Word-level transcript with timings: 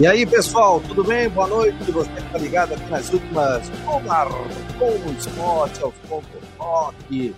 E 0.00 0.06
aí, 0.06 0.24
pessoal, 0.24 0.80
tudo 0.80 1.02
bem? 1.02 1.28
Boa 1.28 1.48
noite. 1.48 1.90
Você 1.90 2.12
está 2.12 2.38
ligado 2.38 2.72
aqui 2.72 2.88
nas 2.88 3.12
últimas 3.12 3.68
com 3.84 5.08
o 5.08 5.12
Esporte, 5.18 5.82
aos 5.82 5.94
pontos 6.08 6.40
rock. 6.56 7.34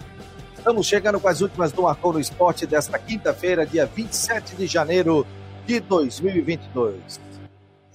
Estamos 0.58 0.86
chegando 0.86 1.18
com 1.18 1.26
as 1.26 1.40
últimas 1.40 1.72
do 1.72 1.80
Marcou 1.80 2.12
no 2.12 2.20
Esporte 2.20 2.66
desta 2.66 2.98
quinta-feira, 2.98 3.64
dia 3.64 3.86
27 3.86 4.56
de 4.56 4.66
janeiro 4.66 5.26
de 5.64 5.80
2022. 5.80 7.18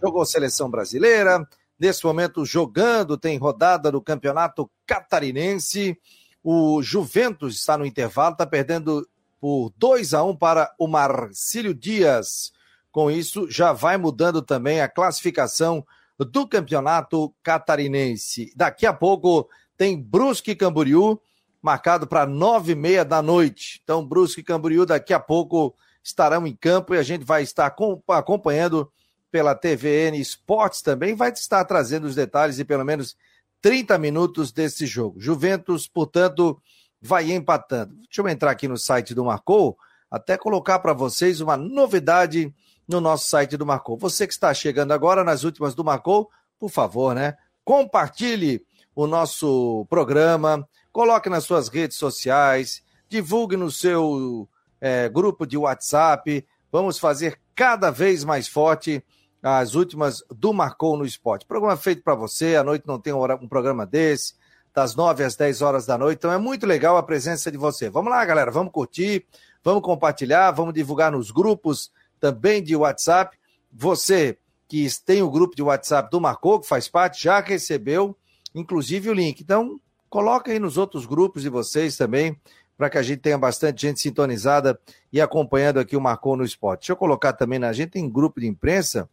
Jogou 0.01 0.25
seleção 0.25 0.68
brasileira, 0.68 1.47
nesse 1.79 2.04
momento 2.04 2.44
jogando, 2.44 3.20
tem 3.20 3.38
rodada 3.38 3.92
do 3.92 4.02
Campeonato 4.02 4.68
Catarinense. 4.88 5.96
O 6.44 6.82
Juventus 6.82 7.56
está 7.56 7.78
no 7.78 7.86
intervalo, 7.86 8.32
está 8.32 8.47
perdendo 8.47 9.08
por 9.40 9.72
2 9.78 10.16
a 10.16 10.24
1 10.24 10.36
para 10.36 10.74
o 10.79 10.88
Marcílio 10.88 11.72
Dias. 11.72 12.54
Com 12.96 13.12
isso, 13.12 13.51
já 13.51 13.73
vai 13.73 13.97
mudando 13.97 14.41
também 14.41 14.79
a 14.79 14.87
classificação 14.87 15.85
do 16.17 16.48
campeonato 16.48 17.36
catarinense. 17.44 18.53
Daqui 18.55 18.86
a 18.86 18.94
pouco 18.94 19.49
tem 19.76 20.02
Brusque 20.02 20.52
e 20.52 20.55
Camboriú, 20.55 21.20
marcado 21.62 22.08
para 22.08 22.26
nove 22.26 22.72
e 22.72 22.76
meia 22.76 23.03
da 23.03 23.22
noite. 23.22 23.81
Então, 23.84 24.08
Brusque 24.08 24.39
e 24.39 24.44
Camboriú 24.45 24.86
daqui 24.86 25.13
a 25.13 25.20
pouco 25.20 25.76
estarão 26.02 26.48
em 26.48 26.55
campo 26.55 26.95
e 26.95 26.98
a 26.98 27.03
gente 27.03 27.26
vai 27.26 27.44
estar 27.44 27.66
acompanhando 28.08 28.89
pela 29.30 29.53
TVN 29.53 30.17
Esportes 30.17 30.81
também, 30.81 31.14
vai 31.16 31.31
estar 31.31 31.66
trazendo 31.66 32.05
os 32.05 32.16
detalhes 32.16 32.55
de 32.55 32.64
pelo 32.64 32.86
menos 32.86 33.17
30 33.62 33.98
minutos 33.98 34.53
desse 34.53 34.86
jogo. 34.86 35.20
Juventus, 35.20 35.86
portanto, 35.86 36.58
vai 37.02 37.30
empatando. 37.30 37.94
Deixa 37.95 38.22
eu 38.22 38.30
entrar 38.30 38.52
aqui 38.52 38.70
no 38.70 38.77
site 38.77 39.14
do 39.14 39.25
Marcou, 39.25 39.77
até 40.09 40.38
colocar 40.38 40.80
para 40.80 40.94
vocês 40.94 41.41
uma 41.41 41.58
novidade 41.58 42.53
no 42.88 43.02
nosso 43.02 43.30
site 43.30 43.57
do 43.57 43.66
Marcou. 43.66 43.98
Você 43.98 44.27
que 44.27 44.34
está 44.34 44.53
chegando 44.53 44.91
agora 44.91 45.23
nas 45.23 45.44
últimas 45.44 45.73
do 45.73 45.84
Marcou, 45.84 46.30
por 46.59 46.70
favor, 46.70 47.16
né? 47.16 47.35
Compartilhe 47.63 48.66
o 48.95 49.08
nosso 49.08 49.86
programa, 49.89 50.67
coloque 50.92 51.30
nas 51.30 51.44
suas 51.44 51.67
redes 51.67 51.97
sociais, 51.97 52.83
divulgue 53.09 53.58
no 53.58 53.72
seu 53.72 54.47
é, 54.80 55.09
grupo 55.09 55.45
de 55.45 55.58
WhatsApp. 55.58 56.45
Vamos 56.72 57.00
fazer 57.00 57.39
cada 57.53 57.89
vez 57.92 58.23
mais 58.23 58.47
forte 58.47 59.03
as 59.42 59.75
últimas 59.75 60.23
do 60.30 60.53
Marcou 60.53 60.97
no 60.97 61.05
Esporte. 61.05 61.45
Programa 61.45 61.77
feito 61.77 62.02
para 62.02 62.16
você, 62.16 62.55
à 62.55 62.64
noite 62.64 62.88
não 62.88 62.99
tem 62.99 63.14
um 63.14 63.47
programa 63.47 63.86
desse, 63.86 64.33
das 64.73 64.95
9 64.95 65.23
às 65.23 65.36
10 65.36 65.61
horas 65.61 65.86
da 65.86 65.97
noite, 65.97 66.17
então 66.17 66.31
é 66.31 66.38
muito 66.38 66.66
legal 66.66 66.97
a 66.97 67.03
presença 67.03 67.52
de 67.52 67.58
você. 67.58 67.89
Vamos 67.89 68.11
lá, 68.11 68.25
galera, 68.25 68.49
vamos 68.49 68.73
curtir, 68.73 69.25
vamos 69.64 69.83
compartilhar, 69.83 70.52
vamos 70.52 70.73
divulgar 70.73 71.11
nos 71.11 71.30
grupos 71.30 71.92
também 72.26 72.64
de 72.64 72.76
WhatsApp. 72.76 73.38
Você 73.72 74.38
que 74.68 74.88
tem 75.06 75.22
o 75.22 75.30
grupo 75.30 75.56
de 75.56 75.62
WhatsApp 75.62 76.09
do 76.09 76.20
Marcou, 76.20 76.59
que 76.59 76.67
faz 76.67 76.88
parte, 76.88 77.23
já 77.23 77.40
recebeu, 77.40 78.17
inclusive, 78.54 79.12
o 79.12 79.14
link. 79.14 79.42
Então, 79.42 79.80
coloca 80.09 80.52
aí 80.52 80.58
nos 80.58 80.76
outros 80.76 81.06
grupos 81.06 81.44
de 81.44 81.50
vocês 81.50 81.95
também, 81.95 82.36
para 82.76 82.90
que 82.90 82.98
a 82.98 83.04
gente 83.04 83.20
tenha 83.20 83.38
bastante 83.38 83.84
gente 83.84 84.02
sintonizada 84.02 84.80
e 85.14 85.22
acompanhando 85.22 85.80
aqui 85.80 85.95
o 85.95 86.02
Marcou 86.02 86.36
no 86.36 86.44
Esporte. 86.44 86.82
Deixa 86.82 86.94
eu 86.94 86.98
colocar 86.98 87.32
também, 87.34 87.59
na 87.59 87.72
gente 87.72 87.92
tem 87.92 88.09
grupo 88.09 88.39
de 88.39 88.48
imprensa, 88.48 89.08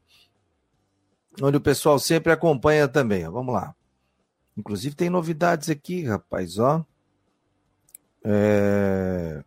onde 1.43 1.59
o 1.59 1.61
pessoal 1.61 1.99
sempre 1.99 2.33
acompanha 2.33 2.89
também. 2.89 3.29
Vamos 3.29 3.53
lá. 3.53 3.75
Inclusive 4.57 4.95
tem 4.95 5.11
novidades 5.11 5.69
aqui, 5.69 6.03
rapaz, 6.03 6.59
ó. 6.59 6.83
É... 8.25 9.45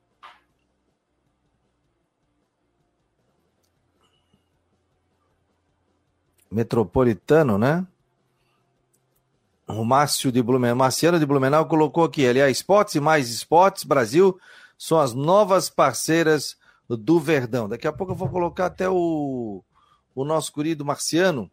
metropolitano, 6.51 7.57
né? 7.57 7.85
O 9.67 9.83
Márcio 9.83 10.31
de 10.31 10.43
Blumenau, 10.43 10.75
Marciano 10.75 11.19
de 11.19 11.25
Blumenau 11.25 11.65
colocou 11.65 12.03
aqui, 12.03 12.27
aliás, 12.27 12.57
Esportes 12.57 12.95
e 12.95 12.99
Mais 12.99 13.29
Esportes 13.29 13.83
Brasil 13.83 14.39
são 14.77 14.99
as 14.99 15.13
novas 15.13 15.69
parceiras 15.69 16.57
do 16.87 17.19
Verdão. 17.19 17.67
Daqui 17.67 17.87
a 17.87 17.91
pouco 17.91 18.13
eu 18.13 18.15
vou 18.15 18.29
colocar 18.29 18.67
até 18.67 18.87
o, 18.87 19.63
o 20.13 20.23
nosso 20.23 20.53
querido 20.53 20.85
Marciano 20.85 21.49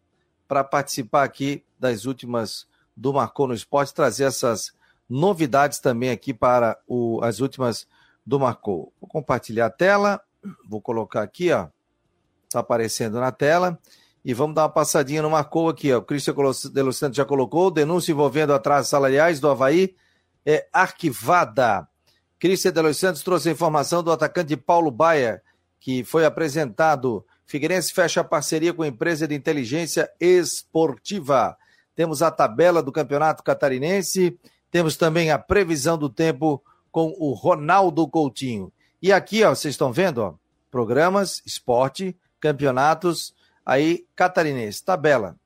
para 0.47 0.63
participar 0.63 1.23
aqui 1.23 1.63
das 1.79 2.05
últimas 2.05 2.67
do 2.95 3.11
Marcou 3.11 3.47
no 3.47 3.55
Esporte, 3.55 3.93
trazer 3.93 4.25
essas 4.25 4.73
novidades 5.09 5.79
também 5.79 6.11
aqui 6.11 6.33
para 6.33 6.77
o, 6.87 7.19
as 7.23 7.39
últimas 7.39 7.87
do 8.25 8.39
Marcou. 8.39 8.93
Vou 9.01 9.09
compartilhar 9.09 9.65
a 9.65 9.71
tela, 9.71 10.21
vou 10.67 10.79
colocar 10.79 11.23
aqui, 11.23 11.51
ó, 11.51 11.67
está 12.45 12.59
aparecendo 12.59 13.19
na 13.19 13.31
tela. 13.31 13.79
E 14.25 14.33
vamos 14.33 14.55
dar 14.55 14.63
uma 14.63 14.69
passadinha 14.69 15.21
no 15.21 15.29
Marcou 15.29 15.67
aqui. 15.67 15.91
Ó. 15.91 15.97
O 15.97 16.01
Cristian 16.01 16.33
de 16.33 16.93
Santos 16.93 17.17
já 17.17 17.25
colocou. 17.25 17.69
Denúncia 17.69 18.11
envolvendo 18.11 18.53
atrasos 18.53 18.89
salariais 18.89 19.39
do 19.39 19.49
Havaí 19.49 19.95
é 20.45 20.67
arquivada. 20.71 21.87
Cristian 22.39 22.71
de 22.71 22.81
Los 22.81 22.97
Santos 22.97 23.21
trouxe 23.21 23.49
a 23.49 23.51
informação 23.51 24.01
do 24.01 24.11
atacante 24.11 24.55
Paulo 24.55 24.91
Baia, 24.91 25.41
que 25.79 26.03
foi 26.03 26.25
apresentado. 26.25 27.25
Figueirense 27.45 27.93
fecha 27.93 28.23
parceria 28.23 28.73
com 28.73 28.83
a 28.83 28.87
empresa 28.87 29.27
de 29.27 29.35
inteligência 29.35 30.09
esportiva. 30.19 31.57
Temos 31.95 32.21
a 32.21 32.31
tabela 32.31 32.81
do 32.81 32.91
Campeonato 32.91 33.43
Catarinense. 33.43 34.39
Temos 34.71 34.95
também 34.95 35.31
a 35.31 35.37
previsão 35.37 35.97
do 35.97 36.09
tempo 36.09 36.63
com 36.91 37.13
o 37.17 37.33
Ronaldo 37.33 38.07
Coutinho. 38.07 38.71
E 39.01 39.11
aqui, 39.11 39.43
ó, 39.43 39.53
vocês 39.53 39.73
estão 39.73 39.91
vendo, 39.91 40.19
ó, 40.19 40.33
programas, 40.71 41.41
esporte, 41.45 42.15
campeonatos 42.39 43.33
aí 43.65 44.05
catarinense. 44.15 44.83
Tabela. 44.83 45.37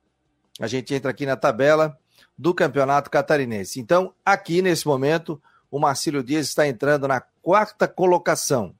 A 0.60 0.68
gente 0.68 0.94
entra 0.94 1.12
aqui 1.12 1.26
na 1.26 1.36
tabela 1.36 1.98
do 2.38 2.54
Campeonato 2.54 3.10
Catarinense. 3.10 3.80
Então, 3.80 4.14
aqui 4.26 4.62
nesse 4.62 4.88
momento, 4.88 5.42
o 5.70 5.80
Marcílio 5.80 6.24
Dias 6.24 6.48
está 6.48 6.68
entrando 6.68 7.08
na 7.08 7.22
quarta 7.42 7.88
colocação. 7.88 8.76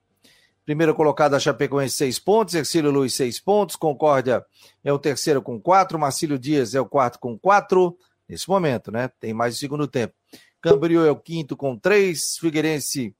Primeiro 0.66 0.94
colocado 0.94 1.34
a 1.34 1.40
Chapecoense, 1.40 1.96
seis 1.96 2.20
pontos. 2.20 2.54
Ercílio 2.54 2.92
Luiz, 2.92 3.14
seis 3.14 3.40
pontos. 3.40 3.76
Concórdia 3.76 4.46
é 4.84 4.92
o 4.92 5.00
terceiro 5.00 5.42
com 5.42 5.60
quatro. 5.60 5.98
Marcílio 5.98 6.38
Dias 6.38 6.76
é 6.76 6.82
o 6.82 6.86
quarto 6.86 7.20
com 7.20 7.38
quatro. 7.38 7.98
Nesse 8.28 8.50
momento, 8.50 8.92
né? 8.92 9.10
Tem 9.20 9.34
mais 9.34 9.56
o 9.56 9.58
segundo 9.58 9.88
tempo. 9.88 10.14
Camboriú 10.60 11.06
é 11.06 11.12
o 11.12 11.16
quinto 11.16 11.56
com 11.56 11.78
três. 11.78 12.38
Figueirense 12.38 13.16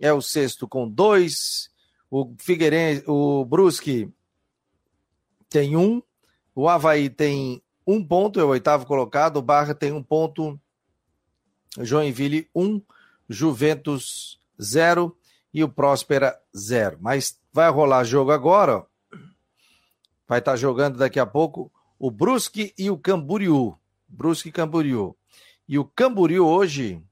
é 0.00 0.12
o 0.12 0.22
sexto 0.22 0.68
com 0.68 0.88
dois. 0.88 1.70
O 2.08 2.32
Figueirense, 2.38 3.02
o 3.08 3.44
Brusque 3.44 4.08
tem 5.52 5.76
um, 5.76 6.02
o 6.54 6.68
Havaí 6.68 7.10
tem 7.10 7.62
um 7.86 8.04
ponto, 8.04 8.40
é 8.40 8.44
o 8.44 8.48
oitavo 8.48 8.86
colocado, 8.86 9.36
o 9.36 9.42
Barra 9.42 9.74
tem 9.74 9.92
um 9.92 10.02
ponto, 10.02 10.58
Joinville 11.78 12.48
um, 12.54 12.80
Juventus 13.28 14.40
zero 14.60 15.16
e 15.52 15.62
o 15.62 15.68
Próspera 15.68 16.38
zero. 16.56 16.98
Mas 17.00 17.38
vai 17.52 17.70
rolar 17.70 18.04
jogo 18.04 18.30
agora, 18.30 18.86
vai 20.26 20.38
estar 20.38 20.52
tá 20.52 20.56
jogando 20.56 20.98
daqui 20.98 21.20
a 21.20 21.26
pouco 21.26 21.70
o 21.98 22.10
Brusque 22.10 22.74
e 22.78 22.90
o 22.90 22.98
Camboriú. 22.98 23.76
Brusque 24.08 24.48
e 24.48 24.52
Camboriú. 24.52 25.16
E 25.68 25.78
o 25.78 25.84
Camboriú 25.84 26.46
hoje 26.46 27.02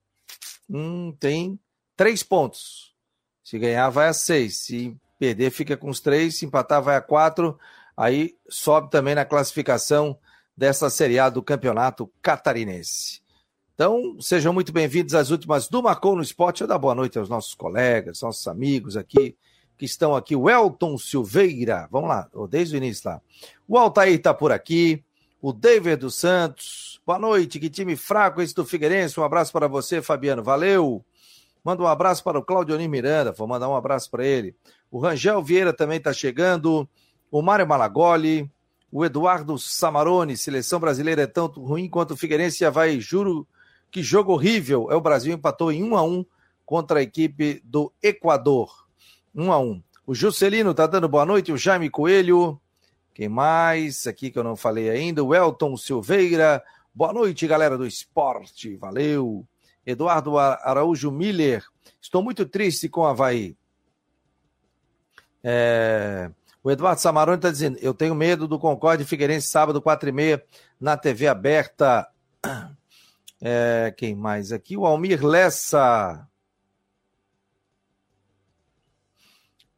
hum, 0.68 1.14
tem 1.18 1.58
três 1.96 2.22
pontos. 2.22 2.94
Se 3.42 3.58
ganhar, 3.58 3.88
vai 3.90 4.08
a 4.08 4.12
seis. 4.12 4.58
Se 4.58 4.96
perder, 5.18 5.50
fica 5.50 5.76
com 5.76 5.88
os 5.90 6.00
três. 6.00 6.38
Se 6.38 6.46
empatar, 6.46 6.82
vai 6.82 6.96
a 6.96 7.00
quatro 7.00 7.58
aí 8.00 8.34
sobe 8.48 8.90
também 8.90 9.14
na 9.14 9.26
classificação 9.26 10.18
dessa 10.56 10.88
Série 10.88 11.18
A 11.18 11.28
do 11.28 11.42
Campeonato 11.42 12.10
Catarinense. 12.22 13.20
Então, 13.74 14.16
sejam 14.18 14.54
muito 14.54 14.72
bem-vindos 14.72 15.14
às 15.14 15.28
últimas 15.28 15.68
do 15.68 15.82
Marcou 15.82 16.16
no 16.16 16.22
Esporte. 16.22 16.62
Eu 16.62 16.66
dar 16.66 16.78
boa 16.78 16.94
noite 16.94 17.18
aos 17.18 17.28
nossos 17.28 17.54
colegas, 17.54 18.22
nossos 18.22 18.48
amigos 18.48 18.96
aqui, 18.96 19.36
que 19.76 19.84
estão 19.84 20.16
aqui. 20.16 20.34
O 20.34 20.48
Elton 20.48 20.96
Silveira, 20.96 21.86
vamos 21.90 22.08
lá, 22.08 22.26
desde 22.48 22.74
o 22.74 22.78
início 22.78 23.10
lá. 23.10 23.20
O 23.68 23.76
Altair 23.76 24.14
está 24.14 24.32
por 24.32 24.50
aqui, 24.50 25.04
o 25.42 25.52
David 25.52 25.96
dos 25.96 26.14
Santos. 26.14 27.02
Boa 27.04 27.18
noite, 27.18 27.60
que 27.60 27.68
time 27.68 27.96
fraco 27.96 28.40
esse 28.40 28.54
do 28.54 28.64
Figueirense. 28.64 29.20
Um 29.20 29.24
abraço 29.24 29.52
para 29.52 29.68
você, 29.68 30.00
Fabiano, 30.00 30.42
valeu. 30.42 31.04
Manda 31.62 31.82
um 31.82 31.86
abraço 31.86 32.24
para 32.24 32.38
o 32.38 32.42
Claudio 32.42 32.80
Miranda, 32.88 33.30
vou 33.30 33.46
mandar 33.46 33.68
um 33.68 33.76
abraço 33.76 34.10
para 34.10 34.24
ele. 34.24 34.56
O 34.90 34.98
Rangel 34.98 35.42
Vieira 35.42 35.74
também 35.74 35.98
está 35.98 36.14
chegando 36.14 36.88
o 37.30 37.42
Mário 37.42 37.66
Malagoli, 37.66 38.50
o 38.90 39.04
Eduardo 39.04 39.58
Samarone, 39.58 40.36
seleção 40.36 40.80
brasileira 40.80 41.22
é 41.22 41.26
tanto 41.26 41.62
ruim 41.62 41.88
quanto 41.88 42.14
o 42.14 42.16
Figueirense 42.16 42.64
e 42.64 42.70
vai, 42.70 42.98
juro 43.00 43.46
que 43.90 44.02
jogo 44.02 44.32
horrível. 44.32 44.88
É 44.90 44.96
o 44.96 45.00
Brasil 45.00 45.32
empatou 45.34 45.70
em 45.70 45.82
1 45.82 45.96
a 45.96 46.02
1 46.02 46.26
contra 46.66 46.98
a 46.98 47.02
equipe 47.02 47.60
do 47.64 47.92
Equador. 48.02 48.86
1 49.34 49.52
a 49.52 49.58
1. 49.58 49.82
O 50.06 50.14
Juscelino 50.14 50.74
tá 50.74 50.86
dando 50.86 51.08
boa 51.08 51.24
noite, 51.24 51.52
o 51.52 51.56
Jaime 51.56 51.88
Coelho. 51.88 52.60
Quem 53.14 53.28
mais? 53.28 54.06
Aqui 54.06 54.30
que 54.30 54.38
eu 54.38 54.44
não 54.44 54.56
falei 54.56 54.90
ainda, 54.90 55.22
o 55.22 55.34
Elton 55.34 55.76
Silveira. 55.76 56.62
Boa 56.92 57.12
noite, 57.12 57.46
galera 57.46 57.78
do 57.78 57.86
esporte. 57.86 58.76
Valeu. 58.76 59.46
Eduardo 59.86 60.36
Araújo 60.38 61.10
Miller. 61.10 61.64
Estou 62.00 62.22
muito 62.22 62.44
triste 62.44 62.88
com 62.88 63.02
o 63.02 63.06
Havaí. 63.06 63.56
É... 65.42 66.30
O 66.62 66.70
Eduardo 66.70 67.00
Samaroni 67.00 67.36
está 67.38 67.50
dizendo: 67.50 67.78
eu 67.80 67.94
tenho 67.94 68.14
medo 68.14 68.46
do 68.46 68.58
Concorde 68.58 69.04
Figueirense 69.04 69.48
sábado, 69.48 69.80
4 69.80 70.08
e 70.08 70.12
meia, 70.12 70.44
na 70.80 70.96
TV 70.96 71.26
aberta. 71.28 72.08
É, 73.42 73.94
quem 73.96 74.14
mais 74.14 74.52
aqui? 74.52 74.76
O 74.76 74.84
Almir 74.84 75.24
Lessa. 75.24 76.28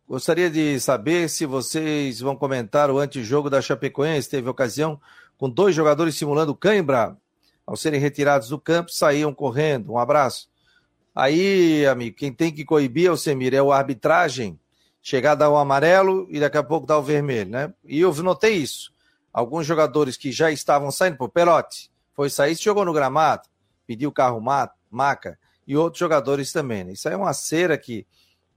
Gostaria 0.04 0.50
de 0.50 0.80
saber 0.80 1.30
se 1.30 1.46
vocês 1.46 2.18
vão 2.18 2.34
comentar 2.34 2.90
o 2.90 2.98
antijogo 2.98 3.48
da 3.48 3.62
Chapecoense. 3.62 4.28
Teve 4.28 4.48
ocasião 4.48 5.00
com 5.38 5.48
dois 5.48 5.76
jogadores 5.76 6.16
simulando 6.16 6.56
cãibra. 6.56 7.16
Ao 7.64 7.76
serem 7.76 8.00
retirados 8.00 8.48
do 8.48 8.58
campo, 8.58 8.90
saíam 8.90 9.32
correndo. 9.32 9.92
Um 9.92 9.98
abraço. 9.98 10.50
Aí, 11.14 11.86
amigo, 11.86 12.16
quem 12.16 12.32
tem 12.32 12.52
que 12.52 12.64
coibir, 12.64 13.08
Alcemir, 13.08 13.54
é 13.54 13.62
o 13.62 13.70
arbitragem. 13.70 14.58
Chegar 15.02 15.32
a 15.32 15.34
dar 15.34 15.50
o 15.50 15.56
amarelo 15.56 16.26
e 16.30 16.38
daqui 16.38 16.56
a 16.56 16.62
pouco 16.62 16.86
dar 16.86 16.98
o 16.98 17.02
vermelho, 17.02 17.50
né? 17.50 17.74
E 17.84 18.00
eu 18.00 18.14
notei 18.22 18.54
isso. 18.54 18.92
Alguns 19.32 19.66
jogadores 19.66 20.16
que 20.16 20.30
já 20.30 20.50
estavam 20.50 20.90
saindo, 20.90 21.16
por 21.16 21.28
Pelote, 21.28 21.90
foi 22.14 22.30
sair, 22.30 22.54
jogou 22.54 22.84
no 22.84 22.92
gramado, 22.92 23.48
pediu 23.86 24.12
carro 24.12 24.40
maca, 24.90 25.38
e 25.66 25.76
outros 25.76 25.98
jogadores 25.98 26.52
também. 26.52 26.84
Né? 26.84 26.92
Isso 26.92 27.08
aí 27.08 27.14
é 27.14 27.16
uma 27.16 27.32
cera 27.32 27.76
que 27.78 28.06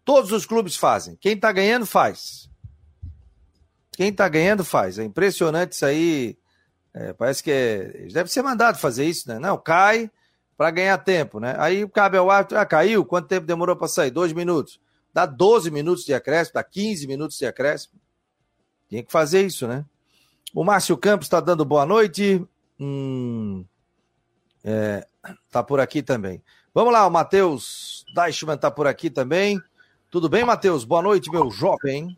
todos 0.04 0.32
os 0.32 0.46
clubes 0.46 0.76
fazem. 0.76 1.18
Quem 1.20 1.38
tá 1.38 1.52
ganhando, 1.52 1.86
faz. 1.86 2.50
Quem 3.94 4.12
tá 4.12 4.28
ganhando, 4.28 4.64
faz. 4.64 5.00
É 5.00 5.04
impressionante 5.04 5.74
isso 5.74 5.86
aí. 5.86 6.38
É, 6.94 7.14
parece 7.14 7.42
que 7.42 7.52
é, 7.52 8.08
deve 8.12 8.30
ser 8.30 8.42
mandado 8.42 8.78
fazer 8.78 9.06
isso, 9.06 9.28
né? 9.30 9.40
Não, 9.40 9.58
cai 9.58 10.12
para 10.58 10.72
ganhar 10.72 10.98
tempo, 11.00 11.40
né? 11.40 11.56
Aí 11.58 11.88
cabe 11.90 12.18
ao 12.18 12.30
árbitro, 12.30 12.58
ah, 12.58 12.66
caiu, 12.66 13.04
quanto 13.04 13.28
tempo 13.28 13.46
demorou 13.46 13.76
para 13.76 13.88
sair? 13.88 14.12
Dois 14.12 14.32
minutos. 14.32 14.80
Dá 15.16 15.26
12 15.26 15.72
minutos 15.72 16.04
de 16.04 16.14
acréscimo, 16.14 16.56
dá 16.56 16.64
15 16.66 17.08
minutos 17.08 17.38
de 17.38 17.46
acréscimo. 17.46 17.94
Tinha 18.90 19.02
que 19.02 19.10
fazer 19.10 19.46
isso, 19.46 19.66
né? 19.66 19.86
O 20.54 20.62
Márcio 20.62 20.98
Campos 20.98 21.28
está 21.28 21.40
dando 21.40 21.64
boa 21.64 21.86
noite. 21.86 22.46
Hum, 22.78 23.64
é, 24.62 25.08
tá 25.50 25.64
por 25.64 25.80
aqui 25.80 26.04
também. 26.04 26.44
Vamos 26.74 26.92
lá, 26.92 27.08
o 27.08 27.10
Matheus 27.10 28.04
Deichmann 28.14 28.58
tá 28.58 28.70
por 28.70 28.88
aqui 28.88 29.10
também. 29.10 29.58
Tudo 30.12 30.28
bem, 30.28 30.44
Matheus? 30.44 30.84
Boa 30.84 31.02
noite, 31.02 31.32
meu 31.32 31.50
jovem. 31.50 32.18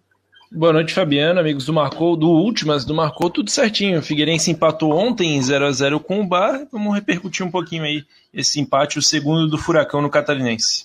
Boa 0.52 0.74
noite, 0.74 0.92
Fabiano, 0.92 1.40
amigos 1.40 1.66
do 1.66 1.74
Marcou, 1.74 2.18
do 2.18 2.30
Últimas 2.30 2.84
do 2.84 2.96
Marcou, 2.96 3.30
tudo 3.30 3.52
certinho. 3.52 4.00
O 4.00 4.02
Figueirense 4.02 4.50
empatou 4.50 4.92
ontem 4.92 5.40
0 5.40 5.68
a 5.68 5.72
0 5.72 6.00
com 6.00 6.20
o 6.20 6.28
Bar. 6.28 6.68
Vamos 6.72 6.96
repercutir 6.96 7.46
um 7.46 7.52
pouquinho 7.52 7.84
aí 7.84 8.04
esse 8.34 8.60
empate, 8.60 8.98
o 8.98 9.04
segundo 9.04 9.48
do 9.48 9.58
Furacão 9.60 10.02
no 10.02 10.10
Catarinense. 10.10 10.84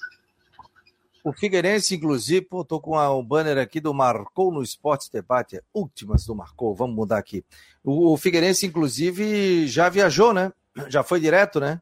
O 1.24 1.32
Figueirense, 1.32 1.94
inclusive, 1.94 2.42
pô, 2.42 2.64
tô 2.64 2.80
com 2.80 2.98
um 2.98 3.24
banner 3.24 3.58
aqui 3.58 3.80
do 3.80 3.94
Marcou 3.94 4.52
no 4.52 4.62
Esporte 4.62 5.10
Debate, 5.12 5.56
é 5.56 5.62
Últimas 5.72 6.26
do 6.26 6.34
Marcou, 6.34 6.74
vamos 6.74 6.96
mudar 6.96 7.18
aqui. 7.18 7.44
O, 7.84 8.16
Figueirense, 8.16 8.66
inclusive, 8.66 9.66
já 9.68 9.88
viajou, 9.88 10.32
né? 10.32 10.52
Já 10.88 11.02
foi 11.02 11.20
direto, 11.20 11.60
né? 11.60 11.80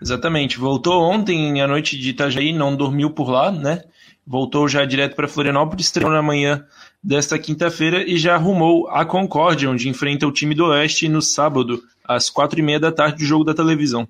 Exatamente, 0.00 0.58
voltou 0.58 1.02
ontem 1.02 1.60
à 1.60 1.66
noite 1.66 1.98
de 1.98 2.10
Itajaí, 2.10 2.52
não 2.52 2.76
dormiu 2.76 3.10
por 3.10 3.28
lá, 3.28 3.50
né? 3.50 3.82
voltou 4.26 4.68
já 4.68 4.84
direto 4.84 5.16
para 5.16 5.28
Florianópolis, 5.28 5.90
treinou 5.90 6.14
na 6.14 6.22
manhã 6.22 6.64
desta 7.02 7.38
quinta-feira 7.38 8.08
e 8.08 8.16
já 8.16 8.34
arrumou 8.34 8.88
a 8.88 9.04
Concórdia, 9.04 9.68
onde 9.68 9.88
enfrenta 9.88 10.26
o 10.26 10.32
time 10.32 10.54
do 10.54 10.66
Oeste 10.66 11.08
no 11.08 11.20
sábado, 11.20 11.82
às 12.04 12.30
quatro 12.30 12.58
e 12.58 12.62
meia 12.62 12.78
da 12.78 12.92
tarde, 12.92 13.18
do 13.18 13.24
jogo 13.24 13.44
da 13.44 13.54
televisão. 13.54 14.08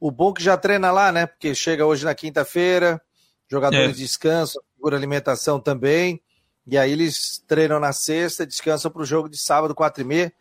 O 0.00 0.10
bom 0.10 0.32
que 0.32 0.42
já 0.42 0.56
treina 0.56 0.90
lá, 0.90 1.12
né? 1.12 1.26
Porque 1.26 1.54
chega 1.54 1.84
hoje 1.84 2.04
na 2.04 2.14
quinta-feira, 2.14 3.00
jogadores 3.48 3.96
é. 3.96 3.98
descansam, 3.98 4.62
segura 4.74 4.96
alimentação 4.96 5.60
também, 5.60 6.20
e 6.66 6.78
aí 6.78 6.90
eles 6.90 7.44
treinam 7.46 7.78
na 7.78 7.92
sexta, 7.92 8.46
descansam 8.46 8.90
para 8.90 9.02
o 9.02 9.04
jogo 9.04 9.28
de 9.28 9.36
sábado, 9.36 9.74
quatro 9.74 10.02
e 10.02 10.06
meia, 10.06 10.32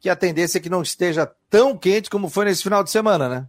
que 0.00 0.08
a 0.08 0.16
tendência 0.16 0.58
é 0.58 0.60
que 0.60 0.70
não 0.70 0.82
esteja 0.82 1.30
tão 1.50 1.76
quente 1.76 2.08
como 2.08 2.30
foi 2.30 2.46
nesse 2.46 2.62
final 2.62 2.82
de 2.82 2.90
semana, 2.90 3.28
né? 3.28 3.46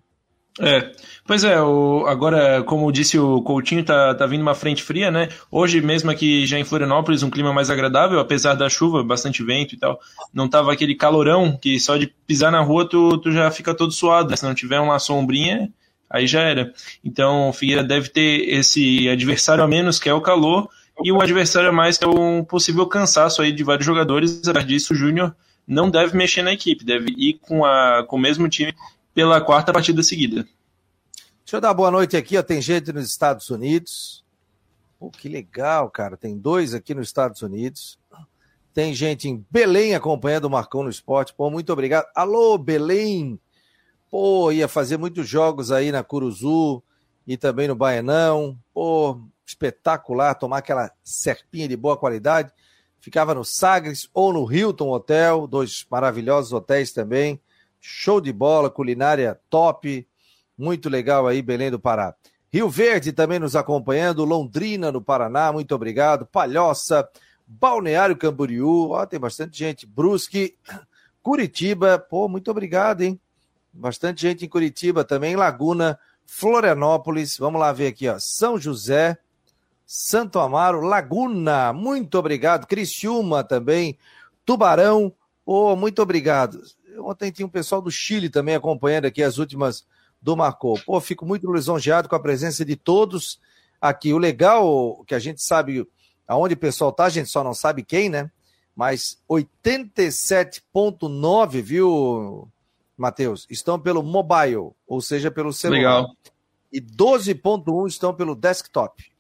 É, 0.60 0.92
pois 1.26 1.44
é, 1.44 1.62
o, 1.62 2.06
agora, 2.08 2.64
como 2.64 2.92
disse 2.92 3.18
o 3.20 3.42
Coutinho, 3.42 3.84
tá, 3.84 4.16
tá 4.16 4.26
vindo 4.26 4.42
uma 4.42 4.56
frente 4.56 4.82
fria, 4.82 5.12
né? 5.12 5.30
Hoje 5.52 5.82
mesmo 5.82 6.10
aqui 6.10 6.46
já 6.48 6.58
em 6.58 6.64
Florianópolis, 6.64 7.22
um 7.22 7.30
clima 7.30 7.54
mais 7.54 7.70
agradável, 7.70 8.20
apesar 8.20 8.56
da 8.56 8.70
chuva, 8.70 9.04
bastante 9.04 9.44
vento 9.44 9.76
e 9.76 9.78
tal. 9.78 10.00
Não 10.34 10.48
tava 10.48 10.74
aquele 10.74 10.96
calorão 10.96 11.56
que 11.56 11.80
só 11.80 11.96
de 11.96 12.08
pisar 12.26 12.52
na 12.52 12.62
rua 12.62 12.90
tu, 12.90 13.18
tu 13.20 13.32
já 13.32 13.52
fica 13.52 13.74
todo 13.74 13.92
suado. 13.92 14.36
Se 14.36 14.44
não 14.44 14.56
tiver 14.56 14.80
uma 14.80 14.98
sombrinha, 14.98 15.72
aí 16.10 16.26
já 16.26 16.42
era. 16.42 16.74
Então 17.04 17.50
o 17.50 17.54
Figueira 17.54 17.84
deve 17.84 18.10
ter 18.10 18.50
esse 18.50 19.08
adversário 19.10 19.64
a 19.64 19.68
menos, 19.68 20.00
que 20.00 20.10
é 20.10 20.14
o 20.14 20.22
calor, 20.22 20.70
e 21.04 21.12
o 21.12 21.22
adversário 21.22 21.70
a 21.70 21.74
mais, 21.74 21.98
que 22.00 22.06
é 22.06 22.08
um 22.08 22.44
possível 22.44 22.88
cansaço 22.88 23.44
aí 23.44 23.52
de 23.52 23.64
vários 23.64 23.86
jogadores. 23.86 24.40
Apesar 24.40 24.66
disso, 24.66 24.94
o 24.94 24.96
Júnior 24.96 25.36
não 25.68 25.92
deve 25.92 26.18
mexer 26.18 26.42
na 26.42 26.54
equipe, 26.54 26.84
deve 26.84 27.14
ir 27.16 27.38
com, 27.42 27.64
a, 27.64 28.04
com 28.08 28.16
o 28.16 28.20
mesmo 28.20 28.50
time 28.50 28.74
pela 29.18 29.42
quarta 29.42 29.74
partida 29.74 30.04
seguida. 30.04 30.48
Deixa 31.44 31.58
eu 31.58 31.60
dar 31.60 31.74
boa 31.74 31.90
noite 31.90 32.16
aqui, 32.16 32.38
ó. 32.38 32.44
Tem 32.44 32.62
gente 32.62 32.94
nos 32.94 33.10
Estados 33.10 33.50
Unidos. 33.50 34.24
Pô, 35.00 35.10
que 35.10 35.28
legal, 35.28 35.90
cara. 35.90 36.16
Tem 36.16 36.38
dois 36.38 36.76
aqui 36.76 36.94
nos 36.94 37.08
Estados 37.08 37.42
Unidos. 37.42 37.98
Tem 38.76 38.94
gente 38.94 39.28
em 39.28 39.44
Belém 39.50 39.96
acompanhando 39.96 40.46
o 40.46 40.52
Marcão 40.52 40.84
no 40.84 40.90
esporte. 40.92 41.34
Pô, 41.34 41.50
muito 41.50 41.74
obrigado. 41.74 42.06
Alô, 42.14 42.60
Belém! 42.60 43.40
Pô, 44.08 44.52
ia 44.52 44.68
fazer 44.68 44.98
muitos 44.98 45.28
jogos 45.28 45.72
aí 45.72 45.92
na 45.92 46.04
Curuzu 46.04 46.84
e 47.26 47.36
também 47.36 47.68
no 47.68 47.76
Baianão. 47.76 48.56
Pô, 48.72 49.20
espetacular 49.44 50.36
tomar 50.36 50.60
aquela 50.60 50.92
serpinha 51.04 51.68
de 51.68 51.76
boa 51.76 51.98
qualidade. 51.98 52.54
Ficava 53.00 53.34
no 53.34 53.44
Sagres 53.44 54.08
ou 54.14 54.32
no 54.32 54.54
Hilton 54.54 54.92
Hotel, 54.92 55.48
dois 55.48 55.88
maravilhosos 55.90 56.54
hotéis 56.54 56.92
também. 56.92 57.42
Show 57.80 58.20
de 58.20 58.34
bola, 58.34 58.70
culinária 58.70 59.40
top. 59.50 60.08
Muito 60.58 60.90
legal 60.90 61.28
aí, 61.28 61.42
Belém 61.42 61.72
do 61.72 61.80
Pará. 61.80 62.16
Rio 62.52 62.70
Verde 62.70 63.12
também 63.12 63.40
nos 63.40 63.56
acompanhando, 63.56 64.24
Londrina, 64.24 64.92
no 64.92 65.02
Paraná, 65.02 65.52
muito 65.52 65.76
obrigado. 65.76 66.26
Palhoça, 66.26 67.08
Balneário 67.46 68.16
Camboriú, 68.16 68.92
ó, 68.92 69.06
tem 69.06 69.20
bastante 69.20 69.58
gente. 69.58 69.86
Brusque, 69.86 70.58
Curitiba, 71.22 72.00
pô, 72.00 72.28
muito 72.28 72.50
obrigado, 72.50 73.02
hein? 73.02 73.20
Bastante 73.72 74.22
gente 74.22 74.46
em 74.46 74.50
Curitiba 74.50 75.04
também, 75.04 75.36
Laguna, 75.36 76.00
Florianópolis, 76.26 77.38
vamos 77.38 77.60
lá 77.60 77.72
ver 77.72 77.88
aqui, 77.88 78.08
ó. 78.08 78.18
São 78.18 78.58
José, 78.58 79.18
Santo 79.86 80.40
Amaro, 80.40 80.82
Laguna, 80.82 81.72
muito 81.74 82.18
obrigado. 82.18 82.66
Criciúma 82.66 83.44
também, 83.44 83.98
Tubarão, 84.46 85.14
pô, 85.46 85.76
muito 85.76 86.02
obrigado. 86.02 86.62
Ontem 87.00 87.32
tinha 87.32 87.46
um 87.46 87.50
pessoal 87.50 87.82
do 87.82 87.92
Chile 87.92 88.30
também 88.30 88.56
acompanhando 88.56 89.06
aqui 89.06 89.24
as 89.24 89.38
últimas 89.38 89.86
do 90.22 90.36
Marcou. 90.36 90.78
Pô, 90.86 91.00
fico 91.00 91.26
muito 91.26 91.50
lisonjeado 91.52 92.10
com 92.10 92.16
a 92.16 92.20
presença 92.20 92.66
de 92.66 92.76
todos 92.76 93.40
aqui. 93.80 94.12
O 94.14 94.18
legal 94.18 95.04
que 95.06 95.16
a 95.16 95.20
gente 95.20 95.42
sabe 95.42 95.88
aonde 96.28 96.56
o 96.56 96.58
pessoal 96.58 96.92
tá, 96.92 97.06
a 97.06 97.10
gente 97.10 97.30
só 97.30 97.42
não 97.44 97.54
sabe 97.54 97.84
quem, 97.84 98.10
né? 98.10 98.32
Mas 98.76 99.22
87.9, 99.30 101.62
viu, 101.62 102.50
Matheus? 102.96 103.46
Estão 103.50 103.78
pelo 103.80 104.02
mobile, 104.04 104.72
ou 104.86 105.02
seja, 105.02 105.32
pelo 105.32 105.54
celular. 105.54 106.02
Legal. 106.02 106.16
E 106.72 106.80
12.1 106.82 107.88
estão 107.88 108.14
pelo 108.14 108.36
desktop. 108.36 109.12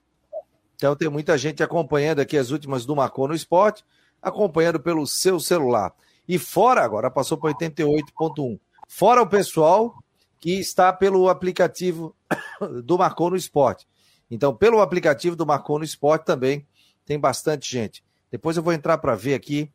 Então 0.75 0.96
tem 0.96 1.10
muita 1.10 1.36
gente 1.38 1.63
acompanhando 1.63 2.19
aqui 2.19 2.38
as 2.38 2.51
últimas 2.51 2.86
do 2.86 2.96
Marcou 2.96 3.27
no 3.27 3.34
Esporte, 3.34 3.84
acompanhando 4.22 4.79
pelo 4.79 5.07
seu 5.07 5.39
celular. 5.39 5.91
E 6.27 6.38
fora, 6.38 6.84
agora 6.84 7.10
passou 7.10 7.38
para 7.38 7.53
88.1. 7.53 8.60
Fora 8.88 9.22
o 9.22 9.27
pessoal 9.27 9.96
que 10.39 10.60
está 10.60 10.91
pelo 10.91 11.29
aplicativo 11.29 12.15
do 12.84 12.98
Marcou 12.98 13.29
no 13.29 13.36
Esporte. 13.36 13.88
Então, 14.29 14.53
pelo 14.53 14.81
aplicativo 14.81 15.36
do 15.36 15.46
Marcou 15.46 15.79
no 15.79 15.86
Esporte 15.86 16.25
também 16.25 16.67
tem 17.05 17.19
bastante 17.19 17.72
gente. 17.72 18.03
Depois 18.29 18.57
eu 18.57 18.63
vou 18.63 18.74
entrar 18.74 18.98
para 18.98 19.15
ver 19.15 19.34
aqui 19.34 19.72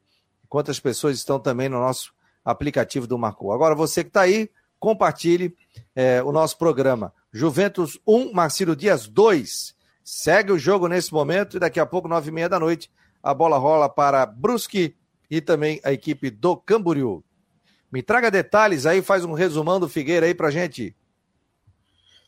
quantas 0.49 0.79
pessoas 0.79 1.17
estão 1.17 1.41
também 1.41 1.69
no 1.69 1.79
nosso 1.79 2.13
aplicativo 2.45 3.07
do 3.07 3.19
Marcou. 3.19 3.53
Agora, 3.53 3.75
você 3.75 4.05
que 4.05 4.11
está 4.11 4.23
aí, 4.23 4.51
compartilhe 4.79 5.57
é, 5.95 6.23
o 6.23 6.33
nosso 6.33 6.59
programa. 6.59 7.15
Juventus 7.33 7.99
1, 8.07 8.33
Marcelo 8.33 8.77
Dias 8.77 9.07
2. 9.09 9.75
Segue 10.05 10.53
o 10.53 10.59
jogo 10.59 10.89
nesse 10.89 11.13
momento 11.13 11.57
e 11.57 11.61
daqui 11.61 11.81
a 11.81 11.87
pouco, 11.87 12.09
nove 12.09 12.29
e 12.29 12.33
meia 12.33 12.49
da 12.49 12.61
noite, 12.61 12.91
a 13.23 13.33
bola 13.33 13.57
rola 13.57 13.89
para 13.89 14.27
Brusque 14.27 14.95
e 15.33 15.41
também 15.41 15.81
a 15.83 15.91
equipe 15.91 16.29
do 16.29 16.55
Camboriú. 16.55 17.25
Me 17.91 18.03
traga 18.03 18.31
detalhes 18.31 18.85
aí, 18.85 19.01
faz 19.01 19.25
um 19.25 19.33
resumão 19.33 19.81
do 19.81 19.89
Figueira 19.89 20.27
aí 20.27 20.35
pra 20.35 20.51
gente. 20.51 20.95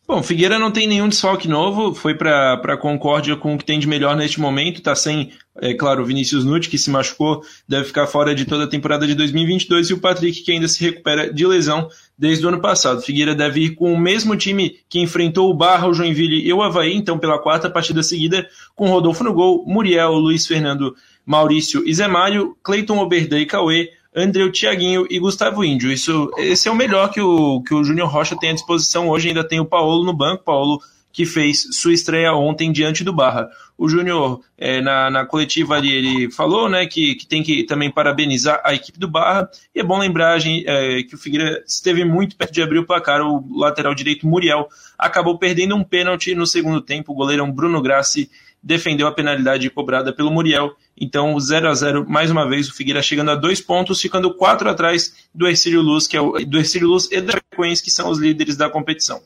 Bom, 0.06 0.22
Figueira 0.22 0.58
não 0.58 0.70
tem 0.70 0.86
nenhum 0.86 1.08
desfalque 1.08 1.46
novo, 1.46 1.94
foi 1.94 2.14
para 2.14 2.54
a 2.54 2.76
Concórdia 2.76 3.36
com 3.36 3.54
o 3.54 3.58
que 3.58 3.64
tem 3.64 3.78
de 3.78 3.86
melhor 3.86 4.16
neste 4.16 4.38
momento, 4.38 4.78
está 4.78 4.94
sem, 4.94 5.32
é 5.60 5.72
claro, 5.72 6.02
o 6.02 6.04
Vinícius 6.04 6.44
Nutt, 6.44 6.68
que 6.68 6.76
se 6.76 6.90
machucou, 6.90 7.42
deve 7.66 7.86
ficar 7.86 8.06
fora 8.06 8.34
de 8.34 8.44
toda 8.44 8.64
a 8.64 8.68
temporada 8.68 9.06
de 9.06 9.14
2022, 9.14 9.88
e 9.88 9.94
o 9.94 10.00
Patrick, 10.00 10.42
que 10.42 10.52
ainda 10.52 10.68
se 10.68 10.82
recupera 10.84 11.32
de 11.32 11.46
lesão 11.46 11.88
desde 12.18 12.44
o 12.44 12.48
ano 12.50 12.60
passado. 12.60 13.00
Figueira 13.00 13.34
deve 13.34 13.60
ir 13.60 13.70
com 13.74 13.92
o 13.92 13.98
mesmo 13.98 14.36
time 14.36 14.78
que 14.90 15.00
enfrentou 15.00 15.50
o 15.50 15.54
Barra, 15.54 15.88
o 15.88 15.94
Joinville 15.94 16.46
e 16.46 16.52
o 16.52 16.62
Havaí, 16.62 16.94
então 16.94 17.18
pela 17.18 17.38
quarta 17.38 17.70
partida 17.70 18.02
seguida, 18.02 18.46
com 18.74 18.88
Rodolfo 18.88 19.24
no 19.24 19.32
gol, 19.32 19.64
Muriel, 19.66 20.12
Luiz 20.12 20.46
Fernando, 20.46 20.94
Maurício 21.24 21.82
e 21.86 21.94
Zé 21.94 22.06
Mário, 22.06 22.56
Cleiton 22.62 22.98
Oberdan 22.98 23.40
e 23.40 23.46
Cauê, 23.46 23.90
André 24.14 24.48
Thiaguinho 24.50 25.06
e 25.10 25.18
Gustavo 25.18 25.64
Índio. 25.64 25.90
Isso, 25.90 26.30
esse 26.38 26.68
é 26.68 26.70
o 26.70 26.76
melhor 26.76 27.10
que 27.10 27.20
o, 27.20 27.62
que 27.62 27.74
o 27.74 27.82
Júnior 27.82 28.08
Rocha 28.08 28.36
tem 28.38 28.50
à 28.50 28.54
disposição 28.54 29.08
hoje. 29.08 29.28
Ainda 29.28 29.46
tem 29.46 29.58
o 29.58 29.64
Paulo 29.64 30.04
no 30.04 30.12
banco, 30.12 30.44
Paulo 30.44 30.80
que 31.14 31.24
fez 31.24 31.68
sua 31.70 31.92
estreia 31.92 32.34
ontem 32.34 32.72
diante 32.72 33.04
do 33.04 33.12
Barra. 33.12 33.48
O 33.78 33.88
Júnior, 33.88 34.40
é, 34.58 34.80
na, 34.80 35.08
na 35.08 35.24
coletiva 35.24 35.76
ali, 35.76 35.92
ele 35.92 36.30
falou 36.32 36.68
né, 36.68 36.86
que, 36.86 37.14
que 37.14 37.24
tem 37.24 37.40
que 37.40 37.62
também 37.62 37.88
parabenizar 37.88 38.60
a 38.64 38.74
equipe 38.74 38.98
do 38.98 39.06
Barra. 39.06 39.48
E 39.72 39.78
é 39.78 39.84
bom 39.84 39.96
lembrar 39.96 40.40
é, 40.44 41.04
que 41.04 41.14
o 41.14 41.18
Figueira 41.18 41.62
esteve 41.68 42.04
muito 42.04 42.34
perto 42.34 42.52
de 42.52 42.60
abrir 42.60 42.80
o 42.80 42.84
placar. 42.84 43.22
O 43.22 43.44
lateral 43.56 43.94
direito, 43.94 44.26
Muriel, 44.26 44.68
acabou 44.98 45.38
perdendo 45.38 45.76
um 45.76 45.84
pênalti 45.84 46.34
no 46.34 46.48
segundo 46.48 46.80
tempo. 46.80 47.12
O 47.12 47.14
goleirão 47.14 47.50
Bruno 47.50 47.80
Grassi 47.80 48.28
defendeu 48.64 49.06
a 49.06 49.12
penalidade 49.12 49.68
cobrada 49.68 50.10
pelo 50.10 50.30
Muriel. 50.30 50.74
Então, 50.98 51.38
0 51.38 51.68
a 51.68 51.74
0 51.74 52.08
mais 52.08 52.30
uma 52.30 52.48
vez, 52.48 52.68
o 52.68 52.74
Figueira 52.74 53.02
chegando 53.02 53.30
a 53.30 53.34
dois 53.34 53.60
pontos, 53.60 54.00
ficando 54.00 54.32
quatro 54.32 54.70
atrás 54.70 55.28
do 55.34 55.46
Ercílio 55.46 55.82
Luz, 55.82 56.06
que 56.06 56.16
é 56.16 56.20
o, 56.20 56.32
do 56.46 56.56
Ercílio 56.56 56.88
Luz 56.88 57.08
e 57.12 57.20
da 57.20 57.32
Frequência, 57.32 57.84
que 57.84 57.90
são 57.90 58.08
os 58.08 58.18
líderes 58.18 58.56
da 58.56 58.70
competição. 58.70 59.22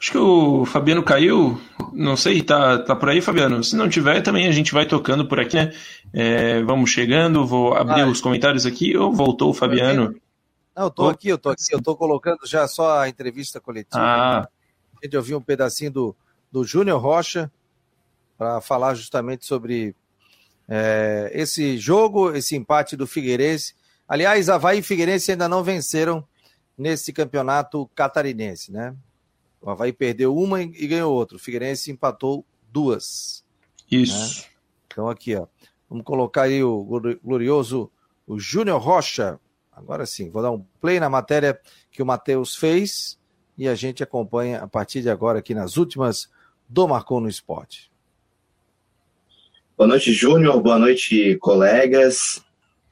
Acho 0.00 0.12
que 0.12 0.18
o 0.18 0.64
Fabiano 0.64 1.02
caiu. 1.02 1.60
Não 1.92 2.16
sei, 2.16 2.40
tá, 2.40 2.78
tá 2.78 2.94
por 2.94 3.08
aí, 3.08 3.20
Fabiano? 3.20 3.62
Se 3.64 3.74
não 3.74 3.88
tiver, 3.88 4.22
também 4.22 4.46
a 4.46 4.52
gente 4.52 4.72
vai 4.72 4.86
tocando 4.86 5.26
por 5.26 5.40
aqui, 5.40 5.56
né? 5.56 5.72
É, 6.14 6.62
vamos 6.62 6.90
chegando, 6.90 7.44
vou 7.44 7.74
abrir 7.74 8.02
ah, 8.02 8.06
os 8.06 8.20
comentários 8.20 8.64
aqui. 8.64 8.96
Ou 8.96 9.12
voltou 9.12 9.50
o 9.50 9.54
Fabiano? 9.54 10.14
Não, 10.78 10.84
eu 10.84 10.90
tô 10.92 11.08
aqui, 11.08 11.28
eu 11.28 11.36
tô 11.36 11.50
aqui, 11.50 11.64
eu 11.72 11.82
tô 11.82 11.96
colocando 11.96 12.46
já 12.46 12.68
só 12.68 13.00
a 13.00 13.08
entrevista 13.08 13.60
coletiva. 13.60 14.00
Ah. 14.00 14.48
A 15.02 15.04
gente 15.04 15.16
ouviu 15.16 15.36
um 15.36 15.42
pedacinho 15.42 15.90
do, 15.90 16.16
do 16.52 16.64
Júnior 16.64 17.02
Rocha 17.02 17.50
para 18.36 18.60
falar 18.60 18.94
justamente 18.94 19.44
sobre 19.44 19.96
é, 20.68 21.32
esse 21.34 21.76
jogo, 21.78 22.32
esse 22.32 22.54
empate 22.54 22.96
do 22.96 23.08
Figueirense. 23.08 23.74
Aliás, 24.06 24.48
Havaí 24.48 24.78
e 24.78 24.82
Figueirense 24.82 25.32
ainda 25.32 25.48
não 25.48 25.64
venceram 25.64 26.24
nesse 26.76 27.12
campeonato 27.12 27.90
catarinense, 27.92 28.70
né? 28.70 28.94
O 29.60 29.68
Havaí 29.68 29.92
perdeu 29.92 30.36
uma 30.36 30.62
e 30.62 30.86
ganhou 30.86 31.12
outra. 31.12 31.36
O 31.36 31.40
Figueirense 31.40 31.90
empatou 31.90 32.46
duas. 32.70 33.44
Isso. 33.90 34.42
Né? 34.42 34.46
Então 34.86 35.08
aqui, 35.08 35.34
ó. 35.34 35.48
Vamos 35.90 36.04
colocar 36.04 36.42
aí 36.42 36.62
o 36.62 36.84
glorioso 37.24 37.90
o 38.24 38.38
Júnior 38.38 38.80
Rocha 38.80 39.40
Agora 39.78 40.04
sim, 40.04 40.28
vou 40.28 40.42
dar 40.42 40.50
um 40.50 40.64
play 40.80 40.98
na 40.98 41.08
matéria 41.08 41.58
que 41.90 42.02
o 42.02 42.06
Matheus 42.06 42.56
fez 42.56 43.18
e 43.56 43.68
a 43.68 43.74
gente 43.74 44.02
acompanha 44.02 44.58
a 44.58 44.66
partir 44.66 45.02
de 45.02 45.08
agora 45.08 45.38
aqui 45.38 45.54
nas 45.54 45.76
últimas 45.76 46.28
do 46.68 46.86
Marcou 46.86 47.20
no 47.20 47.28
Esporte. 47.28 47.90
Boa 49.76 49.86
noite, 49.86 50.12
Júnior. 50.12 50.60
Boa 50.60 50.78
noite, 50.78 51.36
colegas. 51.40 52.42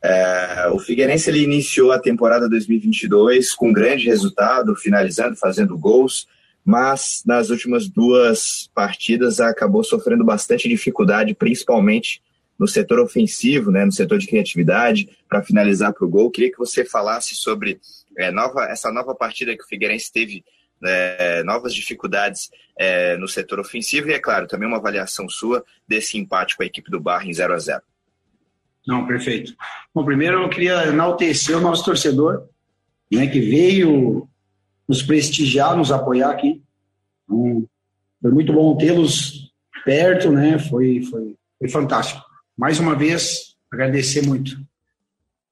É, 0.03 0.69
o 0.73 0.79
Figueirense 0.79 1.29
ele 1.29 1.43
iniciou 1.43 1.91
a 1.91 1.99
temporada 1.99 2.49
2022 2.49 3.53
com 3.55 3.73
grande 3.73 4.07
resultado, 4.07 4.77
finalizando, 4.77 5.35
fazendo 5.37 5.77
gols, 5.77 6.29
mas 6.65 7.23
nas 7.27 7.51
últimas 7.51 7.89
duas 7.89 8.71
partidas 8.73 9.41
acabou 9.41 9.83
sofrendo 9.83 10.25
bastante 10.25 10.69
dificuldade, 10.69 11.35
principalmente 11.35 12.23
no 12.59 12.67
setor 12.67 13.01
ofensivo, 13.01 13.71
né, 13.71 13.85
no 13.85 13.93
setor 13.93 14.19
de 14.19 14.27
criatividade, 14.27 15.09
para 15.29 15.43
finalizar 15.43 15.93
para 15.93 16.05
o 16.05 16.09
gol. 16.09 16.31
Queria 16.31 16.51
que 16.51 16.59
você 16.59 16.85
falasse 16.85 17.35
sobre 17.35 17.81
é, 18.17 18.31
nova, 18.31 18.65
essa 18.65 18.91
nova 18.91 19.15
partida 19.15 19.57
que 19.57 19.63
o 19.63 19.67
Figueirense 19.67 20.13
teve, 20.13 20.45
é, 20.83 21.43
novas 21.45 21.75
dificuldades 21.75 22.51
é, 22.79 23.17
no 23.17 23.29
setor 23.29 23.61
ofensivo 23.61 24.09
e, 24.09 24.13
é 24.13 24.19
claro, 24.19 24.47
também 24.47 24.69
uma 24.69 24.79
avaliação 24.79 25.29
sua 25.29 25.65
desse 25.87 26.19
empate 26.19 26.57
com 26.57 26.63
a 26.63 26.67
equipe 26.67 26.91
do 26.91 27.01
Barra 27.01 27.25
em 27.25 27.33
0 27.33 27.55
a 27.55 27.59
0 27.59 27.83
Não, 28.87 29.07
perfeito. 29.07 29.55
Bom, 29.95 30.05
primeiro 30.05 30.43
eu 30.43 30.49
queria 30.49 30.87
enaltecer 30.87 31.57
o 31.57 31.61
nosso 31.61 31.85
torcedor, 31.85 32.49
né, 33.11 33.27
que 33.27 33.41
veio 33.41 34.29
nos 34.89 35.03
prestigiar, 35.03 35.77
nos 35.77 35.91
apoiar 35.91 36.31
aqui. 36.31 36.63
Então, 37.25 37.67
foi 38.21 38.31
muito 38.31 38.53
bom 38.53 38.77
tê-los 38.77 39.53
perto, 39.85 40.31
né? 40.31 40.59
Foi, 40.59 41.03
foi, 41.03 41.37
foi 41.59 41.69
fantástico 41.69 42.25
mais 42.57 42.81
uma 42.81 42.95
vez, 42.95 43.55
agradecer 43.71 44.27
muito. 44.27 44.59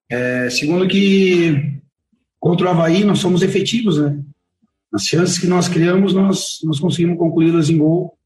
É, 0.09 0.49
segundo 0.51 0.89
que 0.89 1.81
contra 2.41 2.67
o 2.67 2.71
Havaí 2.71 3.05
nós 3.05 3.19
somos 3.19 3.43
efetivos, 3.43 3.99
né? 3.99 4.19
As 4.93 5.05
chances 5.05 5.39
que 5.39 5.47
nós 5.47 5.69
criamos, 5.69 6.15
nós, 6.15 6.61
nós 6.63 6.79
conseguimos 6.79 7.19
concluí-las 7.19 7.69
em 7.69 7.79
gol. 7.79 8.17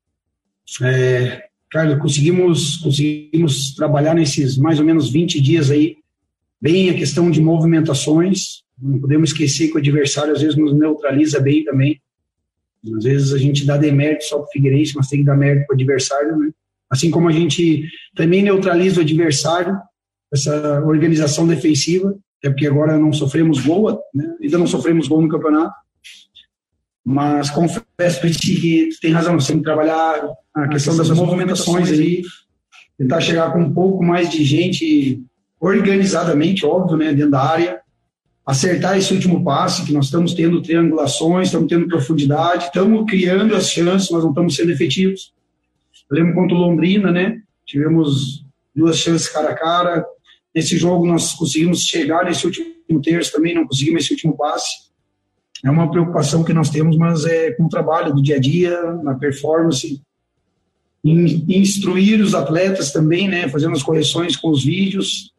É, 0.83 1.49
cara, 1.71 1.99
conseguimos, 1.99 2.77
conseguimos 2.77 3.75
trabalhar 3.75 4.15
nesses 4.15 4.59
mais 4.59 4.79
ou 4.79 4.85
menos 4.85 5.11
20 5.11 5.41
dias 5.41 5.71
aí, 5.71 5.97
bem 6.61 6.91
a 6.91 6.95
questão 6.95 7.31
de 7.31 7.41
movimentações. 7.41 8.63
Não 8.81 9.01
podemos 9.01 9.31
esquecer 9.31 9.69
que 9.69 9.77
o 9.77 9.79
adversário 9.79 10.33
às 10.33 10.43
vezes 10.43 10.57
nos 10.57 10.77
neutraliza 10.77 11.41
bem 11.41 11.65
também. 11.65 12.01
Às 12.97 13.05
vezes 13.05 13.33
a 13.33 13.39
gente 13.39 13.65
dá 13.65 13.77
demérito 13.77 14.25
só 14.25 14.37
para 14.39 14.47
o 14.47 14.51
Figueirense, 14.51 14.95
mas 14.95 15.09
tem 15.09 15.21
que 15.21 15.25
dar 15.25 15.37
mérito 15.37 15.67
para 15.67 15.75
o 15.75 15.77
adversário, 15.77 16.37
né? 16.37 16.51
Assim 16.90 17.11
como 17.11 17.28
a 17.28 17.33
gente 17.33 17.88
também 18.14 18.42
neutraliza 18.42 19.00
o 19.00 19.02
adversário, 19.02 19.76
essa 20.33 20.83
organização 20.85 21.47
defensiva, 21.47 22.14
é 22.42 22.49
porque 22.49 22.66
agora 22.66 22.99
não 22.99 23.12
sofremos 23.12 23.61
gol, 23.61 23.99
né? 24.14 24.37
ainda 24.40 24.59
não 24.59 24.66
sofremos 24.66 25.09
gol 25.09 25.23
no 25.23 25.28
campeonato. 25.28 25.75
Mas 27.04 27.50
confesso 27.50 28.21
para 28.21 28.30
ti 28.30 28.61
que 28.61 28.88
tem 29.00 29.12
razão, 29.12 29.38
você 29.38 29.52
tem 29.52 29.59
que 29.59 29.64
trabalhar 29.64 30.28
a 30.54 30.68
questão 30.68 30.97
das 30.97 31.09
movimentações 31.11 31.90
aí, 31.90 32.23
tentar 32.99 33.21
chegar 33.21 33.52
com 33.52 33.61
um 33.61 33.73
pouco 33.73 34.04
mais 34.04 34.30
de 34.30 34.45
gente 34.45 35.23
organizadamente, 35.61 36.66
óbvio, 36.66 36.97
né, 36.97 37.12
dentro 37.12 37.30
da 37.30 37.42
área, 37.42 37.80
acertar 38.45 38.97
esse 38.97 39.12
último 39.12 39.42
passe, 39.42 39.85
que 39.85 39.92
nós 39.92 40.07
estamos 40.07 40.35
tendo 40.35 40.62
triangulações, 40.62 41.49
estamos 41.49 41.68
tendo 41.68 41.88
profundidade, 41.88 42.66
estamos 42.66 43.04
criando 43.09 43.54
as 43.54 43.71
chances, 43.71 44.11
mas 44.11 44.23
não 44.23 44.30
estamos 44.30 44.54
sendo 44.54 44.73
efetivos. 44.73 45.33
Eu 46.11 46.17
lembro 46.17 46.35
contra 46.35 46.57
o 46.57 46.61
Londrina, 46.61 47.11
né? 47.11 47.41
Tivemos 47.67 48.45
duas 48.75 48.99
chances 48.99 49.29
cara 49.29 49.50
a 49.50 49.55
cara. 49.55 50.07
Nesse 50.55 50.77
jogo 50.77 51.07
nós 51.07 51.35
conseguimos 51.35 51.83
chegar 51.83 52.25
nesse 52.25 52.47
último 52.47 53.03
terço 53.03 53.33
também, 53.33 53.55
não 53.55 53.67
conseguimos 53.67 54.05
esse 54.05 54.12
último 54.12 54.37
passe. 54.37 54.88
É 55.65 55.71
uma 55.71 55.91
preocupação 55.91 56.45
que 56.45 56.53
nós 56.53 56.71
temos, 56.71 56.97
mas 56.97 57.25
é 57.25 57.53
com 57.53 57.65
o 57.65 57.69
trabalho 57.69 58.15
do 58.15 58.23
dia 58.23 58.37
a 58.37 58.41
dia, 58.41 58.81
na 59.03 59.15
performance, 59.15 60.00
instruir 61.05 62.21
os 62.21 62.35
atletas 62.35 62.93
também, 62.93 63.29
né? 63.29 63.49
Fazendo 63.49 63.73
as 63.73 63.83
correções 63.83 64.37
com 64.37 64.50
os 64.50 64.65
vídeos. 64.65 65.33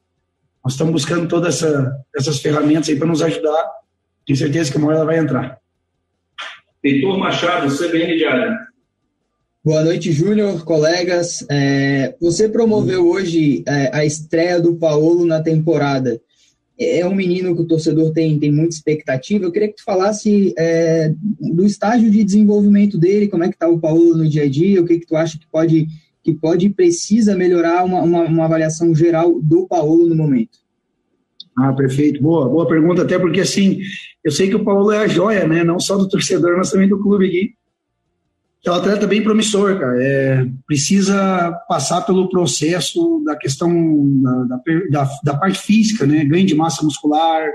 Nós 0.64 0.74
estamos 0.74 0.94
buscando 0.94 1.28
todas 1.28 1.56
essa, 1.56 2.06
essas 2.16 2.40
ferramentas 2.40 2.90
aí 2.90 2.98
para 2.98 3.08
nos 3.08 3.22
ajudar. 3.22 3.72
Tenho 4.26 4.38
certeza 4.38 4.72
que 4.72 4.78
uma 4.78 4.90
hora 4.90 5.06
vai 5.06 5.18
entrar. 5.18 5.58
Heitor 6.84 7.18
Machado, 7.18 7.74
CBN 7.76 8.18
Diário. 8.18 8.69
Boa 9.62 9.84
noite, 9.84 10.14
Júnior, 10.14 10.64
colegas. 10.64 11.46
É, 11.52 12.16
você 12.22 12.48
promoveu 12.48 13.06
hoje 13.06 13.62
é, 13.68 13.90
a 13.94 14.06
estreia 14.06 14.58
do 14.58 14.78
Paulo 14.78 15.26
na 15.26 15.42
temporada. 15.42 16.22
É 16.80 17.06
um 17.06 17.14
menino 17.14 17.54
que 17.54 17.64
o 17.64 17.68
torcedor 17.68 18.14
tem, 18.14 18.40
tem 18.40 18.54
muita 18.54 18.74
expectativa. 18.74 19.44
Eu 19.44 19.52
queria 19.52 19.68
que 19.68 19.76
tu 19.76 19.84
falasse 19.84 20.54
é, 20.58 21.14
do 21.42 21.66
estágio 21.66 22.10
de 22.10 22.24
desenvolvimento 22.24 22.98
dele, 22.98 23.28
como 23.28 23.44
é 23.44 23.50
que 23.50 23.56
está 23.56 23.68
o 23.68 23.78
Paulo 23.78 24.16
no 24.16 24.30
dia 24.30 24.44
a 24.44 24.50
dia, 24.50 24.82
o 24.82 24.86
que, 24.86 25.00
que 25.00 25.06
tu 25.06 25.18
acha 25.18 25.38
que 25.38 25.48
pode 25.52 25.88
que 26.24 26.34
pode 26.34 26.68
e 26.68 26.74
precisa 26.74 27.36
melhorar 27.36 27.84
uma, 27.84 28.02
uma, 28.02 28.24
uma 28.24 28.46
avaliação 28.46 28.96
geral 28.96 29.42
do 29.42 29.68
Paulo 29.68 30.08
no 30.08 30.16
momento. 30.16 30.58
Ah, 31.58 31.74
perfeito. 31.74 32.22
Boa, 32.22 32.48
boa 32.48 32.68
pergunta, 32.68 33.02
até 33.02 33.20
porque 33.20 33.42
assim, 33.42 33.80
eu 34.24 34.32
sei 34.32 34.48
que 34.48 34.56
o 34.56 34.64
Paulo 34.64 34.92
é 34.92 35.00
a 35.00 35.08
joia, 35.08 35.46
né? 35.46 35.66
Não 35.66 35.80
só 35.80 35.98
do 35.98 36.08
torcedor, 36.08 36.58
mas 36.58 36.72
também 36.72 36.88
do 36.88 37.02
clube 37.02 37.28
aqui 37.28 37.59
é 38.66 38.72
um 38.72 38.74
atleta 38.74 39.08
bem 39.08 39.24
promissor, 39.24 39.80
cara. 39.80 40.04
É, 40.04 40.46
precisa 40.68 41.52
passar 41.68 42.02
pelo 42.02 42.30
processo 42.30 43.24
da 43.26 43.36
questão 43.36 44.22
da, 44.48 44.60
da, 44.90 45.10
da, 45.24 45.38
parte 45.38 45.60
física, 45.60 46.06
né? 46.06 46.26
Ganho 46.26 46.46
de 46.46 46.56
massa 46.56 46.84
muscular, 46.84 47.48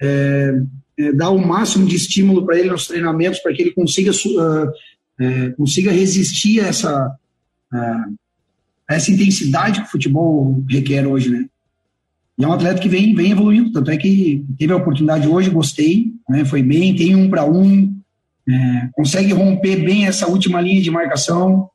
é, 0.00 0.54
é, 0.98 1.12
dar 1.12 1.30
o 1.30 1.44
máximo 1.44 1.86
de 1.86 1.96
estímulo 1.96 2.46
para 2.46 2.58
ele 2.58 2.70
nos 2.70 2.86
treinamentos, 2.86 3.40
para 3.40 3.52
que 3.52 3.62
ele 3.62 3.72
consiga, 3.72 4.12
uh, 4.12 5.56
consiga 5.56 5.90
resistir 5.90 6.60
a 6.60 6.68
essa, 6.68 7.16
uh, 7.72 8.16
a 8.88 8.94
essa 8.94 9.10
intensidade 9.10 9.80
que 9.80 9.86
o 9.88 9.90
futebol 9.90 10.64
requer 10.68 11.06
hoje, 11.06 11.28
né? 11.28 11.46
E 12.38 12.44
é 12.44 12.48
um 12.48 12.52
atleta 12.52 12.80
que 12.80 12.88
vem, 12.88 13.14
vem 13.14 13.32
evoluindo, 13.32 13.72
tanto 13.72 13.90
é 13.90 13.96
que 13.96 14.44
teve 14.58 14.72
a 14.72 14.76
oportunidade 14.76 15.26
hoje, 15.26 15.48
gostei, 15.48 16.12
né, 16.28 16.44
foi 16.44 16.62
bem, 16.62 16.94
tem 16.94 17.16
um 17.16 17.30
para 17.30 17.46
um, 17.46 17.95
é, 18.48 18.88
consegue 18.92 19.32
romper 19.32 19.76
bem 19.84 20.06
essa 20.06 20.28
última 20.28 20.60
linha 20.60 20.80
de 20.80 20.90
marcação, 20.90 21.68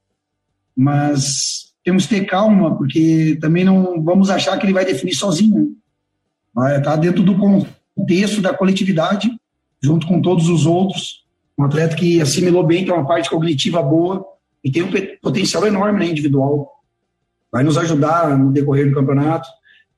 mas 0.76 1.74
temos 1.84 2.06
que 2.06 2.16
ter 2.16 2.26
calma, 2.26 2.78
porque 2.78 3.38
também 3.42 3.64
não 3.64 4.02
vamos 4.04 4.30
achar 4.30 4.58
que 4.58 4.66
ele 4.66 4.74
vai 4.74 4.86
definir 4.86 5.14
sozinho. 5.14 5.76
Vai 6.54 6.78
estar 6.78 6.96
dentro 6.96 7.24
do 7.24 7.36
contexto 7.38 8.42
da 8.42 8.54
coletividade, 8.54 9.32
junto 9.82 10.08
com 10.08 10.22
todos 10.22 10.48
os 10.48 10.66
outros. 10.66 11.26
Um 11.58 11.64
atleta 11.64 11.96
que 11.96 12.22
assimilou 12.22 12.66
bem, 12.66 12.88
é 12.88 12.94
uma 12.94 13.08
parte 13.08 13.30
cognitiva 13.30 13.82
boa 13.82 14.26
e 14.64 14.72
tem 14.72 14.84
um 14.84 14.92
potencial 15.22 15.66
enorme 15.66 16.00
né, 16.00 16.06
individual. 16.06 16.72
Vai 17.52 17.64
nos 17.64 17.78
ajudar 17.78 18.38
no 18.38 18.52
decorrer 18.52 18.88
do 18.88 18.96
campeonato. 18.96 19.50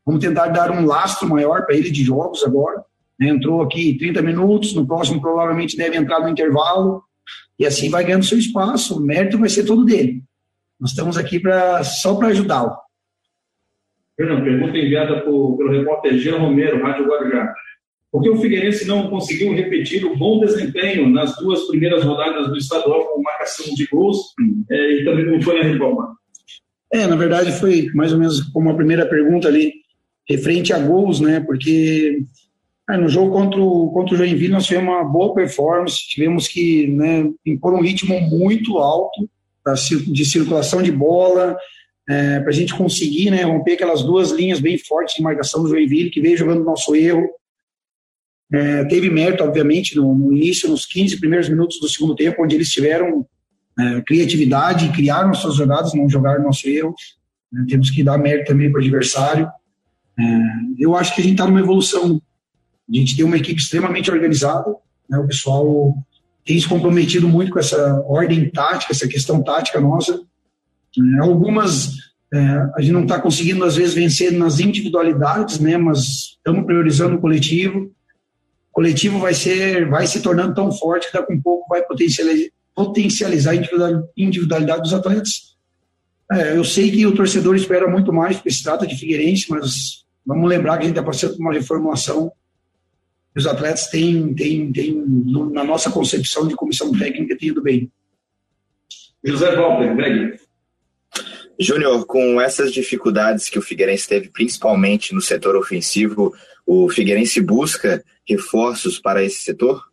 Vamos 0.06 0.22
tentar 0.22 0.48
dar 0.48 0.72
um 0.72 0.86
lastro 0.86 1.30
maior 1.30 1.66
para 1.66 1.76
ele 1.76 1.92
de 1.92 2.04
jogos 2.04 2.44
agora. 2.44 2.84
Entrou 3.28 3.62
aqui 3.62 3.98
30 3.98 4.22
minutos, 4.22 4.74
no 4.74 4.86
próximo 4.86 5.22
provavelmente 5.22 5.78
deve 5.78 5.98
entrar 5.98 6.20
no 6.20 6.30
intervalo, 6.30 7.04
e 7.58 7.66
assim 7.66 7.90
vai 7.90 8.04
ganhando 8.04 8.26
seu 8.26 8.38
espaço. 8.38 8.98
O 8.98 9.02
mérito 9.02 9.38
vai 9.38 9.50
ser 9.50 9.66
todo 9.66 9.86
dele. 9.86 10.22
Nós 10.80 10.92
estamos 10.92 11.18
aqui 11.18 11.40
pra, 11.40 11.84
só 11.84 12.16
para 12.16 12.30
ajudá-lo. 12.30 12.76
Fernando, 14.16 14.44
pergunta 14.44 14.78
enviada 14.78 15.22
por, 15.22 15.58
pelo 15.58 15.72
repórter 15.72 16.18
Jean 16.18 16.38
Romero, 16.38 16.84
Rádio 16.84 17.08
Guarujá. 17.08 17.54
Por 18.12 18.22
que 18.22 18.30
o 18.30 18.38
Figueirense 18.38 18.88
não 18.88 19.10
conseguiu 19.10 19.56
repetir 19.56 20.06
o 20.06 20.16
bom 20.16 20.40
desempenho 20.40 21.10
nas 21.10 21.36
duas 21.38 21.64
primeiras 21.68 22.04
rodadas 22.04 22.48
do 22.48 22.58
estadual 22.58 23.08
com 23.08 23.24
marcação 23.24 23.74
de 23.74 23.88
gols 23.88 24.18
é, 24.70 25.02
e 25.02 25.04
também 25.04 25.26
como 25.26 25.42
foi 25.42 25.58
na 25.58 25.68
reforma? 25.68 26.16
É, 26.94 27.08
na 27.08 27.16
verdade 27.16 27.52
foi 27.54 27.88
mais 27.96 28.14
ou 28.14 28.20
menos 28.20 28.42
como 28.52 28.70
a 28.70 28.76
primeira 28.76 29.08
pergunta 29.08 29.48
ali 29.48 29.74
referente 30.30 30.72
a 30.72 30.78
gols, 30.78 31.20
né? 31.20 31.40
Porque 31.40 32.20
é, 32.90 32.98
no 32.98 33.08
jogo 33.08 33.32
contra 33.32 33.62
o, 33.62 33.92
contra 33.92 34.14
o 34.14 34.18
Joinville 34.18 34.52
nós 34.52 34.66
tivemos 34.66 34.94
uma 34.94 35.04
boa 35.04 35.34
performance, 35.34 36.08
tivemos 36.08 36.48
que 36.48 36.88
né, 36.88 37.30
impor 37.46 37.74
um 37.74 37.82
ritmo 37.82 38.20
muito 38.22 38.78
alto 38.78 39.30
de 40.08 40.26
circulação 40.26 40.84
de 40.84 40.92
bola, 40.92 41.56
é, 42.10 42.40
para 42.42 42.50
a 42.50 42.54
gente 42.54 42.76
conseguir 42.76 43.32
né, 43.32 43.44
romper 43.44 43.74
aquelas 43.74 44.04
duas 44.04 44.32
linhas 44.32 44.60
bem 44.60 44.78
fortes 44.78 45.16
de 45.16 45.22
marcação 45.22 45.64
do 45.64 45.70
Joinville, 45.70 46.10
que 46.10 46.20
veio 46.20 46.38
jogando 46.38 46.64
nosso 46.64 46.96
erro. 46.96 47.28
É, 48.52 48.84
teve 48.86 49.10
mérito, 49.10 49.44
obviamente, 49.44 49.96
no, 49.96 50.14
no, 50.14 50.34
início, 50.34 50.70
nos 50.70 50.86
15 50.86 51.20
primeiros 51.20 51.48
minutos 51.48 51.80
do 51.80 51.88
segundo 51.88 52.16
tempo, 52.16 52.44
onde 52.44 52.56
eles 52.56 52.70
tiveram 52.70 53.26
é, 53.80 54.02
criatividade, 54.02 54.92
criaram 54.92 55.34
suas 55.34 55.56
jogadas, 55.56 55.94
não 55.94 56.10
jogaram 56.10 56.44
nosso 56.44 56.68
erro. 56.68 56.94
Né, 57.52 57.66
temos 57.70 57.90
que 57.90 58.04
dar 58.04 58.18
mérito 58.18 58.48
também 58.48 58.70
para 58.70 58.80
o 58.80 58.84
adversário. 58.84 59.48
É, 60.20 60.24
eu 60.78 60.96
acho 60.96 61.16
que 61.16 61.22
a 61.22 61.24
gente 61.24 61.34
está 61.34 61.48
numa 61.48 61.62
evolução. 61.62 62.22
A 62.90 62.96
gente 62.96 63.16
tem 63.16 63.26
uma 63.26 63.38
equipe 63.38 63.62
extremamente 63.62 64.12
organizada, 64.12 64.76
né, 65.10 65.18
o 65.18 65.28
pessoal 65.28 65.96
tem 66.46 66.60
se 66.60 66.68
comprometido 66.68 67.28
muito 67.28 67.52
com 67.52 67.60
essa 67.60 68.02
ordem 68.06 68.50
tática, 68.50 68.92
essa 68.92 69.08
questão 69.08 69.42
tática 69.42 69.80
nossa. 69.80 70.22
É, 70.98 71.20
algumas 71.20 71.94
é, 72.34 72.38
a 72.76 72.82
gente 72.82 72.92
não 72.92 73.04
está 73.04 73.20
conseguindo 73.20 73.64
às 73.64 73.76
vezes 73.76 73.94
vencer 73.94 74.32
nas 74.32 74.60
individualidades, 74.60 75.60
né? 75.60 75.78
Mas 75.78 76.36
estamos 76.38 76.66
priorizando 76.66 77.16
o 77.16 77.22
coletivo. 77.22 77.92
O 78.72 78.74
coletivo 78.74 79.20
vai 79.20 79.36
ser, 79.36 79.88
vai 79.88 80.08
se 80.08 80.20
tornando 80.20 80.56
tão 80.56 80.72
forte 80.72 81.08
que 81.08 81.14
daqui 81.14 81.32
a 81.32 81.36
um 81.36 81.42
pouco 81.42 81.68
vai 81.70 81.84
potencializar, 81.84 82.50
potencializar 82.74 83.54
a 83.54 84.04
individualidade 84.18 84.82
dos 84.82 84.94
atletas. 84.96 85.56
É, 86.32 86.58
eu 86.58 86.64
sei 86.64 86.90
que 86.90 87.06
o 87.06 87.14
torcedor 87.14 87.56
espera 87.56 87.88
muito 87.88 88.12
mais, 88.12 88.38
porque 88.38 88.50
se 88.50 88.64
trata 88.64 88.88
de 88.88 88.98
Figueirense, 88.98 89.46
mas 89.50 90.04
vamos 90.26 90.50
lembrar 90.50 90.78
que 90.78 90.86
a 90.86 90.88
gente 90.88 90.98
está 90.98 91.04
passando 91.04 91.36
por 91.36 91.42
uma 91.42 91.54
reformulação. 91.54 92.32
Os 93.36 93.48
atletas 93.48 93.88
têm, 93.88 94.34
têm, 94.34 94.72
têm, 94.72 95.04
na 95.52 95.64
nossa 95.64 95.90
concepção 95.90 96.48
de 96.48 96.56
comissão 96.56 96.92
técnica, 96.92 97.38
têm 97.38 97.50
ido 97.50 97.62
bem. 97.62 97.92
José 99.24 99.56
Walter, 99.56 99.96
Greg. 99.96 100.40
Júnior, 101.60 102.06
com 102.06 102.42
essas 102.42 102.74
dificuldades 102.74 103.50
que 103.50 103.58
o 103.58 103.62
Figueirense 103.62 104.08
teve, 104.08 104.30
principalmente 104.30 105.14
no 105.14 105.22
setor 105.22 105.56
ofensivo, 105.56 106.34
o 106.66 106.90
Figueirense 106.90 107.42
busca 107.42 108.04
reforços 108.28 109.00
para 109.00 109.24
esse 109.24 109.44
setor? 109.44 109.84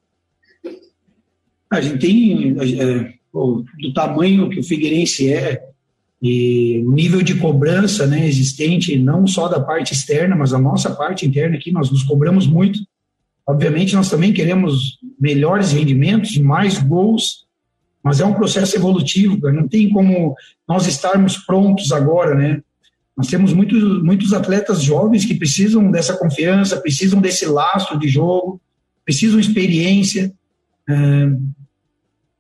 A 1.71 1.81
gente 1.81 1.99
tem, 1.99 2.57
é, 2.81 3.15
do 3.33 3.93
tamanho 3.95 4.51
que 4.51 4.59
o 4.59 4.65
Figueirense 4.65 5.33
é, 5.33 5.63
e 6.23 6.83
o 6.85 6.93
nível 6.93 7.23
de 7.23 7.37
cobrança 7.37 8.07
né, 8.07 8.27
existente, 8.27 8.99
não 8.99 9.27
só 9.27 9.49
da 9.49 9.61
parte 9.61 9.93
externa, 9.93 10.37
mas 10.37 10.51
da 10.51 10.59
nossa 10.59 10.95
parte 10.95 11.27
interna 11.27 11.57
aqui, 11.57 11.71
nós 11.71 11.91
nos 11.91 12.03
cobramos 12.03 12.47
muito. 12.47 12.81
Obviamente, 13.47 13.95
nós 13.95 14.11
também 14.11 14.33
queremos 14.33 14.99
melhores 15.21 15.73
rendimentos, 15.73 16.37
mais 16.39 16.79
gols, 16.79 17.47
mas 18.03 18.21
é 18.21 18.25
um 18.25 18.35
processo 18.35 18.77
evolutivo, 18.77 19.39
não 19.53 19.69
tem 19.69 19.91
como 19.91 20.35
nós 20.67 20.87
estarmos 20.87 21.37
prontos 21.37 21.93
agora, 21.93 22.35
né? 22.35 22.63
Nós 23.17 23.27
temos 23.27 23.53
muitos, 23.53 24.03
muitos 24.03 24.33
atletas 24.33 24.83
jovens 24.83 25.27
que 25.27 25.35
precisam 25.35 25.91
dessa 25.91 26.17
confiança, 26.17 26.81
precisam 26.81 27.21
desse 27.21 27.45
laço 27.45 27.99
de 27.99 28.09
jogo, 28.09 28.61
precisam 29.05 29.39
experiência. 29.39 30.33
É, 30.89 30.95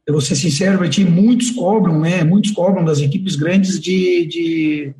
eu 0.06 0.14
vou 0.14 0.20
ser 0.22 0.36
sincero, 0.36 0.80
muitos 1.10 1.50
cobram, 1.50 2.00
né? 2.00 2.24
Muitos 2.24 2.52
cobram 2.52 2.84
das 2.84 3.00
equipes 3.00 3.36
grandes 3.36 3.78
de, 3.78 4.26
de, 4.26 4.94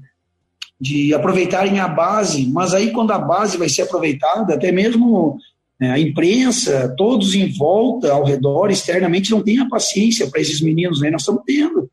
de 0.79 1.15
aproveitarem 1.15 1.81
a 1.81 1.89
base, 1.89 2.47
mas 2.51 2.75
aí 2.75 2.93
quando 2.93 3.13
a 3.13 3.19
base 3.19 3.57
vai 3.57 3.69
ser 3.69 3.83
aproveitada, 3.83 4.55
até 4.55 4.71
mesmo? 4.71 5.39
A 5.81 5.99
imprensa, 5.99 6.95
todos 6.97 7.35
em 7.35 7.51
volta, 7.57 8.13
ao 8.13 8.23
redor, 8.23 8.71
externamente, 8.71 9.31
não 9.31 9.43
tem 9.43 9.61
a 9.61 9.69
paciência 9.69 10.29
para 10.29 10.41
esses 10.41 10.61
meninos, 10.61 11.01
né? 11.01 11.11
Nós 11.11 11.23
estamos 11.23 11.43
tendo. 11.47 11.91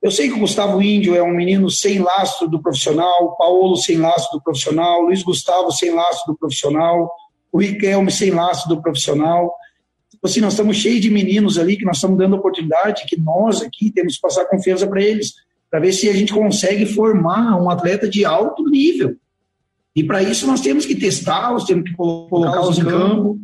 Eu 0.00 0.12
sei 0.12 0.28
que 0.28 0.34
o 0.34 0.38
Gustavo 0.38 0.80
Índio 0.80 1.16
é 1.16 1.22
um 1.22 1.34
menino 1.34 1.68
sem 1.68 1.98
lastro 1.98 2.46
do 2.48 2.62
profissional, 2.62 3.36
Paulo 3.36 3.74
sem 3.76 3.98
lastro 3.98 4.38
do 4.38 4.44
profissional, 4.44 5.00
Luiz 5.00 5.24
Gustavo 5.24 5.72
sem 5.72 5.92
lastro 5.92 6.32
do 6.32 6.38
profissional, 6.38 7.10
o 7.50 7.58
Riquelme 7.58 8.12
sem 8.12 8.30
lastro 8.30 8.68
do 8.68 8.80
profissional. 8.80 9.52
Tipo 10.08 10.28
assim, 10.28 10.40
nós 10.40 10.52
estamos 10.52 10.76
cheios 10.76 11.00
de 11.00 11.10
meninos 11.10 11.58
ali 11.58 11.76
que 11.76 11.84
nós 11.84 11.96
estamos 11.96 12.18
dando 12.18 12.36
oportunidade, 12.36 13.06
que 13.08 13.20
nós 13.20 13.60
aqui 13.60 13.90
temos 13.90 14.14
que 14.14 14.20
passar 14.20 14.44
confiança 14.44 14.86
para 14.86 15.02
eles, 15.02 15.34
para 15.68 15.80
ver 15.80 15.92
se 15.92 16.08
a 16.08 16.12
gente 16.12 16.32
consegue 16.32 16.86
formar 16.86 17.60
um 17.60 17.68
atleta 17.68 18.08
de 18.08 18.24
alto 18.24 18.62
nível. 18.70 19.16
E 19.96 20.04
para 20.04 20.22
isso 20.22 20.46
nós 20.46 20.60
temos 20.60 20.84
que 20.84 20.94
testá-los, 20.94 21.64
temos 21.64 21.88
que 21.88 21.96
colocá-los 21.96 22.78
em 22.78 22.84
campo. 22.84 23.40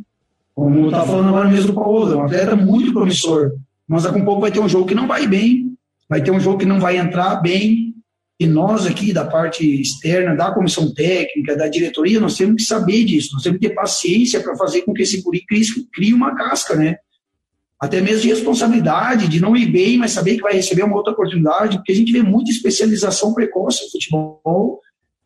Como 0.53 0.85
está 0.85 1.03
falando 1.03 1.29
agora 1.29 1.49
mesmo 1.49 1.67
do 1.67 1.73
Paulo, 1.73 2.13
é 2.13 2.15
um 2.15 2.25
atleta 2.25 2.55
muito 2.55 2.93
promissor. 2.93 3.53
Mas 3.87 4.03
daqui 4.03 4.19
a 4.19 4.21
um 4.21 4.25
pouco 4.25 4.41
vai 4.41 4.51
ter 4.51 4.59
um 4.59 4.69
jogo 4.69 4.85
que 4.85 4.93
não 4.93 5.07
vai 5.07 5.25
bem, 5.25 5.73
vai 6.07 6.21
ter 6.21 6.29
um 6.29 6.39
jogo 6.39 6.59
que 6.59 6.65
não 6.65 6.79
vai 6.79 6.97
entrar 6.97 7.37
bem. 7.37 7.95
E 8.39 8.45
nós 8.45 8.85
aqui, 8.85 9.11
da 9.11 9.25
parte 9.25 9.65
externa, 9.81 10.35
da 10.35 10.51
comissão 10.51 10.93
técnica, 10.93 11.55
da 11.55 11.67
diretoria, 11.67 12.19
nós 12.19 12.37
temos 12.37 12.57
que 12.57 12.67
saber 12.67 13.03
disso, 13.03 13.29
nós 13.33 13.41
temos 13.41 13.59
que 13.59 13.67
ter 13.67 13.73
paciência 13.73 14.39
para 14.39 14.55
fazer 14.55 14.83
com 14.83 14.93
que 14.93 15.01
esse 15.01 15.23
guri 15.23 15.43
crie 15.91 16.13
uma 16.13 16.35
casca, 16.35 16.75
né? 16.75 16.97
Até 17.79 17.99
mesmo 17.99 18.21
de 18.21 18.27
responsabilidade, 18.27 19.27
de 19.27 19.41
não 19.41 19.57
ir 19.57 19.71
bem, 19.71 19.97
mas 19.97 20.11
saber 20.11 20.35
que 20.35 20.43
vai 20.43 20.53
receber 20.53 20.83
uma 20.83 20.95
outra 20.95 21.13
oportunidade, 21.13 21.77
porque 21.77 21.91
a 21.91 21.95
gente 21.95 22.11
vê 22.11 22.21
muita 22.21 22.51
especialização 22.51 23.33
precoce 23.33 23.83
no 23.85 23.91
futebol 23.91 24.82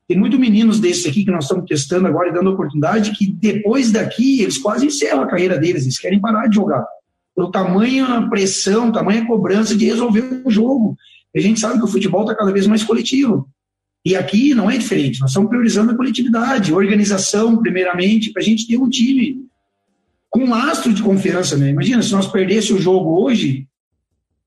tem 0.08 0.18
muitos 0.18 0.40
meninos 0.40 0.80
desses 0.80 1.06
aqui 1.06 1.26
que 1.26 1.32
nós 1.32 1.44
estamos 1.44 1.66
testando 1.66 2.08
agora 2.08 2.30
e 2.30 2.34
dando 2.34 2.52
oportunidade 2.52 3.12
que 3.12 3.28
depois 3.28 3.92
daqui 3.92 4.42
eles 4.42 4.58
quase 4.58 4.86
encerram 4.86 5.22
a 5.22 5.28
carreira 5.28 5.58
deles, 5.58 5.84
eles 5.84 6.00
querem 6.00 6.22
parar 6.22 6.48
de 6.48 6.56
jogar. 6.56 6.86
Pelo 7.36 7.52
tamanho 7.52 8.30
pressão, 8.30 8.92
tamanha 8.92 9.26
cobrança 9.28 9.76
de 9.76 9.86
resolver 9.86 10.42
o 10.46 10.50
jogo. 10.50 10.98
A 11.36 11.40
gente 11.40 11.60
sabe 11.60 11.78
que 11.78 11.86
o 11.86 11.90
futebol 11.90 12.22
está 12.22 12.34
cada 12.34 12.54
vez 12.54 12.66
mais 12.66 12.84
coletivo. 12.84 13.50
E 14.06 14.16
aqui 14.16 14.54
não 14.54 14.72
é 14.72 14.78
diferente, 14.78 15.20
nós 15.20 15.32
estamos 15.32 15.50
priorizando 15.50 15.92
a 15.92 15.96
coletividade, 15.96 16.74
organização, 16.74 17.58
primeiramente, 17.58 18.32
para 18.32 18.42
a 18.42 18.46
gente 18.46 18.66
ter 18.66 18.78
um 18.78 18.90
time 18.90 19.46
com 20.30 20.46
um 20.46 20.50
lastro 20.50 20.94
de 20.94 21.04
confiança. 21.04 21.58
Né? 21.58 21.72
Imagina 21.72 22.02
se 22.02 22.14
nós 22.14 22.28
perdêssemos 22.28 22.80
o 22.80 22.84
jogo 22.84 23.22
hoje 23.22 23.68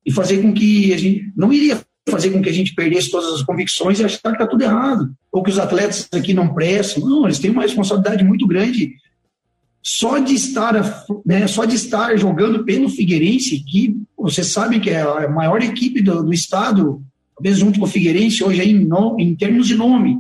e 0.05 0.11
fazer 0.11 0.41
com 0.41 0.55
que 0.55 0.95
a 0.95 0.97
gente. 0.97 1.31
Não 1.37 1.53
iria 1.53 1.80
fazer 2.21 2.31
com 2.31 2.43
que 2.43 2.51
a 2.51 2.53
gente 2.53 2.75
perdesse 2.75 3.11
todas 3.11 3.33
as 3.33 3.43
convicções 3.43 3.99
e 3.99 4.05
achar 4.05 4.21
que 4.21 4.29
está 4.29 4.47
tudo 4.47 4.63
errado, 4.63 5.11
ou 5.33 5.43
que 5.43 5.51
os 5.51 5.59
atletas 5.59 6.07
aqui 6.13 6.35
não 6.35 6.53
prestam. 6.53 7.09
Não, 7.09 7.25
eles 7.25 7.39
têm 7.39 7.51
uma 7.51 7.63
responsabilidade 7.63 8.23
muito 8.23 8.47
grande. 8.47 8.95
Só 9.83 10.19
de 10.19 10.35
estar, 10.35 11.07
né, 11.25 11.47
só 11.47 11.65
de 11.65 11.75
estar 11.75 12.15
jogando 12.19 12.65
pelo 12.65 12.91
Figueirense, 12.91 13.65
que 13.65 13.97
você 14.17 14.45
sabe 14.45 14.79
que 14.79 14.91
é 14.91 15.01
a 15.01 15.29
maior 15.31 15.63
equipe 15.63 16.03
do, 16.03 16.23
do 16.23 16.33
estado, 16.35 17.03
talvez 17.35 17.59
junto 17.59 17.79
com 17.81 17.87
o 17.87 17.89
Figueirense, 17.89 18.45
hoje 18.45 18.61
é 18.61 18.65
em, 18.67 18.85
no, 18.85 19.19
em 19.19 19.35
termos 19.35 19.67
de 19.67 19.75
nome. 19.75 20.19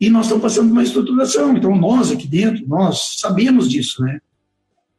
E 0.00 0.10
nós 0.10 0.26
estamos 0.26 0.42
passando 0.42 0.66
por 0.66 0.72
uma 0.72 0.82
estruturação. 0.82 1.56
Então, 1.56 1.76
nós 1.76 2.10
aqui 2.10 2.26
dentro, 2.26 2.66
nós 2.66 3.14
sabemos 3.18 3.70
disso, 3.70 4.02
né? 4.02 4.20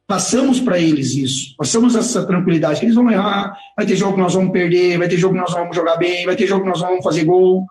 Passamos 0.06 0.60
para 0.60 0.78
eles 0.78 1.14
isso, 1.14 1.54
passamos 1.56 1.96
essa 1.96 2.24
tranquilidade, 2.24 2.78
que 2.78 2.86
eles 2.86 2.94
vão 2.94 3.10
errar, 3.10 3.56
vai 3.76 3.84
ter 3.84 3.96
jogo 3.96 4.14
que 4.14 4.20
nós 4.20 4.34
vamos 4.34 4.52
perder, 4.52 4.98
vai 4.98 5.08
ter 5.08 5.16
jogo 5.16 5.34
que 5.34 5.40
nós 5.40 5.52
vamos 5.52 5.74
jogar 5.74 5.96
bem, 5.96 6.24
vai 6.24 6.36
ter 6.36 6.46
jogo 6.46 6.62
que 6.62 6.70
nós 6.70 6.80
vamos 6.80 7.02
fazer 7.02 7.24
gol, 7.24 7.66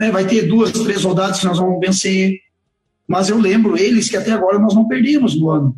né? 0.00 0.10
vai 0.10 0.26
ter 0.26 0.48
duas, 0.48 0.72
três 0.72 1.04
rodadas 1.04 1.40
que 1.40 1.46
nós 1.46 1.58
vamos 1.58 1.78
vencer. 1.78 2.38
mas 3.06 3.28
eu 3.28 3.38
lembro 3.38 3.76
eles 3.76 4.08
que 4.08 4.16
até 4.16 4.32
agora 4.32 4.58
nós 4.58 4.74
não 4.74 4.88
perdemos 4.88 5.38
no 5.38 5.50
ano. 5.50 5.76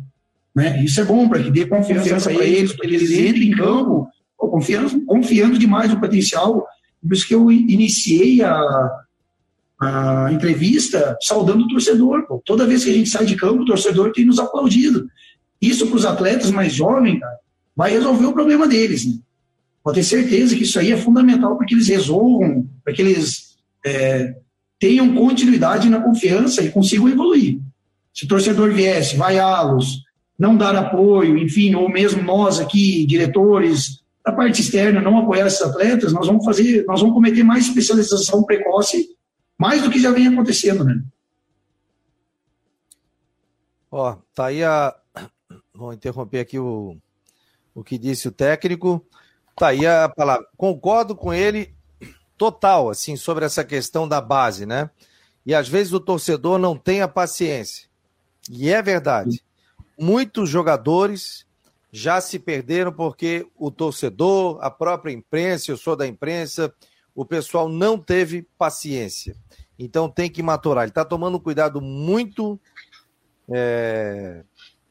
Né? 0.55 0.81
Isso 0.81 1.01
é 1.01 1.03
bom 1.03 1.27
para 1.27 1.43
que 1.43 1.51
dê 1.51 1.65
confiança 1.65 2.29
para 2.31 2.45
eles, 2.45 2.71
para 2.71 2.87
que 2.87 2.95
eles 2.95 3.11
entrem 3.11 3.49
em 3.49 3.51
campo 3.51 4.07
confiando, 4.57 5.05
confiando 5.05 5.57
demais 5.57 5.91
no 5.91 5.99
potencial. 5.99 6.65
Por 7.01 7.13
isso 7.13 7.27
que 7.27 7.35
eu 7.35 7.51
iniciei 7.51 8.41
a, 8.41 8.91
a 9.79 10.29
entrevista 10.31 11.17
saudando 11.21 11.65
o 11.65 11.67
torcedor. 11.67 12.25
Pô. 12.27 12.41
Toda 12.45 12.65
vez 12.65 12.83
que 12.83 12.89
a 12.89 12.93
gente 12.93 13.09
sai 13.09 13.25
de 13.25 13.35
campo, 13.35 13.61
o 13.61 13.65
torcedor 13.65 14.11
tem 14.11 14.25
nos 14.25 14.39
aplaudido. 14.39 15.07
Isso 15.61 15.87
para 15.87 15.95
os 15.95 16.05
atletas 16.05 16.51
mais 16.51 16.73
jovens, 16.73 17.19
cara, 17.19 17.37
vai 17.75 17.91
resolver 17.91 18.25
o 18.25 18.33
problema 18.33 18.67
deles. 18.67 19.05
Né? 19.05 19.19
Pode 19.83 19.99
ter 19.99 20.03
certeza 20.03 20.55
que 20.55 20.63
isso 20.63 20.79
aí 20.79 20.91
é 20.91 20.97
fundamental 20.97 21.57
para 21.57 21.65
que 21.65 21.73
eles 21.73 21.87
resolvam, 21.87 22.67
para 22.83 22.93
que 22.93 23.01
eles 23.01 23.57
é, 23.85 24.35
tenham 24.79 25.15
continuidade 25.15 25.89
na 25.89 26.01
confiança 26.01 26.61
e 26.61 26.71
consigam 26.71 27.09
evoluir. 27.09 27.59
Se 28.13 28.25
o 28.25 28.27
torcedor 28.27 28.73
viesse, 28.73 29.15
vaiá-los, 29.15 30.03
não 30.37 30.57
dar 30.57 30.75
apoio, 30.75 31.37
enfim, 31.37 31.73
ou 31.75 31.89
mesmo 31.89 32.21
nós 32.21 32.59
aqui, 32.59 33.05
diretores, 33.05 34.03
da 34.25 34.31
parte 34.31 34.61
externa, 34.61 35.01
não 35.01 35.17
apoiar 35.17 35.47
esses 35.47 35.61
atletas, 35.61 36.11
nós 36.11 36.27
vamos 36.27 36.43
fazer, 36.43 36.85
nós 36.85 36.99
vamos 36.99 37.15
cometer 37.15 37.43
mais 37.43 37.67
especialização 37.67 38.43
precoce, 38.43 39.07
mais 39.57 39.81
do 39.81 39.89
que 39.89 39.99
já 39.99 40.11
vem 40.11 40.27
acontecendo, 40.27 40.83
né? 40.83 41.01
Ó, 43.89 44.17
tá 44.35 44.47
aí 44.47 44.63
a. 44.63 44.93
Vou 45.77 45.93
interromper 45.93 46.39
aqui 46.39 46.57
o, 46.57 46.97
o 47.75 47.83
que 47.83 47.99
disse 47.99 48.27
o 48.27 48.31
técnico. 48.31 49.05
Tá 49.55 49.67
aí 49.67 49.85
a 49.85 50.09
palavra. 50.09 50.47
Concordo 50.57 51.15
com 51.15 51.31
ele 51.31 51.71
total, 52.35 52.89
assim, 52.89 53.15
sobre 53.15 53.45
essa 53.45 53.63
questão 53.63 54.07
da 54.07 54.19
base, 54.19 54.65
né? 54.65 54.89
E 55.45 55.53
às 55.53 55.69
vezes 55.69 55.93
o 55.93 55.99
torcedor 55.99 56.57
não 56.57 56.75
tem 56.75 57.01
a 57.01 57.07
paciência. 57.07 57.87
E 58.49 58.71
é 58.71 58.81
verdade. 58.81 59.43
Muitos 59.99 60.49
jogadores 60.49 61.45
já 61.91 62.19
se 62.19 62.39
perderam 62.39 62.91
porque 62.91 63.47
o 63.55 63.69
torcedor, 63.69 64.57
a 64.61 64.71
própria 64.71 65.13
imprensa, 65.13 65.71
eu 65.71 65.77
sou 65.77 65.95
da 65.95 66.07
imprensa, 66.07 66.73
o 67.13 67.23
pessoal 67.23 67.69
não 67.69 67.99
teve 67.99 68.47
paciência. 68.57 69.35
Então 69.77 70.09
tem 70.09 70.27
que 70.27 70.41
maturar. 70.41 70.85
Ele 70.85 70.89
está 70.89 71.05
tomando 71.05 71.37
um 71.37 71.39
cuidado 71.41 71.79
muito. 71.79 72.59
É, 73.47 74.43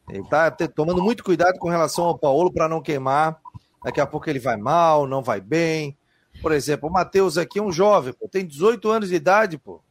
ele 0.09 0.21
está 0.23 0.49
tomando 0.51 1.03
muito 1.03 1.23
cuidado 1.23 1.59
com 1.59 1.69
relação 1.69 2.05
ao 2.05 2.17
Paulo 2.17 2.51
para 2.51 2.69
não 2.69 2.81
queimar. 2.81 3.39
Daqui 3.83 3.99
a 3.99 4.07
pouco 4.07 4.29
ele 4.29 4.39
vai 4.39 4.55
mal, 4.55 5.05
não 5.05 5.21
vai 5.21 5.41
bem. 5.41 5.97
Por 6.41 6.51
exemplo, 6.51 6.89
o 6.89 6.91
Matheus 6.91 7.37
aqui 7.37 7.59
é 7.59 7.61
um 7.61 7.71
jovem, 7.71 8.13
pô, 8.13 8.27
tem 8.27 8.45
18 8.45 8.89
anos 8.89 9.09
de 9.09 9.15
idade, 9.15 9.57
pô. 9.57 9.81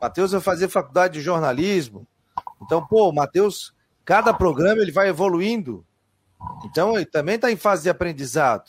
Matheus 0.00 0.32
vai 0.32 0.40
fazer 0.40 0.68
faculdade 0.68 1.14
de 1.14 1.20
jornalismo. 1.20 2.06
Então, 2.62 2.84
pô, 2.86 3.08
o 3.08 3.12
Matheus, 3.12 3.74
cada 4.04 4.32
programa 4.32 4.80
ele 4.80 4.90
vai 4.90 5.08
evoluindo. 5.08 5.84
Então, 6.64 6.96
ele 6.96 7.06
também 7.06 7.34
está 7.34 7.50
em 7.50 7.56
fase 7.56 7.82
de 7.82 7.90
aprendizado. 7.90 8.64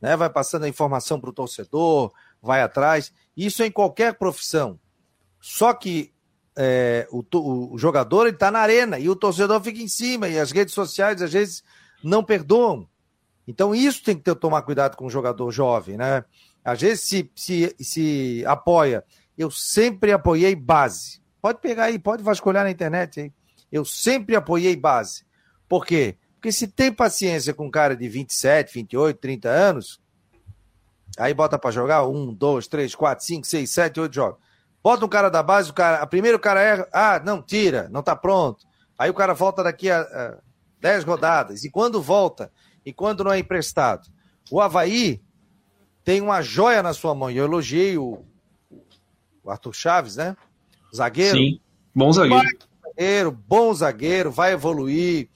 Né? 0.00 0.16
Vai 0.16 0.30
passando 0.30 0.64
a 0.64 0.68
informação 0.68 1.20
para 1.20 1.30
o 1.30 1.34
torcedor, 1.34 2.12
vai 2.42 2.62
atrás. 2.62 3.12
Isso 3.36 3.62
é 3.62 3.66
em 3.66 3.70
qualquer 3.70 4.14
profissão. 4.14 4.80
Só 5.38 5.74
que 5.74 6.12
é, 6.62 7.08
o, 7.10 7.24
o, 7.72 7.78
jogador 7.78 8.26
está 8.26 8.50
na 8.50 8.58
arena 8.58 8.98
e 8.98 9.08
o 9.08 9.16
torcedor 9.16 9.62
fica 9.62 9.80
em 9.80 9.88
cima, 9.88 10.28
e 10.28 10.38
as 10.38 10.50
redes 10.50 10.74
sociais 10.74 11.22
às 11.22 11.32
vezes 11.32 11.64
não 12.04 12.22
perdoam. 12.22 12.86
Então, 13.48 13.74
isso 13.74 14.04
tem 14.04 14.14
que 14.14 14.22
ter, 14.22 14.34
tomar 14.34 14.60
cuidado 14.60 14.94
com 14.94 15.06
o 15.06 15.10
jogador 15.10 15.50
jovem, 15.50 15.96
né? 15.96 16.22
Às 16.62 16.82
vezes 16.82 17.00
se, 17.00 17.30
se, 17.34 17.74
se 17.80 18.44
apoia. 18.46 19.02
Eu 19.38 19.50
sempre 19.50 20.12
apoiei 20.12 20.54
base. 20.54 21.22
Pode 21.40 21.62
pegar 21.62 21.84
aí, 21.84 21.98
pode 21.98 22.22
vasculhar 22.22 22.62
na 22.62 22.70
internet 22.70 23.20
aí. 23.20 23.32
Eu 23.72 23.82
sempre 23.82 24.36
apoiei 24.36 24.76
base. 24.76 25.24
Por 25.66 25.86
quê? 25.86 26.18
Porque 26.34 26.52
se 26.52 26.68
tem 26.68 26.92
paciência 26.92 27.54
com 27.54 27.68
um 27.68 27.70
cara 27.70 27.96
de 27.96 28.06
27, 28.06 28.74
28, 28.74 29.18
30 29.18 29.48
anos, 29.48 29.98
aí 31.18 31.32
bota 31.32 31.58
para 31.58 31.70
jogar 31.70 32.06
um, 32.06 32.34
dois, 32.34 32.68
três, 32.68 32.94
quatro, 32.94 33.24
cinco, 33.24 33.46
seis, 33.46 33.70
sete, 33.70 33.98
oito 33.98 34.14
jogos. 34.14 34.49
Bota 34.82 35.04
um 35.04 35.08
cara 35.08 35.28
da 35.28 35.42
base, 35.42 35.70
o 35.70 35.74
cara, 35.74 35.98
a 35.98 36.06
primeiro 36.06 36.38
o 36.38 36.40
cara 36.40 36.60
erra, 36.60 36.88
ah, 36.92 37.20
não, 37.24 37.42
tira, 37.42 37.88
não 37.90 38.02
tá 38.02 38.16
pronto. 38.16 38.66
Aí 38.98 39.10
o 39.10 39.14
cara 39.14 39.34
volta 39.34 39.62
daqui 39.62 39.90
a, 39.90 40.00
a 40.00 40.38
dez 40.80 41.04
rodadas. 41.04 41.64
E 41.64 41.70
quando 41.70 42.00
volta, 42.00 42.50
e 42.84 42.92
quando 42.92 43.24
não 43.24 43.32
é 43.32 43.38
emprestado. 43.38 44.08
O 44.50 44.60
Havaí 44.60 45.22
tem 46.02 46.20
uma 46.20 46.42
joia 46.42 46.82
na 46.82 46.92
sua 46.92 47.14
mão. 47.14 47.30
E 47.30 47.36
eu 47.36 47.44
elogiei 47.44 47.98
o, 47.98 48.24
o 49.44 49.50
Arthur 49.50 49.74
Chaves, 49.74 50.16
né? 50.16 50.36
Zagueiro. 50.94 51.36
Sim, 51.36 51.60
bom 51.94 52.12
zagueiro. 52.12 52.48
zagueiro. 52.84 53.30
Bom 53.30 53.72
zagueiro, 53.74 54.30
vai 54.30 54.52
evoluir. 54.52 55.28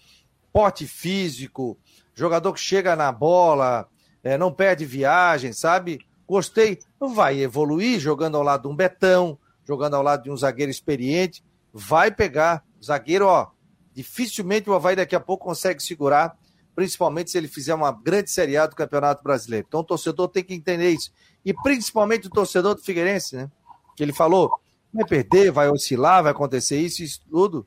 Porte 0.53 0.87
físico, 0.87 1.79
jogador 2.15 2.53
que 2.53 2.61
chega 2.61 2.95
na 2.95 3.11
bola, 3.11 3.89
é, 4.23 4.39
não 4.39 4.53
perde 4.53 4.85
viagem, 4.85 5.53
sabe? 5.53 5.99
Gostei. 6.27 6.79
Vai 6.99 7.41
evoluir 7.41 7.99
jogando 7.99 8.37
ao 8.37 8.43
lado 8.43 8.63
de 8.63 8.69
um 8.69 8.77
Betão, 8.77 9.39
jogando 9.65 9.95
ao 9.95 10.03
lado 10.03 10.25
de 10.25 10.31
um 10.31 10.37
zagueiro 10.37 10.71
experiente. 10.71 11.45
Vai 11.73 12.11
pegar. 12.11 12.65
Zagueiro, 12.83 13.27
ó, 13.27 13.49
dificilmente 13.93 14.69
o 14.69 14.75
Havaí 14.75 14.97
daqui 14.97 15.15
a 15.15 15.21
pouco 15.21 15.45
consegue 15.45 15.83
segurar 15.83 16.37
principalmente 16.75 17.31
se 17.31 17.39
ele 17.39 17.49
fizer 17.49 17.75
uma 17.75 17.93
grande 17.93 18.31
Série 18.31 18.57
A 18.57 18.67
do 18.67 18.77
Campeonato 18.77 19.23
Brasileiro. 19.23 19.67
Então 19.69 19.81
o 19.81 19.85
torcedor 19.85 20.29
tem 20.29 20.43
que 20.43 20.55
entender 20.55 20.91
isso. 20.91 21.13
E 21.45 21.55
principalmente 21.55 22.27
o 22.27 22.31
torcedor 22.31 22.75
do 22.75 22.83
Figueirense, 22.83 23.37
né? 23.37 23.51
Que 23.97 24.03
ele 24.03 24.13
falou, 24.13 24.51
vai 24.93 25.07
perder, 25.07 25.53
vai 25.53 25.69
oscilar, 25.69 26.23
vai 26.23 26.33
acontecer 26.33 26.79
isso, 26.79 27.03
isso 27.03 27.21
tudo. 27.31 27.67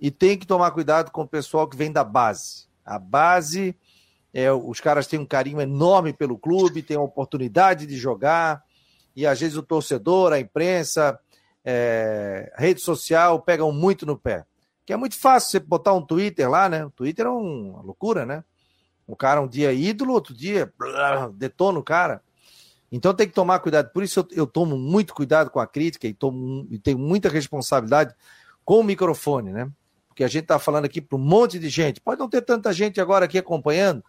E 0.00 0.10
tem 0.10 0.36
que 0.36 0.46
tomar 0.46 0.70
cuidado 0.72 1.10
com 1.10 1.22
o 1.22 1.28
pessoal 1.28 1.68
que 1.68 1.76
vem 1.76 1.92
da 1.92 2.02
base. 2.02 2.66
A 2.84 2.98
base, 2.98 3.76
é, 4.32 4.52
os 4.52 4.80
caras 4.80 5.06
têm 5.06 5.18
um 5.18 5.26
carinho 5.26 5.60
enorme 5.60 6.12
pelo 6.12 6.38
clube, 6.38 6.82
têm 6.82 6.96
a 6.96 7.02
oportunidade 7.02 7.86
de 7.86 7.96
jogar, 7.96 8.62
e 9.16 9.26
às 9.26 9.40
vezes 9.40 9.56
o 9.56 9.62
torcedor, 9.62 10.32
a 10.32 10.38
imprensa, 10.38 11.18
é, 11.64 12.52
a 12.56 12.60
rede 12.60 12.80
social 12.80 13.40
pegam 13.42 13.72
muito 13.72 14.06
no 14.06 14.16
pé. 14.16 14.44
Que 14.86 14.92
é 14.92 14.96
muito 14.96 15.18
fácil 15.18 15.50
você 15.50 15.58
botar 15.58 15.92
um 15.92 16.00
Twitter 16.00 16.48
lá, 16.48 16.68
né? 16.68 16.84
O 16.84 16.90
Twitter 16.90 17.26
é 17.26 17.28
uma 17.28 17.82
loucura, 17.82 18.24
né? 18.24 18.44
O 19.06 19.16
cara 19.16 19.40
um 19.40 19.48
dia 19.48 19.70
é 19.70 19.74
ídolo, 19.74 20.12
outro 20.12 20.34
dia 20.34 20.72
blá, 20.78 21.28
detona 21.28 21.78
o 21.78 21.82
cara. 21.82 22.22
Então 22.90 23.12
tem 23.12 23.26
que 23.26 23.34
tomar 23.34 23.58
cuidado. 23.58 23.90
Por 23.92 24.02
isso 24.02 24.20
eu, 24.20 24.28
eu 24.30 24.46
tomo 24.46 24.78
muito 24.78 25.14
cuidado 25.14 25.50
com 25.50 25.60
a 25.60 25.66
crítica 25.66 26.06
e, 26.06 26.14
tomo, 26.14 26.66
e 26.70 26.78
tenho 26.78 26.98
muita 26.98 27.28
responsabilidade 27.28 28.14
com 28.64 28.80
o 28.80 28.84
microfone, 28.84 29.52
né? 29.52 29.70
Porque 30.18 30.24
a 30.24 30.28
gente 30.28 30.42
está 30.42 30.58
falando 30.58 30.84
aqui 30.84 31.00
para 31.00 31.16
um 31.16 31.20
monte 31.20 31.60
de 31.60 31.68
gente. 31.68 32.00
Pode 32.00 32.18
não 32.18 32.28
ter 32.28 32.42
tanta 32.42 32.72
gente 32.72 33.00
agora 33.00 33.24
aqui 33.24 33.38
acompanhando, 33.38 34.02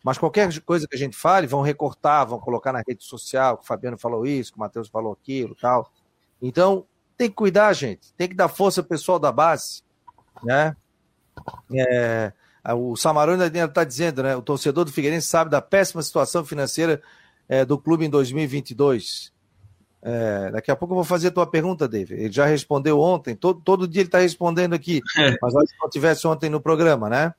mas 0.00 0.16
qualquer 0.16 0.60
coisa 0.60 0.86
que 0.86 0.94
a 0.94 0.98
gente 0.98 1.16
fale, 1.16 1.48
vão 1.48 1.60
recortar, 1.60 2.24
vão 2.24 2.38
colocar 2.38 2.72
na 2.72 2.84
rede 2.86 3.02
social, 3.02 3.56
que 3.56 3.64
o 3.64 3.66
Fabiano 3.66 3.98
falou 3.98 4.24
isso, 4.24 4.52
que 4.52 4.58
o 4.58 4.60
Matheus 4.60 4.88
falou 4.88 5.12
aquilo 5.12 5.56
tal. 5.56 5.90
Então, 6.40 6.86
tem 7.16 7.28
que 7.28 7.34
cuidar, 7.34 7.72
gente. 7.72 8.14
Tem 8.14 8.28
que 8.28 8.34
dar 8.36 8.46
força 8.46 8.80
ao 8.80 8.86
pessoal 8.86 9.18
da 9.18 9.32
base 9.32 9.82
né? 10.44 10.76
É, 11.74 12.32
o 12.72 12.94
Samarone 12.94 13.42
ainda 13.42 13.64
está 13.64 13.82
dizendo, 13.82 14.22
né? 14.22 14.36
O 14.36 14.42
torcedor 14.42 14.84
do 14.84 14.92
Figueirense 14.92 15.26
sabe 15.26 15.50
da 15.50 15.60
péssima 15.60 16.00
situação 16.00 16.44
financeira 16.44 17.02
é, 17.48 17.64
do 17.64 17.76
clube 17.76 18.04
em 18.04 18.08
2022. 18.08 19.32
É, 20.02 20.50
daqui 20.50 20.70
a 20.70 20.76
pouco 20.76 20.92
eu 20.92 20.96
vou 20.96 21.04
fazer 21.04 21.28
a 21.28 21.30
tua 21.30 21.46
pergunta, 21.46 21.86
David. 21.86 22.20
Ele 22.20 22.32
já 22.32 22.46
respondeu 22.46 22.98
ontem, 23.00 23.34
todo, 23.34 23.60
todo 23.60 23.86
dia 23.86 24.02
ele 24.02 24.08
está 24.08 24.18
respondendo 24.18 24.72
aqui, 24.72 25.00
é. 25.18 25.36
mas 25.42 25.52
se 25.52 25.76
não 25.80 25.90
tivesse 25.90 26.26
ontem 26.26 26.48
no 26.48 26.60
programa, 26.60 27.08
né? 27.08 27.34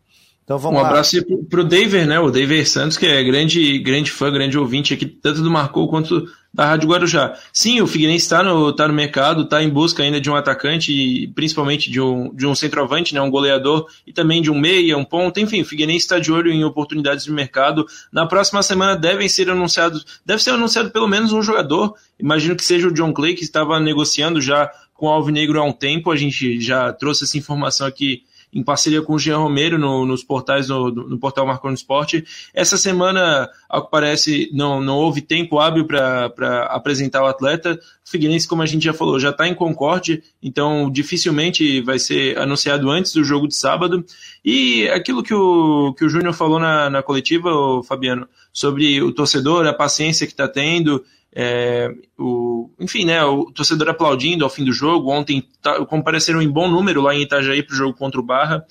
Então 0.52 0.60
vamos 0.60 0.82
um 0.82 0.84
lá. 0.84 0.90
abraço 0.90 1.16
para 1.50 1.62
o 1.62 1.64
David, 1.64 2.06
né? 2.06 2.20
O 2.20 2.30
David 2.30 2.68
Santos, 2.68 2.98
que 2.98 3.06
é 3.06 3.24
grande, 3.24 3.80
grande 3.80 4.12
fã, 4.12 4.30
grande 4.30 4.58
ouvinte 4.58 4.94
aqui, 4.94 5.06
tanto 5.06 5.42
do 5.42 5.50
Marcou 5.50 5.88
quanto 5.88 6.28
da 6.54 6.66
Rádio 6.66 6.90
Guarujá. 6.90 7.36
Sim, 7.54 7.80
o 7.80 7.88
Figueirense 7.88 8.26
está 8.26 8.44
no, 8.44 8.74
tá 8.74 8.86
no 8.86 8.94
mercado, 8.94 9.44
está 9.44 9.64
em 9.64 9.70
busca 9.70 10.04
ainda 10.04 10.20
de 10.20 10.30
um 10.30 10.36
atacante, 10.36 11.32
principalmente 11.34 11.90
de 11.90 12.02
um, 12.02 12.36
de 12.36 12.46
um 12.46 12.54
centroavante, 12.54 13.14
né, 13.14 13.22
um 13.22 13.32
goleador, 13.32 13.88
e 14.06 14.12
também 14.12 14.42
de 14.42 14.52
um 14.52 14.60
meia, 14.60 14.98
um 14.98 15.06
ponto. 15.06 15.40
Enfim, 15.40 15.62
o 15.62 15.66
Figueirense 15.66 16.00
está 16.00 16.20
de 16.20 16.34
olho 16.34 16.52
em 16.52 16.66
oportunidades 16.66 17.24
de 17.24 17.32
mercado. 17.32 17.86
Na 18.12 18.26
próxima 18.26 18.62
semana 18.62 18.98
devem 18.98 19.30
ser 19.30 19.50
anunciados, 19.50 20.06
deve 20.26 20.44
ser 20.44 20.50
anunciado 20.50 20.92
pelo 20.92 21.08
menos 21.08 21.32
um 21.32 21.42
jogador. 21.42 21.96
Imagino 22.20 22.58
que 22.58 22.66
seja 22.66 22.90
o 22.90 22.94
John 22.94 23.14
Clay, 23.14 23.36
que 23.36 23.46
estava 23.46 23.80
negociando 23.80 24.42
já 24.42 24.70
com 24.94 25.06
o 25.06 25.10
Alvinegro 25.10 25.62
há 25.62 25.64
um 25.64 25.72
tempo. 25.72 26.12
A 26.12 26.18
gente 26.18 26.60
já 26.60 26.92
trouxe 26.92 27.24
essa 27.24 27.38
informação 27.38 27.88
aqui 27.88 28.24
em 28.54 28.64
parceria 28.64 29.02
com 29.02 29.14
o 29.14 29.20
Jean 29.20 29.38
Romero 29.38 29.78
no, 29.78 30.06
nos 30.06 30.24
portais 30.24 30.68
no, 30.68 30.92
no 30.92 31.18
portal 31.18 31.46
Marconi 31.46 31.74
Esporte. 31.74 32.26
Essa 32.54 32.78
semana, 32.78 33.50
ao 33.70 33.86
que 33.86 33.92
parece, 33.92 34.50
não, 34.54 34.82
não 34.82 34.98
houve 34.98 35.22
tempo 35.22 35.60
hábil 35.60 35.86
para 35.86 36.66
apresentar 36.70 37.24
o 37.24 37.28
atleta. 37.28 37.80
O 38.06 38.10
Figueirense, 38.10 38.48
como 38.48 38.62
a 38.62 38.66
gente 38.66 38.84
já 38.84 38.94
falou, 38.94 39.20
já 39.20 39.30
está 39.30 39.48
em 39.48 39.56
Concorde, 39.56 40.22
então 40.44 40.90
dificilmente 40.92 41.82
vai 41.82 41.98
ser 41.98 42.38
anunciado 42.38 42.90
antes 42.90 43.14
do 43.14 43.24
jogo 43.24 43.48
de 43.48 43.56
sábado. 43.56 44.06
E 44.44 44.88
aquilo 44.90 45.24
que 45.24 45.34
o, 45.34 45.94
que 45.94 46.04
o 46.04 46.10
Júnior 46.10 46.34
falou 46.34 46.60
na, 46.60 46.90
na 46.90 47.02
coletiva, 47.02 47.50
Fabiano, 47.84 48.28
sobre 48.52 49.02
o 49.02 49.14
torcedor, 49.14 49.66
a 49.66 49.74
paciência 49.74 50.28
que 50.28 50.34
está 50.34 50.48
tendo, 50.48 51.04
é, 51.34 51.90
o, 52.18 52.70
enfim, 52.80 53.06
né, 53.06 53.24
o 53.24 53.46
torcedor 53.46 53.90
aplaudindo 53.90 54.44
ao 54.44 54.50
fim 54.50 54.66
do 54.66 54.74
jogo. 54.74 55.12
Ontem 55.12 55.48
tá, 55.62 55.84
compareceram 55.86 56.42
em 56.42 56.50
bom 56.50 56.70
número 56.70 57.02
lá 57.02 57.16
em 57.16 57.22
Itajaí 57.22 57.64
para 57.64 57.74
o 57.74 57.78
jogo 57.78 57.98
contra 57.98 58.20
o 58.20 58.24
Barra. 58.24 58.66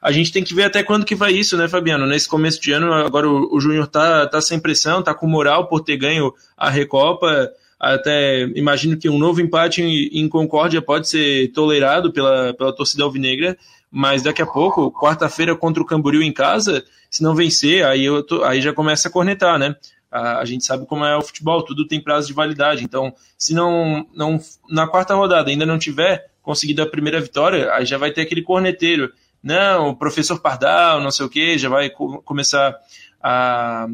A 0.00 0.12
gente 0.12 0.30
tem 0.30 0.44
que 0.44 0.54
ver 0.54 0.64
até 0.64 0.82
quando 0.82 1.04
que 1.04 1.14
vai 1.14 1.32
isso, 1.32 1.56
né, 1.56 1.66
Fabiano? 1.68 2.06
Nesse 2.06 2.28
começo 2.28 2.60
de 2.60 2.70
ano, 2.70 2.92
agora 2.92 3.28
o, 3.28 3.56
o 3.56 3.60
Júnior 3.60 3.88
tá, 3.88 4.26
tá 4.26 4.40
sem 4.40 4.60
pressão, 4.60 5.02
tá 5.02 5.14
com 5.14 5.26
moral 5.26 5.66
por 5.68 5.80
ter 5.80 5.96
ganho 5.96 6.32
a 6.56 6.70
Recopa. 6.70 7.50
Até 7.78 8.42
imagino 8.54 8.96
que 8.96 9.08
um 9.08 9.18
novo 9.18 9.40
empate 9.40 9.82
em, 9.82 10.08
em 10.12 10.28
Concórdia 10.28 10.80
pode 10.80 11.08
ser 11.08 11.48
tolerado 11.52 12.12
pela, 12.12 12.54
pela 12.54 12.74
torcida 12.74 13.04
alvinegra, 13.04 13.56
mas 13.90 14.22
daqui 14.22 14.40
a 14.40 14.46
pouco, 14.46 14.92
quarta-feira 14.92 15.54
contra 15.56 15.82
o 15.82 15.86
Camboriú 15.86 16.22
em 16.22 16.32
casa, 16.32 16.84
se 17.10 17.22
não 17.22 17.34
vencer, 17.34 17.84
aí, 17.84 18.04
eu 18.04 18.22
tô, 18.22 18.44
aí 18.44 18.60
já 18.60 18.72
começa 18.72 19.08
a 19.08 19.10
cornetar, 19.10 19.58
né? 19.58 19.74
A, 20.16 20.38
a, 20.38 20.44
gente 20.44 20.64
sabe 20.64 20.86
como 20.86 21.04
é 21.04 21.16
o 21.16 21.22
futebol, 21.22 21.62
tudo 21.62 21.86
tem 21.86 22.00
prazo 22.00 22.26
de 22.26 22.32
validade. 22.32 22.82
Então, 22.82 23.12
se 23.36 23.52
não, 23.54 24.06
não 24.14 24.40
na 24.68 24.86
quarta 24.86 25.14
rodada 25.14 25.50
ainda 25.50 25.66
não 25.66 25.78
tiver 25.78 26.30
conseguido 26.42 26.82
a 26.82 26.86
primeira 26.86 27.20
vitória, 27.20 27.72
aí 27.72 27.84
já 27.84 27.98
vai 27.98 28.10
ter 28.10 28.22
aquele 28.22 28.42
corneteiro. 28.42 29.12
Não, 29.42 29.90
o 29.90 29.96
professor 29.96 30.40
Pardal, 30.40 31.00
não 31.00 31.10
sei 31.10 31.26
o 31.26 31.28
que, 31.28 31.58
já 31.58 31.68
vai 31.68 31.90
co 31.90 32.22
começar 32.22 32.74
a 33.22 33.86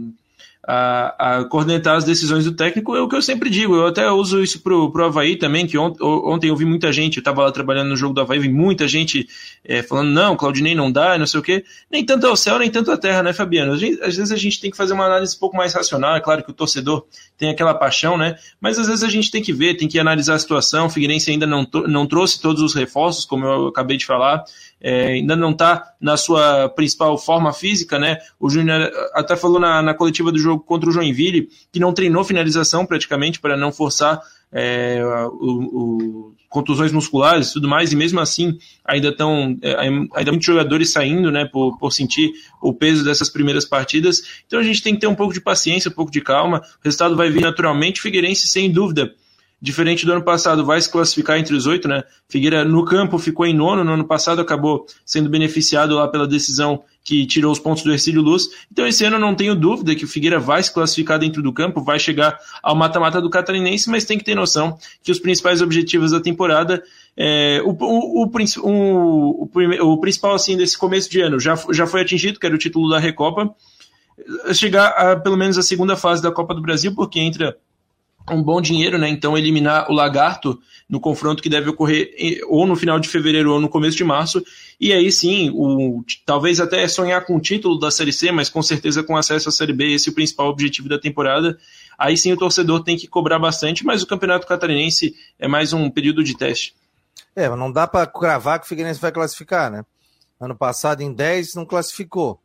a, 0.66 1.38
a 1.38 1.44
coordenar 1.44 1.96
as 1.96 2.04
decisões 2.04 2.44
do 2.44 2.52
técnico, 2.52 2.94
é 2.94 3.00
o 3.00 3.08
que 3.08 3.16
eu 3.16 3.22
sempre 3.22 3.50
digo. 3.50 3.74
Eu 3.74 3.86
até 3.88 4.08
uso 4.10 4.42
isso 4.42 4.60
pro, 4.60 4.90
pro 4.92 5.04
Havaí 5.04 5.36
também, 5.36 5.66
que 5.66 5.76
ont, 5.76 5.96
ontem 6.00 6.48
eu 6.48 6.56
vi 6.56 6.64
muita 6.64 6.92
gente, 6.92 7.16
eu 7.16 7.20
estava 7.20 7.42
lá 7.42 7.50
trabalhando 7.50 7.88
no 7.88 7.96
jogo 7.96 8.14
do 8.14 8.20
Havaí, 8.20 8.38
vi 8.38 8.48
muita 8.48 8.86
gente 8.86 9.26
é, 9.64 9.82
falando, 9.82 10.10
não, 10.10 10.36
Claudinei 10.36 10.74
não 10.74 10.90
dá, 10.90 11.18
não 11.18 11.26
sei 11.26 11.40
o 11.40 11.42
quê. 11.42 11.64
Nem 11.90 12.04
tanto 12.04 12.26
ao 12.26 12.36
céu, 12.36 12.58
nem 12.58 12.70
tanto 12.70 12.92
à 12.92 12.96
terra, 12.96 13.22
né, 13.22 13.32
Fabiano? 13.32 13.72
Às 13.72 13.80
vezes 13.80 14.30
a 14.30 14.36
gente 14.36 14.60
tem 14.60 14.70
que 14.70 14.76
fazer 14.76 14.92
uma 14.92 15.06
análise 15.06 15.36
um 15.36 15.40
pouco 15.40 15.56
mais 15.56 15.74
racional, 15.74 16.14
é 16.14 16.20
claro 16.20 16.44
que 16.44 16.50
o 16.50 16.54
torcedor 16.54 17.04
tem 17.36 17.50
aquela 17.50 17.74
paixão, 17.74 18.16
né? 18.16 18.36
Mas 18.60 18.78
às 18.78 18.86
vezes 18.86 19.02
a 19.02 19.08
gente 19.08 19.30
tem 19.30 19.42
que 19.42 19.52
ver, 19.52 19.74
tem 19.74 19.88
que 19.88 19.98
analisar 19.98 20.34
a 20.34 20.38
situação. 20.38 20.86
O 20.86 20.90
Figueirense 20.90 21.30
ainda 21.30 21.46
não, 21.46 21.66
não 21.88 22.06
trouxe 22.06 22.40
todos 22.40 22.62
os 22.62 22.72
reforços, 22.72 23.24
como 23.24 23.44
eu 23.44 23.66
acabei 23.66 23.96
de 23.96 24.06
falar 24.06 24.44
é, 24.82 25.12
ainda 25.12 25.36
não 25.36 25.52
está 25.52 25.94
na 26.00 26.16
sua 26.16 26.68
principal 26.68 27.16
forma 27.16 27.52
física, 27.52 27.98
né? 27.98 28.18
O 28.40 28.50
Júnior 28.50 28.90
até 29.14 29.36
falou 29.36 29.60
na, 29.60 29.80
na, 29.80 29.94
coletiva 29.94 30.32
do 30.32 30.38
jogo 30.38 30.64
contra 30.64 30.90
o 30.90 30.92
Joinville 30.92 31.48
que 31.70 31.78
não 31.78 31.92
treinou 31.92 32.24
finalização 32.24 32.84
praticamente 32.84 33.38
para 33.38 33.56
não 33.56 33.70
forçar 33.70 34.20
é, 34.52 35.00
o, 35.04 35.30
o, 35.40 36.34
contusões 36.48 36.92
musculares 36.92 37.48
e 37.48 37.52
tudo 37.54 37.68
mais, 37.68 37.92
e 37.92 37.96
mesmo 37.96 38.20
assim 38.20 38.58
ainda 38.84 39.08
estão 39.08 39.56
é, 39.62 39.74
ainda 39.78 40.32
muitos 40.32 40.46
jogadores 40.46 40.90
saindo, 40.90 41.30
né, 41.30 41.46
por, 41.46 41.78
por 41.78 41.92
sentir 41.92 42.32
o 42.60 42.74
peso 42.74 43.04
dessas 43.04 43.30
primeiras 43.30 43.64
partidas. 43.64 44.42
Então 44.46 44.58
a 44.58 44.62
gente 44.62 44.82
tem 44.82 44.94
que 44.94 45.00
ter 45.00 45.06
um 45.06 45.14
pouco 45.14 45.32
de 45.32 45.40
paciência, 45.40 45.90
um 45.90 45.94
pouco 45.94 46.10
de 46.10 46.20
calma. 46.20 46.58
O 46.58 46.84
resultado 46.84 47.16
vai 47.16 47.30
vir 47.30 47.40
naturalmente. 47.40 48.00
Figueirense, 48.00 48.48
sem 48.48 48.70
dúvida, 48.70 49.14
diferente 49.62 50.04
do 50.04 50.10
ano 50.10 50.24
passado, 50.24 50.66
vai 50.66 50.80
se 50.80 50.90
classificar 50.90 51.38
entre 51.38 51.54
os 51.54 51.66
oito, 51.66 51.86
né? 51.86 52.02
Figueira 52.28 52.64
no 52.64 52.84
campo 52.84 53.16
ficou 53.16 53.46
em 53.46 53.54
nono, 53.54 53.84
no 53.84 53.92
ano 53.92 54.04
passado 54.04 54.40
acabou 54.40 54.86
sendo 55.06 55.30
beneficiado 55.30 55.94
lá 55.94 56.08
pela 56.08 56.26
decisão 56.26 56.82
que 57.04 57.24
tirou 57.26 57.52
os 57.52 57.60
pontos 57.60 57.84
do 57.84 57.92
Ercílio 57.92 58.20
Luz. 58.20 58.48
Então 58.70 58.84
esse 58.84 59.04
ano 59.04 59.20
não 59.20 59.36
tenho 59.36 59.54
dúvida 59.54 59.94
que 59.94 60.04
o 60.04 60.08
Figueira 60.08 60.40
vai 60.40 60.60
se 60.60 60.74
classificar 60.74 61.16
dentro 61.16 61.40
do 61.40 61.52
campo, 61.52 61.80
vai 61.80 62.00
chegar 62.00 62.36
ao 62.60 62.74
mata-mata 62.74 63.20
do 63.20 63.30
Catarinense, 63.30 63.88
mas 63.88 64.04
tem 64.04 64.18
que 64.18 64.24
ter 64.24 64.34
noção 64.34 64.76
que 65.00 65.12
os 65.12 65.20
principais 65.20 65.62
objetivos 65.62 66.10
da 66.10 66.20
temporada 66.20 66.82
é, 67.16 67.62
o, 67.64 67.70
o, 67.70 68.24
o, 68.24 69.92
o, 69.92 70.00
principal 70.00 70.34
assim 70.34 70.56
desse 70.56 70.76
começo 70.76 71.08
de 71.08 71.20
ano 71.20 71.38
já, 71.38 71.54
já 71.70 71.86
foi 71.86 72.00
atingido, 72.00 72.40
que 72.40 72.46
era 72.46 72.54
o 72.54 72.58
título 72.58 72.88
da 72.88 72.98
Recopa, 72.98 73.54
chegar 74.52 74.88
a 74.88 75.16
pelo 75.16 75.36
menos 75.36 75.56
a 75.56 75.62
segunda 75.62 75.94
fase 75.94 76.20
da 76.20 76.32
Copa 76.32 76.54
do 76.54 76.62
Brasil, 76.62 76.94
porque 76.94 77.20
entra 77.20 77.56
um 78.30 78.42
bom 78.42 78.60
dinheiro, 78.60 78.98
né? 78.98 79.08
Então 79.08 79.36
eliminar 79.36 79.90
o 79.90 79.94
Lagarto 79.94 80.60
no 80.88 81.00
confronto 81.00 81.42
que 81.42 81.48
deve 81.48 81.70
ocorrer 81.70 82.10
ou 82.48 82.66
no 82.66 82.76
final 82.76 82.98
de 82.98 83.08
fevereiro 83.08 83.52
ou 83.52 83.60
no 83.60 83.68
começo 83.68 83.96
de 83.96 84.04
março. 84.04 84.42
E 84.80 84.92
aí 84.92 85.10
sim, 85.10 85.50
o, 85.54 86.04
talvez 86.24 86.60
até 86.60 86.86
sonhar 86.86 87.24
com 87.24 87.36
o 87.36 87.40
título 87.40 87.78
da 87.78 87.90
Série 87.90 88.12
C, 88.12 88.30
mas 88.30 88.48
com 88.48 88.62
certeza 88.62 89.02
com 89.02 89.16
acesso 89.16 89.48
à 89.48 89.52
Série 89.52 89.72
B, 89.72 89.94
esse 89.94 90.08
é 90.08 90.12
o 90.12 90.14
principal 90.14 90.48
objetivo 90.48 90.88
da 90.88 90.98
temporada. 90.98 91.58
Aí 91.98 92.16
sim 92.16 92.32
o 92.32 92.36
torcedor 92.36 92.82
tem 92.82 92.96
que 92.96 93.06
cobrar 93.06 93.38
bastante, 93.38 93.84
mas 93.84 94.02
o 94.02 94.06
Campeonato 94.06 94.46
Catarinense 94.46 95.14
é 95.38 95.48
mais 95.48 95.72
um 95.72 95.88
período 95.90 96.22
de 96.22 96.36
teste. 96.36 96.74
É, 97.34 97.48
mas 97.48 97.58
não 97.58 97.72
dá 97.72 97.86
para 97.86 98.06
cravar 98.06 98.58
que 98.58 98.66
o 98.66 98.68
Figueirense 98.68 99.00
vai 99.00 99.12
classificar, 99.12 99.70
né? 99.70 99.84
Ano 100.40 100.56
passado 100.56 101.02
em 101.02 101.12
10 101.12 101.54
não 101.54 101.64
classificou. 101.64 102.40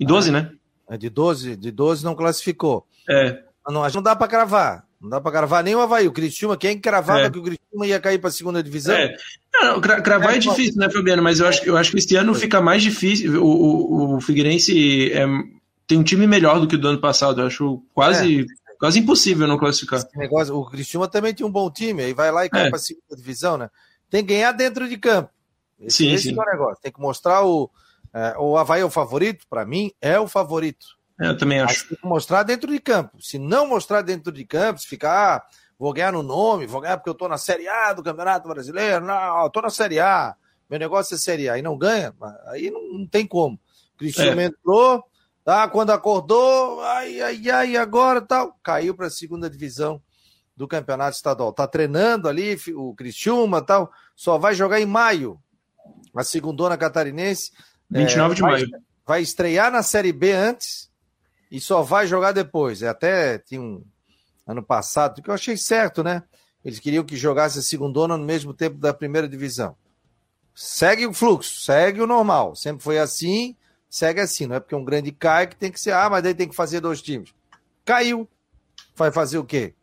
Em 0.00 0.06
12, 0.06 0.30
né? 0.30 0.52
É 0.88 0.96
de 0.96 1.10
12, 1.10 1.56
de 1.56 1.70
12 1.70 2.04
não 2.04 2.14
classificou. 2.14 2.86
É. 3.08 3.42
Não, 3.68 3.86
não 3.88 4.02
dá 4.02 4.14
para 4.14 4.28
cravar. 4.28 4.85
Não 5.06 5.10
dá 5.10 5.20
para 5.20 5.30
cravar 5.30 5.62
nem 5.62 5.76
o 5.76 5.80
Havaí. 5.80 6.08
O 6.08 6.12
Criciúma, 6.12 6.56
quem 6.56 6.80
cravava 6.80 7.20
é. 7.20 7.30
que 7.30 7.38
o 7.38 7.42
Criciúma 7.42 7.86
ia 7.86 8.00
cair 8.00 8.18
para 8.18 8.28
a 8.28 8.32
segunda 8.32 8.60
divisão? 8.60 8.92
É. 8.92 9.16
Não, 9.54 9.80
cravar 9.80 10.32
é, 10.32 10.36
é 10.36 10.38
difícil, 10.38 10.74
né, 10.76 10.90
Fabiano? 10.90 11.22
Mas 11.22 11.38
eu 11.38 11.46
acho, 11.46 11.64
eu 11.64 11.76
acho 11.76 11.92
que 11.92 11.98
esse 11.98 12.16
ano 12.16 12.34
fica 12.34 12.60
mais 12.60 12.82
difícil. 12.82 13.40
O, 13.40 13.46
o, 13.46 14.16
o 14.16 14.20
Figueirense 14.20 15.12
é, 15.12 15.24
tem 15.86 15.96
um 15.96 16.02
time 16.02 16.26
melhor 16.26 16.58
do 16.58 16.66
que 16.66 16.74
o 16.74 16.78
do 16.78 16.88
ano 16.88 17.00
passado. 17.00 17.40
Eu 17.40 17.46
acho 17.46 17.80
quase, 17.94 18.40
é. 18.40 18.44
quase 18.80 18.98
impossível 18.98 19.46
não 19.46 19.56
classificar. 19.56 20.02
negócio, 20.16 20.56
o 20.56 20.68
Criciúma 20.68 21.06
também 21.06 21.32
tinha 21.32 21.46
um 21.46 21.52
bom 21.52 21.70
time, 21.70 22.02
aí 22.02 22.12
vai 22.12 22.32
lá 22.32 22.44
e 22.44 22.50
cai 22.50 22.66
é. 22.66 22.68
para 22.68 22.76
a 22.76 22.80
segunda 22.80 23.16
divisão, 23.16 23.56
né? 23.56 23.70
Tem 24.10 24.24
que 24.24 24.34
ganhar 24.34 24.50
dentro 24.50 24.88
de 24.88 24.98
campo. 24.98 25.30
Esse, 25.80 25.98
sim, 25.98 26.12
esse 26.12 26.30
sim. 26.30 26.36
é 26.36 26.42
o 26.42 26.50
negócio. 26.50 26.82
Tem 26.82 26.90
que 26.90 27.00
mostrar 27.00 27.44
o. 27.44 27.70
É, 28.12 28.34
o 28.38 28.56
Havaí 28.56 28.80
é 28.80 28.84
o 28.84 28.90
favorito? 28.90 29.46
Para 29.48 29.64
mim, 29.64 29.92
é 30.00 30.18
o 30.18 30.26
favorito. 30.26 30.95
Eu 31.18 31.36
também 31.36 31.60
acho. 31.60 31.88
tem 31.88 31.98
que 31.98 32.06
mostrar 32.06 32.42
dentro 32.42 32.70
de 32.70 32.78
campo. 32.78 33.20
Se 33.22 33.38
não 33.38 33.66
mostrar 33.66 34.02
dentro 34.02 34.30
de 34.30 34.44
campo, 34.44 34.80
se 34.80 34.86
ficar, 34.86 35.36
ah, 35.36 35.46
vou 35.78 35.92
ganhar 35.92 36.12
no 36.12 36.22
nome, 36.22 36.66
vou 36.66 36.80
ganhar 36.80 36.98
porque 36.98 37.08
eu 37.08 37.14
tô 37.14 37.26
na 37.26 37.38
Série 37.38 37.66
A 37.68 37.92
do 37.92 38.02
Campeonato 38.02 38.48
Brasileiro, 38.48 39.04
não, 39.04 39.42
eu 39.44 39.50
tô 39.50 39.62
na 39.62 39.70
Série 39.70 39.98
A, 39.98 40.34
meu 40.68 40.78
negócio 40.78 41.14
é 41.14 41.18
Série 41.18 41.48
A, 41.48 41.58
e 41.58 41.62
não 41.62 41.76
ganha, 41.78 42.14
aí 42.48 42.70
não, 42.70 42.98
não 42.98 43.06
tem 43.06 43.26
como. 43.26 43.58
Cristiano 43.96 44.40
é. 44.40 44.44
entrou, 44.44 45.02
tá, 45.42 45.66
quando 45.68 45.90
acordou, 45.90 46.82
ai, 46.82 47.20
ai, 47.22 47.50
ai, 47.50 47.76
agora 47.76 48.20
tal, 48.20 48.58
caiu 48.62 48.94
para 48.94 49.06
a 49.06 49.10
segunda 49.10 49.48
divisão 49.48 50.02
do 50.54 50.68
Campeonato 50.68 51.16
Estadual. 51.16 51.52
Tá 51.52 51.66
treinando 51.66 52.28
ali 52.28 52.58
o 52.74 52.94
Criciúma 52.94 53.62
tal, 53.62 53.90
só 54.14 54.36
vai 54.36 54.54
jogar 54.54 54.80
em 54.80 54.86
maio, 54.86 55.40
a 56.14 56.22
segundona 56.22 56.76
catarinense. 56.76 57.52
29 57.90 58.32
é, 58.32 58.34
de 58.34 58.42
vai, 58.42 58.50
maio. 58.52 58.68
Vai 59.06 59.22
estrear 59.22 59.70
na 59.70 59.82
Série 59.82 60.12
B 60.12 60.32
antes 60.32 60.90
e 61.50 61.60
só 61.60 61.82
vai 61.82 62.06
jogar 62.06 62.32
depois. 62.32 62.82
É 62.82 62.88
até 62.88 63.38
tinha 63.38 63.60
um 63.60 63.84
ano 64.46 64.62
passado, 64.62 65.22
que 65.22 65.30
eu 65.30 65.34
achei 65.34 65.56
certo, 65.56 66.02
né? 66.02 66.22
Eles 66.64 66.78
queriam 66.78 67.04
que 67.04 67.16
jogasse 67.16 67.58
a 67.58 67.62
segundona 67.62 68.16
no 68.16 68.24
mesmo 68.24 68.52
tempo 68.52 68.78
da 68.78 68.92
primeira 68.92 69.28
divisão. 69.28 69.76
Segue 70.54 71.06
o 71.06 71.12
fluxo, 71.12 71.60
segue 71.60 72.00
o 72.00 72.06
normal. 72.06 72.54
Sempre 72.56 72.82
foi 72.82 72.98
assim, 72.98 73.56
segue 73.88 74.20
assim. 74.20 74.46
Não 74.46 74.56
é 74.56 74.60
porque 74.60 74.74
um 74.74 74.84
grande 74.84 75.12
cai 75.12 75.46
que 75.46 75.56
tem 75.56 75.70
que 75.70 75.80
ser, 75.80 75.92
ah, 75.92 76.08
mas 76.08 76.22
daí 76.22 76.34
tem 76.34 76.48
que 76.48 76.56
fazer 76.56 76.80
dois 76.80 77.02
times. 77.02 77.34
Caiu. 77.84 78.28
Vai 78.94 79.12
fazer 79.12 79.38
o 79.38 79.44
quê? 79.44 79.74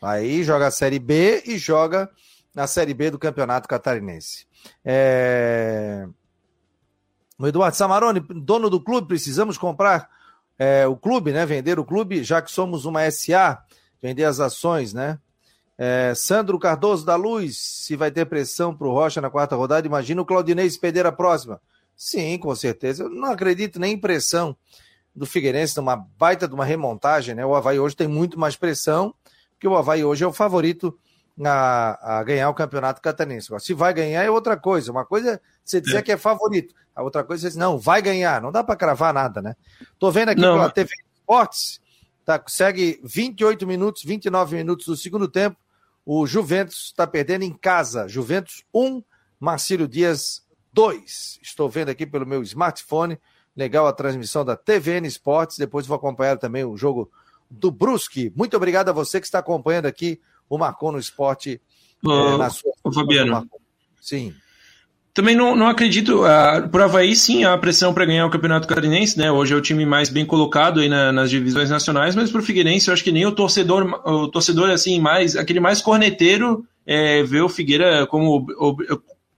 Aí 0.00 0.42
joga 0.42 0.68
a 0.68 0.70
Série 0.70 0.98
B 0.98 1.42
e 1.46 1.58
joga 1.58 2.08
na 2.54 2.66
Série 2.66 2.94
B 2.94 3.10
do 3.10 3.18
Campeonato 3.18 3.68
Catarinense. 3.68 4.46
É... 4.84 6.06
O 7.38 7.46
Eduardo 7.46 7.76
Samarone, 7.76 8.20
dono 8.20 8.70
do 8.70 8.80
clube, 8.80 9.08
precisamos 9.08 9.58
comprar 9.58 10.08
é, 10.58 10.86
o 10.86 10.96
clube, 10.96 11.32
né? 11.32 11.44
Vender 11.46 11.78
o 11.78 11.84
clube, 11.84 12.22
já 12.22 12.40
que 12.40 12.50
somos 12.50 12.84
uma 12.84 13.10
SA, 13.10 13.62
vender 14.00 14.24
as 14.24 14.40
ações, 14.40 14.92
né? 14.92 15.18
É, 15.78 16.12
Sandro 16.14 16.58
Cardoso 16.58 17.04
da 17.04 17.16
Luz, 17.16 17.56
se 17.58 17.96
vai 17.96 18.10
ter 18.10 18.26
pressão 18.26 18.74
para 18.74 18.86
o 18.86 18.92
Rocha 18.92 19.20
na 19.20 19.30
quarta 19.30 19.56
rodada, 19.56 19.86
imagina 19.86 20.22
o 20.22 20.24
Claudinei 20.24 20.70
perder 20.78 21.06
a 21.06 21.12
próxima. 21.12 21.60
Sim, 21.96 22.38
com 22.38 22.54
certeza. 22.54 23.04
Eu 23.04 23.10
não 23.10 23.30
acredito 23.30 23.80
nem 23.80 23.94
em 23.94 23.98
pressão 23.98 24.56
do 25.14 25.26
Figueirense 25.26 25.76
numa 25.76 25.96
baita 25.96 26.48
de 26.48 26.54
uma 26.54 26.64
remontagem, 26.64 27.34
né? 27.34 27.44
O 27.44 27.54
Havaí 27.54 27.78
hoje 27.78 27.96
tem 27.96 28.08
muito 28.08 28.38
mais 28.38 28.56
pressão, 28.56 29.14
porque 29.52 29.68
o 29.68 29.76
Havaí 29.76 30.04
hoje 30.04 30.24
é 30.24 30.26
o 30.26 30.32
favorito 30.32 30.96
a, 31.44 32.18
a 32.18 32.24
ganhar 32.24 32.48
o 32.48 32.54
campeonato 32.54 33.00
catarinense. 33.00 33.48
Se 33.60 33.74
vai 33.74 33.94
ganhar 33.94 34.22
é 34.22 34.30
outra 34.30 34.56
coisa. 34.56 34.90
Uma 34.90 35.04
coisa 35.04 35.34
é 35.34 35.40
você 35.64 35.80
dizer 35.80 35.98
é. 35.98 36.02
que 36.02 36.12
é 36.12 36.16
favorito. 36.16 36.74
A 36.94 37.02
outra 37.02 37.24
coisa 37.24 37.46
é 37.46 37.48
dizer, 37.48 37.60
não, 37.60 37.78
vai 37.78 38.02
ganhar. 38.02 38.40
Não 38.40 38.52
dá 38.52 38.62
para 38.62 38.76
cravar 38.76 39.14
nada, 39.14 39.40
né? 39.40 39.56
Tô 39.98 40.10
vendo 40.10 40.30
aqui 40.30 40.40
não. 40.40 40.54
pela 40.54 40.70
TV 40.70 40.90
Esportes, 41.14 41.80
tá, 42.24 42.42
segue 42.46 43.00
28 43.02 43.66
minutos, 43.66 44.02
29 44.04 44.56
minutos 44.56 44.86
do 44.86 44.96
segundo 44.96 45.28
tempo. 45.28 45.56
O 46.04 46.26
Juventus 46.26 46.86
está 46.86 47.06
perdendo 47.06 47.42
em 47.42 47.52
casa. 47.52 48.08
Juventus 48.08 48.64
1, 48.74 49.02
Marcílio 49.38 49.88
Dias 49.88 50.44
2. 50.72 51.38
Estou 51.42 51.68
vendo 51.68 51.90
aqui 51.90 52.04
pelo 52.04 52.26
meu 52.26 52.42
smartphone. 52.42 53.18
Legal 53.56 53.86
a 53.86 53.92
transmissão 53.92 54.44
da 54.44 54.56
TVN 54.56 55.06
Esportes. 55.06 55.58
Depois 55.58 55.86
vou 55.86 55.96
acompanhar 55.96 56.36
também 56.38 56.64
o 56.64 56.76
jogo 56.76 57.10
do 57.50 57.70
Brusque. 57.70 58.32
Muito 58.34 58.56
obrigado 58.56 58.88
a 58.88 58.92
você 58.92 59.20
que 59.20 59.26
está 59.26 59.38
acompanhando 59.38 59.86
aqui 59.86 60.20
o 60.54 60.58
Marcou 60.58 60.92
no 60.92 60.98
Esporte 60.98 61.58
oh, 62.04 62.36
na 62.36 62.50
sua. 62.50 62.72
Fabiano. 62.92 63.48
Sim. 63.98 64.34
Também 65.14 65.34
não, 65.34 65.56
não 65.56 65.66
acredito. 65.66 66.24
Uh, 66.24 66.68
por 66.68 66.82
Havaí, 66.82 67.16
sim, 67.16 67.44
há 67.44 67.56
pressão 67.56 67.94
para 67.94 68.04
ganhar 68.04 68.26
o 68.26 68.30
Campeonato 68.30 68.68
Catarinense, 68.68 69.18
né? 69.18 69.32
Hoje 69.32 69.54
é 69.54 69.56
o 69.56 69.62
time 69.62 69.86
mais 69.86 70.10
bem 70.10 70.26
colocado 70.26 70.80
aí 70.80 70.90
na, 70.90 71.10
nas 71.10 71.30
divisões 71.30 71.70
nacionais, 71.70 72.14
mas 72.14 72.30
para 72.30 72.40
o 72.40 72.44
Figueirense, 72.44 72.88
eu 72.88 72.94
acho 72.94 73.02
que 73.02 73.12
nem 73.12 73.24
o 73.24 73.32
torcedor, 73.32 73.84
o 74.04 74.28
torcedor 74.28 74.68
assim, 74.68 75.00
mais 75.00 75.36
aquele 75.36 75.60
mais 75.60 75.80
corneteiro, 75.80 76.66
é, 76.86 77.22
vê 77.22 77.40
o 77.40 77.48
Figueira 77.48 78.06
como 78.06 78.46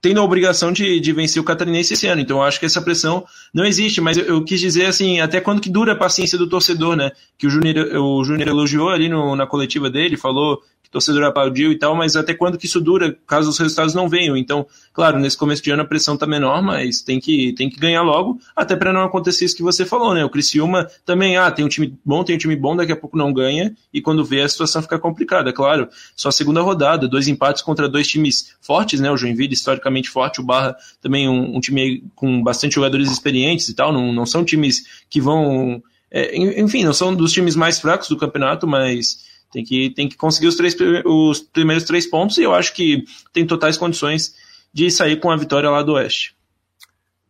tendo 0.05 0.21
a 0.21 0.23
obrigação 0.23 0.71
de, 0.71 0.99
de 0.99 1.11
vencer 1.11 1.41
o 1.41 1.43
Catarinense 1.43 1.95
esse 1.95 2.05
ano. 2.05 2.21
Então, 2.21 2.43
acho 2.43 2.59
que 2.59 2.65
essa 2.67 2.79
pressão 2.79 3.25
não 3.51 3.65
existe. 3.65 3.99
Mas 3.99 4.17
eu, 4.17 4.23
eu 4.25 4.43
quis 4.43 4.59
dizer 4.59 4.85
assim, 4.85 5.19
até 5.19 5.41
quando 5.41 5.59
que 5.59 5.67
dura 5.67 5.93
a 5.93 5.95
paciência 5.95 6.37
do 6.37 6.47
torcedor, 6.47 6.95
né? 6.95 7.11
Que 7.39 7.47
o 7.47 7.49
Júnior 7.49 7.87
o 7.95 8.23
Júnior 8.23 8.47
elogiou 8.47 8.89
ali 8.89 9.09
no, 9.09 9.35
na 9.35 9.47
coletiva 9.47 9.89
dele, 9.89 10.15
falou 10.15 10.61
torcedor 10.95 11.25
aplaudiu 11.25 11.73
e 11.73 11.77
tal, 11.77 11.93
mas 11.93 12.15
até 12.15 12.33
quando 12.33 12.57
que 12.57 12.65
isso 12.65 12.79
dura, 12.79 13.17
caso 13.27 13.49
os 13.49 13.57
resultados 13.57 13.93
não 13.93 14.07
venham? 14.07 14.37
Então, 14.37 14.65
claro, 14.93 15.19
nesse 15.19 15.37
começo 15.37 15.61
de 15.61 15.69
ano 15.69 15.81
a 15.81 15.85
pressão 15.85 16.15
tá 16.15 16.25
menor, 16.25 16.61
mas 16.61 17.01
tem 17.01 17.19
que, 17.19 17.51
tem 17.51 17.69
que 17.69 17.77
ganhar 17.77 18.01
logo, 18.01 18.39
até 18.55 18.77
para 18.77 18.93
não 18.93 19.03
acontecer 19.03 19.43
isso 19.43 19.57
que 19.57 19.61
você 19.61 19.85
falou, 19.85 20.13
né? 20.13 20.23
O 20.23 20.29
Criciúma 20.29 20.87
também, 21.05 21.35
ah, 21.35 21.51
tem 21.51 21.65
um 21.65 21.67
time 21.67 21.93
bom, 22.05 22.23
tem 22.23 22.35
um 22.35 22.39
time 22.39 22.55
bom, 22.55 22.77
daqui 22.77 22.93
a 22.93 22.95
pouco 22.95 23.17
não 23.17 23.33
ganha, 23.33 23.75
e 23.93 24.01
quando 24.01 24.23
vê 24.23 24.41
a 24.41 24.47
situação 24.47 24.81
fica 24.81 24.97
complicada, 24.97 25.51
claro. 25.51 25.89
Só 26.15 26.29
a 26.29 26.31
segunda 26.31 26.61
rodada, 26.61 27.09
dois 27.09 27.27
empates 27.27 27.61
contra 27.61 27.89
dois 27.89 28.07
times 28.07 28.55
fortes, 28.61 29.01
né? 29.01 29.11
O 29.11 29.17
Joinville, 29.17 29.53
historicamente 29.53 29.94
forte, 30.03 30.41
o 30.41 30.43
Barra 30.43 30.75
também 31.01 31.27
um, 31.27 31.55
um 31.55 31.59
time 31.59 32.03
com 32.15 32.41
bastante 32.43 32.75
jogadores 32.75 33.11
experientes 33.11 33.69
e 33.69 33.73
tal, 33.73 33.91
não, 33.91 34.11
não 34.13 34.25
são 34.25 34.43
times 34.43 35.05
que 35.09 35.21
vão. 35.21 35.81
É, 36.11 36.37
enfim, 36.37 36.83
não 36.83 36.93
são 36.93 37.13
dos 37.13 37.31
times 37.31 37.55
mais 37.55 37.79
fracos 37.79 38.07
do 38.07 38.17
campeonato, 38.17 38.67
mas 38.67 39.25
tem 39.51 39.63
que, 39.63 39.89
tem 39.91 40.07
que 40.07 40.17
conseguir 40.17 40.47
os, 40.47 40.55
três, 40.55 40.75
os 41.05 41.39
primeiros 41.39 41.83
três 41.83 42.05
pontos 42.05 42.37
e 42.37 42.43
eu 42.43 42.53
acho 42.53 42.73
que 42.73 43.05
tem 43.33 43.45
totais 43.45 43.77
condições 43.77 44.35
de 44.73 44.91
sair 44.91 45.19
com 45.19 45.31
a 45.31 45.37
vitória 45.37 45.69
lá 45.69 45.81
do 45.81 45.93
Oeste. 45.93 46.35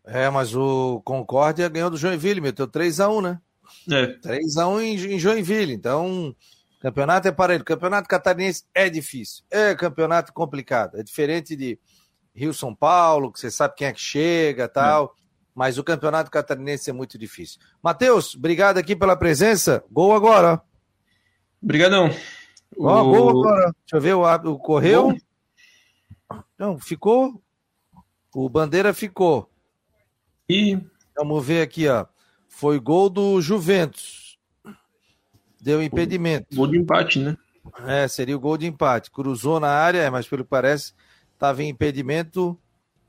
É, 0.03 0.29
mas 0.29 0.55
o 0.55 1.01
Concórdia 1.03 1.69
ganhou 1.69 1.89
do 1.89 1.97
Joinville, 1.97 2.41
meteu 2.41 2.67
3x1, 2.67 3.21
né? 3.21 3.39
É. 3.91 4.07
3x1 4.17 4.81
em, 4.81 5.15
em 5.15 5.19
Joinville. 5.19 5.73
Então, 5.73 6.35
campeonato 6.81 7.27
é 7.27 7.31
parelho. 7.31 7.63
Campeonato 7.63 8.07
catarinense 8.07 8.63
é 8.73 8.89
difícil. 8.89 9.43
É 9.49 9.73
campeonato 9.75 10.31
complicado. 10.33 10.97
É 10.97 11.03
diferente 11.03 11.55
de 11.55 11.79
Rio 12.35 12.53
São 12.53 12.75
Paulo, 12.75 13.31
que 13.31 13.39
você 13.39 13.49
sabe 13.49 13.75
quem 13.75 13.87
é 13.87 13.93
que 13.93 13.99
chega 13.99 14.67
tal. 14.67 15.15
É. 15.17 15.25
Mas 15.55 15.77
o 15.77 15.83
campeonato 15.83 16.29
catarinense 16.29 16.89
é 16.89 16.93
muito 16.93 17.17
difícil. 17.17 17.61
Matheus, 17.81 18.35
obrigado 18.35 18.77
aqui 18.77 18.93
pela 18.93 19.15
presença. 19.15 19.83
Gol 19.89 20.13
agora. 20.13 20.61
Obrigadão. 21.63 22.09
Ó, 22.77 23.01
o... 23.01 23.05
gol 23.05 23.29
agora. 23.29 23.73
Deixa 23.79 23.95
eu 23.95 24.01
ver, 24.01 24.13
o, 24.15 24.51
o 24.51 24.59
correu. 24.59 25.15
Não, 26.59 26.77
ficou. 26.77 27.41
O 28.33 28.49
Bandeira 28.49 28.93
ficou. 28.93 29.49
E. 30.49 30.77
Vamos 31.15 31.45
ver 31.45 31.61
aqui, 31.61 31.87
ó. 31.87 32.05
Foi 32.49 32.77
gol 32.77 33.09
do 33.09 33.41
Juventus. 33.41 34.37
Deu 35.61 35.81
impedimento. 35.81 36.53
Gol 36.53 36.67
de 36.67 36.77
empate, 36.77 37.19
né? 37.19 37.37
É, 37.87 38.07
seria 38.07 38.35
o 38.35 38.39
gol 38.39 38.57
de 38.57 38.67
empate. 38.67 39.09
Cruzou 39.09 39.59
na 39.59 39.69
área, 39.69 40.11
mas 40.11 40.27
pelo 40.27 40.43
que 40.43 40.49
parece, 40.49 40.93
estava 41.35 41.63
em 41.63 41.69
impedimento 41.69 42.57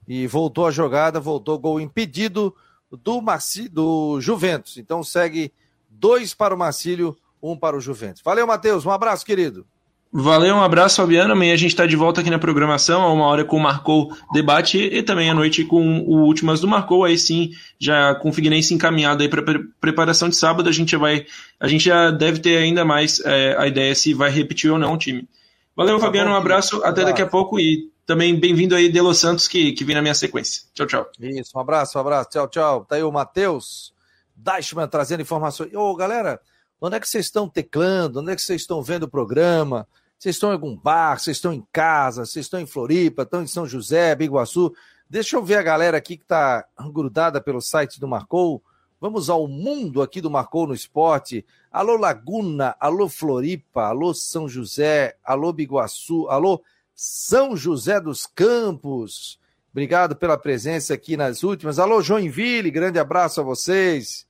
e 0.07 0.27
voltou 0.27 0.67
a 0.67 0.71
jogada, 0.71 1.19
voltou 1.19 1.59
gol 1.59 1.81
impedido 1.81 2.55
do 3.03 3.21
Marci, 3.21 3.69
do 3.69 4.21
Juventus. 4.21 4.77
Então 4.77 5.03
segue 5.03 5.53
dois 5.89 6.35
para 6.35 6.55
o 6.55 6.59
Marcílio, 6.59 7.17
um 7.43 7.57
para 7.57 7.77
o 7.77 7.81
Juventus. 7.81 8.23
Valeu, 8.23 8.47
Matheus. 8.47 8.85
Um 8.85 8.91
abraço, 8.91 9.25
querido. 9.25 9.67
Valeu, 10.12 10.55
um 10.55 10.62
abraço, 10.62 10.97
Fabiano. 10.97 11.33
Amanhã 11.33 11.53
a 11.53 11.57
gente 11.57 11.73
está 11.73 11.85
de 11.85 11.97
volta 11.97 12.21
aqui 12.21 12.31
na 12.31 12.39
programação, 12.39 13.03
a 13.03 13.12
uma 13.12 13.27
hora 13.27 13.45
com 13.45 13.57
o 13.57 13.61
Marcou 13.61 14.17
Debate 14.33 14.79
e 14.79 15.03
também 15.03 15.29
à 15.29 15.35
noite 15.35 15.65
com 15.65 15.99
o 16.01 16.25
Últimas 16.25 16.61
do 16.61 16.69
Marcou. 16.69 17.05
Aí 17.05 17.19
sim, 17.19 17.51
já 17.79 18.15
com 18.15 18.31
o 18.31 18.33
Figueirense 18.33 18.73
encaminhado 18.73 19.23
aí 19.23 19.29
para 19.29 19.43
preparação 19.81 20.29
de 20.29 20.37
sábado, 20.37 20.69
a 20.69 20.73
gente 20.73 20.93
já 20.93 20.99
vai, 20.99 21.27
a 21.61 21.69
gente 21.69 21.85
já 21.85 22.11
deve 22.11 22.39
ter 22.39 22.57
ainda 22.57 22.85
mais 22.85 23.21
é, 23.27 23.57
a 23.59 23.67
ideia 23.67 23.95
se 23.95 24.15
vai 24.15 24.31
repetir 24.31 24.71
ou 24.71 24.79
não 24.79 24.95
o 24.95 24.99
time. 24.99 25.29
Valeu, 25.77 25.99
tá 25.99 26.07
Fabiano, 26.07 26.31
um 26.31 26.37
abraço, 26.37 26.83
até 26.83 27.05
daqui 27.05 27.21
a 27.21 27.27
pouco 27.27 27.61
e 27.61 27.91
também 28.07 28.38
bem-vindo 28.38 28.75
aí, 28.75 28.88
Delo 28.88 29.14
Santos, 29.14 29.49
que, 29.49 29.73
que 29.73 29.85
vem 29.85 29.97
na 29.97 30.03
minha 30.03 30.14
sequência. 30.14 30.62
Tchau, 30.73 30.87
tchau. 30.87 31.11
Isso, 31.21 31.51
um 31.57 31.61
abraço, 31.61 31.99
um 31.99 32.01
abraço, 32.01 32.31
tchau, 32.31 32.49
tchau. 32.49 32.85
Tá 32.85 32.97
aí 32.97 33.03
o 33.03 33.12
Matheus 33.12 33.92
Deichmann 34.35 34.88
trazendo 34.88 35.23
informações. 35.23 35.75
Ô, 35.75 35.95
galera, 35.95 36.40
Onde 36.81 36.97
é 36.97 37.01
que 37.01 37.09
vocês 37.09 37.27
estão 37.27 37.49
teclando? 37.49 38.21
Onde 38.21 38.33
é 38.33 38.37
que 38.37 38.42
vocês 38.42 38.61
estão 38.61 38.83
vendo 38.83 39.05
o 39.05 39.09
programa? 39.09 39.88
Vocês 40.19 40.37
estão 40.37 40.51
em 40.51 40.53
algum 40.53 40.77
bar? 40.77 41.19
Vocês 41.19 41.38
estão 41.38 41.53
em 41.53 41.66
casa? 41.73 42.27
Vocês 42.27 42.47
estão 42.47 42.61
em 42.61 42.66
Floripa? 42.66 43.23
Estão 43.23 43.42
em 43.42 43.47
São 43.47 43.66
José, 43.66 44.14
Biguaçu? 44.14 44.75
Deixa 45.09 45.37
eu 45.37 45.42
ver 45.42 45.57
a 45.57 45.62
galera 45.62 45.97
aqui 45.97 46.16
que 46.16 46.25
está 46.25 46.66
grudada 46.92 47.40
pelo 47.40 47.62
site 47.62 47.99
do 47.99 48.07
Marcou. 48.07 48.62
Vamos 49.01 49.31
ao 49.31 49.47
mundo 49.49 50.03
aqui 50.03 50.21
do 50.21 50.31
Marcou 50.31 50.66
no 50.66 50.75
Esporte. 50.75 51.47
Alô 51.71 51.97
Laguna, 51.97 52.77
alô 52.79 53.09
Floripa, 53.09 53.85
alô 53.85 54.12
São 54.12 54.49
José, 54.49 55.16
alô 55.25 55.53
Biguaçu, 55.53 56.29
alô 56.29 56.62
São 56.97 57.55
José 57.55 58.01
dos 58.01 58.25
Campos. 58.25 59.39
Obrigado 59.71 60.17
pela 60.17 60.39
presença 60.39 60.95
aqui 60.95 61.15
nas 61.15 61.43
últimas. 61.43 61.79
Alô 61.79 62.01
Joinville, 62.01 62.71
grande 62.71 62.99
abraço 62.99 63.39
a 63.39 63.45
vocês. 63.45 64.27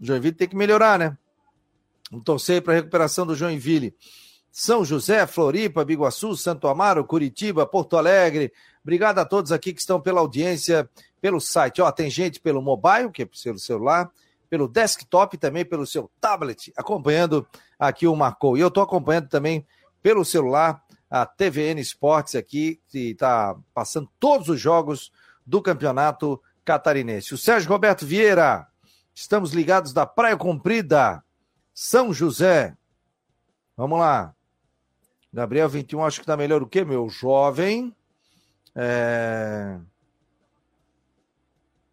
Joinville 0.00 0.34
tem 0.34 0.48
que 0.48 0.56
melhorar, 0.56 0.98
né? 0.98 1.18
Vamos 2.10 2.24
torcer 2.24 2.62
para 2.62 2.72
a 2.72 2.76
recuperação 2.76 3.26
do 3.26 3.36
Joinville. 3.36 3.94
São 4.50 4.86
José, 4.86 5.26
Floripa, 5.26 5.84
Biguaçu, 5.84 6.34
Santo 6.34 6.66
Amaro, 6.66 7.04
Curitiba, 7.04 7.66
Porto 7.66 7.98
Alegre. 7.98 8.50
Obrigado 8.82 9.18
a 9.18 9.26
todos 9.26 9.52
aqui 9.52 9.74
que 9.74 9.80
estão 9.80 10.00
pela 10.00 10.20
audiência, 10.20 10.88
pelo 11.20 11.40
site. 11.40 11.82
Ó, 11.82 11.92
tem 11.92 12.08
gente 12.08 12.40
pelo 12.40 12.62
mobile, 12.62 13.10
que 13.12 13.22
é 13.22 13.26
pelo 13.26 13.58
celular, 13.58 14.10
pelo 14.48 14.66
desktop 14.66 15.36
também, 15.36 15.62
pelo 15.62 15.86
seu 15.86 16.10
tablet, 16.18 16.72
acompanhando 16.74 17.46
aqui 17.78 18.06
o 18.06 18.16
Marcou. 18.16 18.56
E 18.56 18.60
eu 18.60 18.68
estou 18.68 18.82
acompanhando 18.82 19.28
também 19.28 19.66
pelo 20.02 20.24
celular 20.24 20.82
a 21.12 21.26
TVN 21.26 21.78
Esportes 21.78 22.34
aqui, 22.34 22.80
que 22.88 23.10
está 23.10 23.54
passando 23.74 24.10
todos 24.18 24.48
os 24.48 24.58
jogos 24.58 25.12
do 25.44 25.60
campeonato 25.60 26.42
catarinense. 26.64 27.34
O 27.34 27.38
Sérgio 27.38 27.68
Roberto 27.68 28.06
Vieira, 28.06 28.66
estamos 29.14 29.52
ligados 29.52 29.92
da 29.92 30.06
Praia 30.06 30.38
Comprida. 30.38 31.22
São 31.74 32.14
José. 32.14 32.74
Vamos 33.76 33.98
lá. 33.98 34.34
Gabriel 35.30 35.68
21, 35.68 36.02
acho 36.02 36.20
que 36.20 36.26
tá 36.26 36.34
melhor 36.34 36.62
o 36.62 36.66
que, 36.66 36.82
meu 36.82 37.06
jovem? 37.10 37.94
É... 38.74 39.78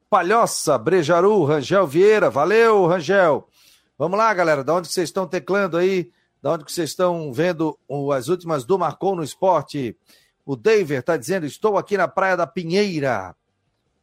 Palhoça, 0.10 0.78
Brejaru, 0.78 1.44
Rangel 1.44 1.86
Vieira. 1.86 2.30
Valeu, 2.30 2.88
Rangel. 2.88 3.50
Vamos 3.98 4.18
lá, 4.18 4.34
galera. 4.34 4.64
Da 4.64 4.76
onde 4.76 4.88
vocês 4.88 5.10
estão 5.10 5.28
teclando 5.28 5.76
aí? 5.76 6.10
Da 6.42 6.54
onde 6.54 6.64
vocês 6.64 6.92
estão 6.92 7.34
vendo 7.34 7.78
as 8.16 8.30
últimas 8.30 8.64
do 8.64 8.80
Marcou 8.80 9.16
no 9.16 9.24
Esporte? 9.24 9.98
O 10.46 10.56
David 10.56 11.00
está 11.00 11.18
dizendo: 11.18 11.46
Estou 11.46 11.78
aqui 11.78 11.98
na 11.98 12.08
Praia 12.08 12.38
da 12.38 12.48
Pinheira. 12.48 13.36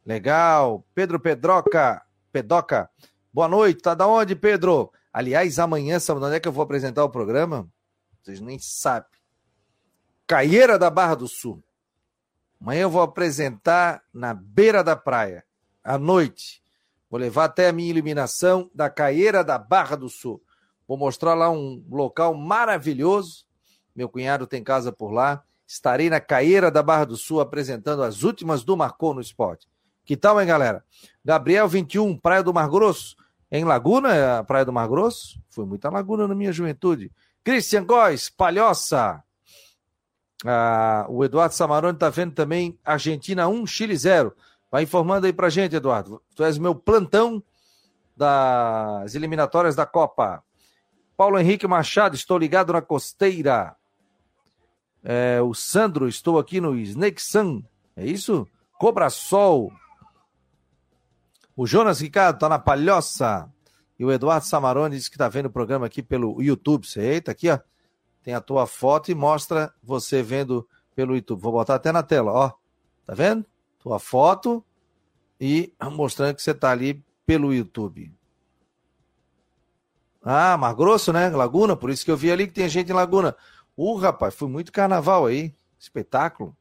Legal. 0.05 0.85
Pedro 0.93 1.19
Pedroca, 1.19 2.01
Pedoca. 2.31 2.89
Boa 3.33 3.47
noite. 3.47 3.81
Tá 3.81 3.95
da 3.95 4.07
onde, 4.07 4.35
Pedro? 4.35 4.91
Aliás, 5.11 5.57
amanhã, 5.57 5.99
sabe 5.99 6.23
onde 6.23 6.35
é 6.35 6.39
que 6.39 6.47
eu 6.47 6.51
vou 6.51 6.63
apresentar 6.63 7.03
o 7.03 7.09
programa? 7.09 7.67
Vocês 8.21 8.39
nem 8.39 8.59
sabem. 8.59 9.09
Caieira 10.27 10.77
da 10.77 10.91
Barra 10.91 11.15
do 11.15 11.27
Sul. 11.27 11.63
Amanhã 12.61 12.81
eu 12.81 12.89
vou 12.89 13.01
apresentar 13.01 14.03
na 14.13 14.33
beira 14.33 14.83
da 14.83 14.95
praia, 14.95 15.43
à 15.83 15.97
noite. 15.97 16.61
Vou 17.09 17.19
levar 17.19 17.45
até 17.45 17.69
a 17.69 17.71
minha 17.71 17.89
iluminação 17.89 18.69
da 18.75 18.89
Caieira 18.89 19.43
da 19.43 19.57
Barra 19.57 19.95
do 19.95 20.09
Sul. 20.09 20.41
Vou 20.87 20.97
mostrar 20.97 21.33
lá 21.33 21.49
um 21.49 21.83
local 21.89 22.33
maravilhoso. 22.33 23.45
Meu 23.95 24.07
cunhado 24.07 24.47
tem 24.47 24.63
casa 24.63 24.91
por 24.91 25.11
lá. 25.11 25.43
Estarei 25.67 26.09
na 26.09 26.19
Caieira 26.19 26.71
da 26.71 26.81
Barra 26.81 27.05
do 27.05 27.17
Sul 27.17 27.41
apresentando 27.41 28.03
as 28.03 28.23
últimas 28.23 28.63
do 28.63 28.77
Marcou 28.77 29.13
no 29.13 29.19
Esporte. 29.19 29.67
Que 30.05 30.15
tal, 30.15 30.39
hein, 30.39 30.47
galera? 30.47 30.83
Gabriel 31.23 31.67
21, 31.67 32.17
Praia 32.17 32.41
do 32.41 32.53
Mar 32.53 32.69
Grosso. 32.69 33.17
Em 33.51 33.65
Laguna, 33.65 34.43
Praia 34.45 34.63
do 34.63 34.71
Mar 34.71 34.87
Grosso? 34.87 35.41
Fui 35.49 35.65
muita 35.65 35.89
Laguna 35.89 36.27
na 36.27 36.35
minha 36.35 36.53
juventude. 36.53 37.11
Christian 37.43 37.83
Góes, 37.85 38.29
Palhoça. 38.29 39.21
Ah, 40.45 41.05
o 41.09 41.25
Eduardo 41.25 41.53
Samarone 41.53 41.95
está 41.95 42.09
vendo 42.09 42.33
também 42.33 42.77
Argentina 42.85 43.47
1, 43.47 43.65
Chile 43.67 43.97
0. 43.97 44.33
Vai 44.71 44.83
informando 44.83 45.25
aí 45.25 45.33
pra 45.33 45.49
gente, 45.49 45.75
Eduardo. 45.75 46.21
Tu 46.35 46.43
és 46.43 46.57
o 46.57 46.61
meu 46.61 46.75
plantão 46.75 47.43
das 48.15 49.15
eliminatórias 49.15 49.75
da 49.75 49.85
Copa. 49.85 50.43
Paulo 51.17 51.39
Henrique 51.39 51.67
Machado, 51.67 52.15
estou 52.15 52.37
ligado 52.37 52.71
na 52.71 52.81
costeira. 52.81 53.75
É, 55.03 55.41
o 55.41 55.53
Sandro, 55.53 56.07
estou 56.07 56.37
aqui 56.37 56.61
no 56.61 56.77
Snake 56.77 57.21
Sun. 57.21 57.63
É 57.95 58.05
isso? 58.05 58.47
Cobra 58.79 59.09
Sol. 59.09 59.73
O 61.55 61.65
Jonas 61.65 61.99
Ricardo 61.99 62.35
está 62.35 62.47
na 62.47 62.59
palhoça. 62.59 63.51
E 63.97 64.05
o 64.05 64.11
Eduardo 64.11 64.45
Samarone 64.45 64.95
disse 64.95 65.09
que 65.09 65.15
está 65.15 65.27
vendo 65.27 65.47
o 65.47 65.51
programa 65.51 65.87
aqui 65.87 66.03
pelo 66.03 66.39
YouTube. 66.41 66.85
Você, 66.85 67.21
aqui, 67.27 67.49
ó. 67.49 67.59
Tem 68.21 68.35
a 68.35 68.41
tua 68.41 68.67
foto 68.67 69.09
e 69.09 69.15
mostra 69.15 69.73
você 69.81 70.21
vendo 70.21 70.67
pelo 70.95 71.15
YouTube. 71.15 71.41
Vou 71.41 71.51
botar 71.51 71.75
até 71.75 71.91
na 71.91 72.03
tela, 72.03 72.31
ó. 72.31 72.51
Tá 73.05 73.15
vendo? 73.15 73.43
tua 73.87 73.99
foto 73.99 74.63
e 75.39 75.73
mostrando 75.93 76.35
que 76.35 76.41
você 76.41 76.51
está 76.51 76.71
ali 76.71 77.01
pelo 77.25 77.53
YouTube. 77.53 78.13
Ah, 80.29 80.57
Mar 80.57 80.75
Grosso, 80.75 81.13
né? 81.13 81.29
Laguna, 81.29 81.73
por 81.73 81.89
isso 81.89 82.03
que 82.03 82.11
eu 82.11 82.17
vi 82.17 82.29
ali 82.29 82.47
que 82.47 82.53
tem 82.53 82.67
gente 82.67 82.91
em 82.91 82.93
Laguna. 82.93 83.33
Uh, 83.77 83.95
rapaz, 83.95 84.35
foi 84.35 84.49
muito 84.49 84.73
carnaval 84.73 85.25
aí. 85.25 85.55
Espetáculo. 85.79 86.53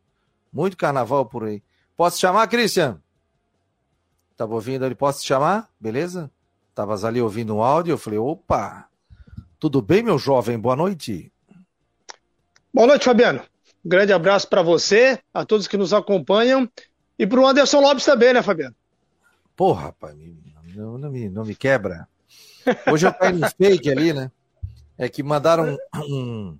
Muito 0.52 0.76
carnaval 0.76 1.26
por 1.26 1.42
aí. 1.42 1.60
Posso 1.96 2.16
te 2.16 2.20
chamar, 2.20 2.46
Christian? 2.46 3.02
Tava 4.36 4.54
ouvindo 4.54 4.84
ali, 4.84 4.94
posso 4.94 5.20
te 5.20 5.26
chamar? 5.26 5.68
Beleza? 5.80 6.30
Tavas 6.76 7.04
ali 7.04 7.20
ouvindo 7.20 7.56
um 7.56 7.62
áudio, 7.62 7.94
eu 7.94 7.98
falei, 7.98 8.20
opa, 8.20 8.88
tudo 9.58 9.82
bem, 9.82 10.00
meu 10.00 10.16
jovem? 10.16 10.56
Boa 10.56 10.76
noite. 10.76 11.32
Boa 12.72 12.86
noite, 12.86 13.04
Fabiano. 13.04 13.40
Um 13.84 13.88
grande 13.88 14.12
abraço 14.12 14.46
para 14.46 14.62
você, 14.62 15.18
a 15.34 15.44
todos 15.44 15.66
que 15.66 15.76
nos 15.76 15.92
acompanham 15.92 16.70
e 17.18 17.26
para 17.26 17.40
o 17.40 17.46
Anderson 17.46 17.80
Lopes 17.80 18.04
também, 18.04 18.32
né, 18.32 18.42
Fabiano? 18.42 18.76
Porra, 19.56 19.86
rapaz, 19.86 20.14
não, 20.74 20.98
não, 20.98 21.10
me, 21.10 21.28
não 21.28 21.44
me 21.44 21.56
quebra. 21.56 22.06
Hoje 22.92 23.06
eu 23.06 23.12
caí 23.14 23.32
no 23.32 23.48
fake 23.50 23.90
ali, 23.90 24.12
né? 24.12 24.30
É 24.98 25.08
que 25.08 25.22
mandaram 25.22 25.76
um, 25.94 26.58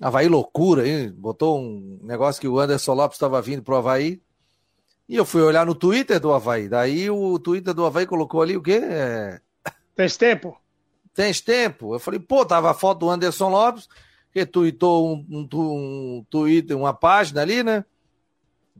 Havaí 0.00 0.28
loucura 0.28 0.82
aí, 0.82 1.08
botou 1.10 1.58
um 1.58 2.00
negócio 2.02 2.40
que 2.40 2.48
o 2.48 2.58
Anderson 2.58 2.94
Lopes 2.94 3.16
estava 3.16 3.40
vindo 3.40 3.62
pro 3.62 3.76
Havaí. 3.76 4.20
E 5.08 5.16
eu 5.16 5.24
fui 5.24 5.42
olhar 5.42 5.66
no 5.66 5.74
Twitter 5.74 6.18
do 6.18 6.32
Havaí. 6.32 6.68
Daí 6.68 7.10
o 7.10 7.38
Twitter 7.38 7.74
do 7.74 7.84
Havaí 7.84 8.06
colocou 8.06 8.42
ali 8.42 8.56
o 8.56 8.62
quê? 8.62 8.80
É... 8.82 9.40
Tens 9.94 10.16
tempo? 10.16 10.58
Tens 11.14 11.40
tempo. 11.40 11.94
Eu 11.94 12.00
falei, 12.00 12.18
pô, 12.18 12.44
tava 12.44 12.70
a 12.70 12.74
foto 12.74 13.00
do 13.00 13.10
Anderson 13.10 13.50
Lopes, 13.50 13.88
que 14.32 14.48
um, 14.82 15.24
um, 15.30 15.48
um 15.52 16.26
Twitter, 16.28 16.76
uma 16.76 16.92
página 16.92 17.42
ali, 17.42 17.62
né? 17.62 17.84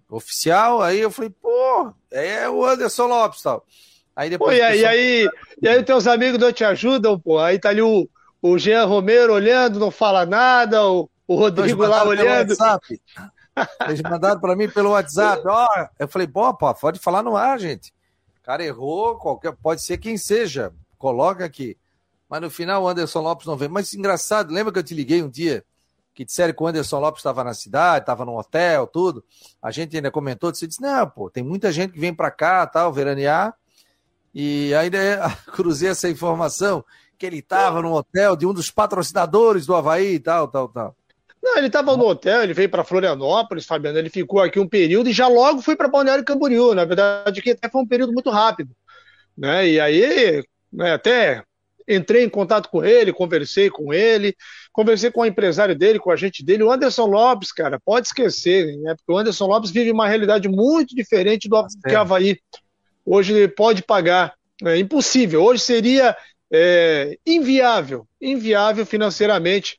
Oficial. 0.08 0.82
Aí 0.82 0.98
eu 0.98 1.10
falei, 1.10 1.30
pô, 1.30 1.92
é 2.10 2.48
o 2.48 2.64
Anderson 2.64 3.06
Lopes 3.06 3.42
tal. 3.42 3.64
Aí 4.16 4.30
depois. 4.30 4.56
Pô, 4.56 4.62
e, 4.62 4.62
aí, 4.62 4.78
pessoal... 4.78 4.94
e 4.94 4.96
aí, 4.96 5.30
e 5.62 5.68
aí, 5.68 5.82
teus 5.82 6.06
amigos 6.06 6.38
não 6.38 6.52
te 6.52 6.64
ajudam, 6.64 7.18
pô. 7.18 7.38
Aí 7.38 7.58
tá 7.58 7.70
ali 7.70 7.82
o, 7.82 8.08
o 8.40 8.58
Jean 8.58 8.84
Romero 8.84 9.34
olhando, 9.34 9.78
não 9.78 9.90
fala 9.90 10.24
nada, 10.24 10.86
o, 10.86 11.08
o 11.26 11.34
Rodrigo 11.34 11.84
lá 11.86 12.04
olhando. 12.04 12.54
Eles 13.86 14.02
mandaram 14.02 14.40
para 14.40 14.56
mim 14.56 14.68
pelo 14.68 14.90
WhatsApp. 14.90 15.42
Ó, 15.46 15.68
eu 15.98 16.08
falei, 16.08 16.26
pô, 16.26 16.52
pô, 16.54 16.74
pode 16.74 16.98
falar 16.98 17.22
no 17.22 17.36
ar, 17.36 17.58
gente. 17.58 17.92
O 18.40 18.44
cara 18.44 18.64
errou, 18.64 19.16
qualquer, 19.16 19.52
pode 19.52 19.82
ser 19.82 19.98
quem 19.98 20.16
seja. 20.16 20.72
Coloca 20.98 21.44
aqui. 21.44 21.76
Mas 22.28 22.40
no 22.40 22.50
final 22.50 22.82
o 22.82 22.88
Anderson 22.88 23.20
Lopes 23.20 23.46
não 23.46 23.56
veio. 23.56 23.70
Mas 23.70 23.94
engraçado, 23.94 24.52
lembra 24.52 24.72
que 24.72 24.78
eu 24.78 24.82
te 24.82 24.94
liguei 24.94 25.22
um 25.22 25.28
dia 25.28 25.64
que 26.14 26.24
disseram 26.24 26.54
que 26.54 26.62
o 26.62 26.66
Anderson 26.66 27.00
Lopes 27.00 27.20
estava 27.20 27.42
na 27.42 27.52
cidade, 27.52 28.02
estava 28.02 28.24
no 28.24 28.38
hotel, 28.38 28.86
tudo. 28.86 29.24
A 29.60 29.70
gente 29.70 29.96
ainda 29.96 30.10
comentou, 30.10 30.54
você 30.54 30.66
disse, 30.66 30.80
não, 30.80 31.08
pô, 31.08 31.28
tem 31.28 31.42
muita 31.42 31.72
gente 31.72 31.92
que 31.92 31.98
vem 31.98 32.14
para 32.14 32.30
cá, 32.30 32.66
tal, 32.66 32.92
veranear. 32.92 33.54
E 34.34 34.74
ainda 34.74 34.98
cruzei 35.52 35.90
essa 35.90 36.08
informação 36.08 36.84
que 37.16 37.24
ele 37.24 37.38
estava 37.38 37.80
no 37.80 37.92
hotel 37.92 38.36
de 38.36 38.44
um 38.44 38.52
dos 38.52 38.70
patrocinadores 38.70 39.66
do 39.66 39.74
Havaí 39.74 40.14
e 40.14 40.20
tal, 40.20 40.48
tal, 40.48 40.68
tal. 40.68 40.96
Não, 41.42 41.58
ele 41.58 41.66
estava 41.66 41.96
no 41.96 42.06
hotel, 42.06 42.42
ele 42.42 42.54
veio 42.54 42.70
para 42.70 42.82
Florianópolis, 42.82 43.66
Fabiano, 43.66 43.98
ele 43.98 44.08
ficou 44.08 44.40
aqui 44.40 44.58
um 44.58 44.66
período 44.66 45.10
e 45.10 45.12
já 45.12 45.28
logo 45.28 45.60
foi 45.60 45.76
para 45.76 45.88
Balneário 45.88 46.24
Camboriú, 46.24 46.74
na 46.74 46.86
verdade 46.86 47.42
que 47.42 47.50
até 47.50 47.68
foi 47.68 47.82
um 47.82 47.86
período 47.86 48.14
muito 48.14 48.30
rápido, 48.30 48.70
né? 49.36 49.68
E 49.68 49.78
aí, 49.78 50.42
né, 50.72 50.94
até 50.94 51.44
entrei 51.86 52.24
em 52.24 52.30
contato 52.30 52.70
com 52.70 52.82
ele, 52.82 53.12
conversei 53.12 53.68
com 53.68 53.92
ele, 53.92 54.34
conversei 54.72 55.10
com 55.10 55.20
o 55.20 55.26
empresário 55.26 55.76
dele, 55.76 55.98
com 55.98 56.08
o 56.08 56.12
agente 56.14 56.42
dele, 56.42 56.62
o 56.62 56.72
Anderson 56.72 57.04
Lopes, 57.04 57.52
cara, 57.52 57.78
pode 57.78 58.06
esquecer, 58.06 58.78
né? 58.78 58.94
Porque 58.94 59.12
o 59.12 59.18
Anderson 59.18 59.46
Lopes 59.46 59.70
vive 59.70 59.92
uma 59.92 60.08
realidade 60.08 60.48
muito 60.48 60.96
diferente 60.96 61.46
do 61.46 61.62
que 61.86 61.94
o 61.94 61.98
Havaí 61.98 62.38
hoje 63.04 63.48
pode 63.48 63.82
pagar. 63.82 64.34
É 64.62 64.78
impossível. 64.78 65.42
Hoje 65.42 65.62
seria 65.62 66.16
é, 66.52 67.18
inviável, 67.26 68.06
inviável 68.20 68.86
financeiramente 68.86 69.78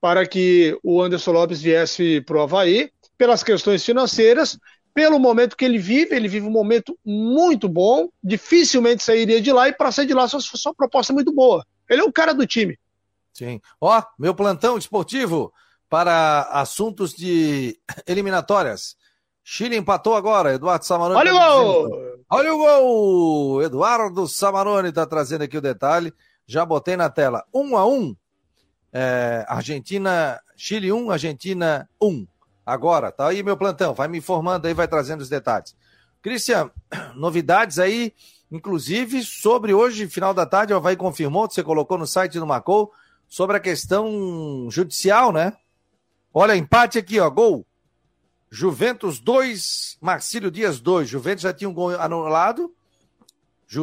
para 0.00 0.26
que 0.26 0.78
o 0.82 1.02
Anderson 1.02 1.32
Lopes 1.32 1.60
viesse 1.60 2.20
para 2.22 2.36
o 2.36 2.42
Havaí, 2.42 2.90
pelas 3.16 3.42
questões 3.42 3.84
financeiras, 3.84 4.58
pelo 4.94 5.18
momento 5.18 5.56
que 5.56 5.64
ele 5.64 5.78
vive, 5.78 6.14
ele 6.14 6.28
vive 6.28 6.46
um 6.46 6.50
momento 6.50 6.98
muito 7.04 7.68
bom, 7.68 8.08
dificilmente 8.22 9.02
sairia 9.02 9.40
de 9.40 9.52
lá, 9.52 9.68
e 9.68 9.72
para 9.72 9.92
sair 9.92 10.06
de 10.06 10.14
lá, 10.14 10.26
sua, 10.26 10.40
sua 10.40 10.74
proposta 10.74 11.12
é 11.12 11.14
muito 11.14 11.32
boa. 11.32 11.64
Ele 11.88 12.00
é 12.00 12.04
o 12.04 12.12
cara 12.12 12.32
do 12.32 12.46
time. 12.46 12.78
Sim. 13.32 13.60
Ó, 13.80 14.02
meu 14.18 14.34
plantão 14.34 14.76
esportivo 14.76 15.52
para 15.88 16.42
assuntos 16.50 17.12
de 17.12 17.78
eliminatórias. 18.06 18.96
Chile 19.42 19.76
empatou 19.76 20.14
agora, 20.14 20.54
Eduardo 20.54 20.84
Samaroni. 20.84 21.18
Olha 21.18 21.32
tá 21.32 21.56
o 21.56 21.64
gol! 21.64 22.07
Olha 22.30 22.52
o 22.52 22.58
gol! 22.58 23.62
Eduardo 23.62 24.28
Samaroni 24.28 24.90
está 24.90 25.06
trazendo 25.06 25.44
aqui 25.44 25.56
o 25.56 25.62
detalhe. 25.62 26.12
Já 26.46 26.64
botei 26.64 26.94
na 26.94 27.08
tela. 27.08 27.42
Um 27.54 27.74
a 27.74 27.86
um 27.86 28.14
é, 28.92 29.46
Argentina, 29.48 30.38
Chile 30.54 30.92
1, 30.92 31.10
Argentina 31.10 31.88
1. 32.00 32.26
Agora, 32.66 33.10
tá 33.10 33.28
aí 33.28 33.42
meu 33.42 33.56
plantão, 33.56 33.94
vai 33.94 34.08
me 34.08 34.18
informando 34.18 34.66
aí, 34.66 34.74
vai 34.74 34.86
trazendo 34.86 35.22
os 35.22 35.28
detalhes. 35.30 35.74
Cristian, 36.20 36.70
novidades 37.16 37.78
aí, 37.78 38.12
inclusive 38.52 39.22
sobre 39.22 39.72
hoje, 39.72 40.06
final 40.06 40.34
da 40.34 40.44
tarde, 40.44 40.74
o 40.74 40.76
Havaí 40.76 40.96
confirmou, 40.96 41.48
você 41.48 41.62
colocou 41.62 41.96
no 41.96 42.06
site 42.06 42.38
do 42.38 42.46
Macou, 42.46 42.92
sobre 43.26 43.56
a 43.56 43.60
questão 43.60 44.68
judicial, 44.70 45.32
né? 45.32 45.54
Olha, 46.32 46.54
empate 46.54 46.98
aqui, 46.98 47.18
ó, 47.20 47.30
gol. 47.30 47.64
Juventus 48.50 49.20
2, 49.20 49.98
Marcílio 50.00 50.50
Dias 50.50 50.80
2. 50.80 51.08
Juventus 51.08 51.42
já 51.42 51.52
tinha 51.52 51.68
um 51.68 51.74
gol 51.74 51.90
anulado. 52.00 52.74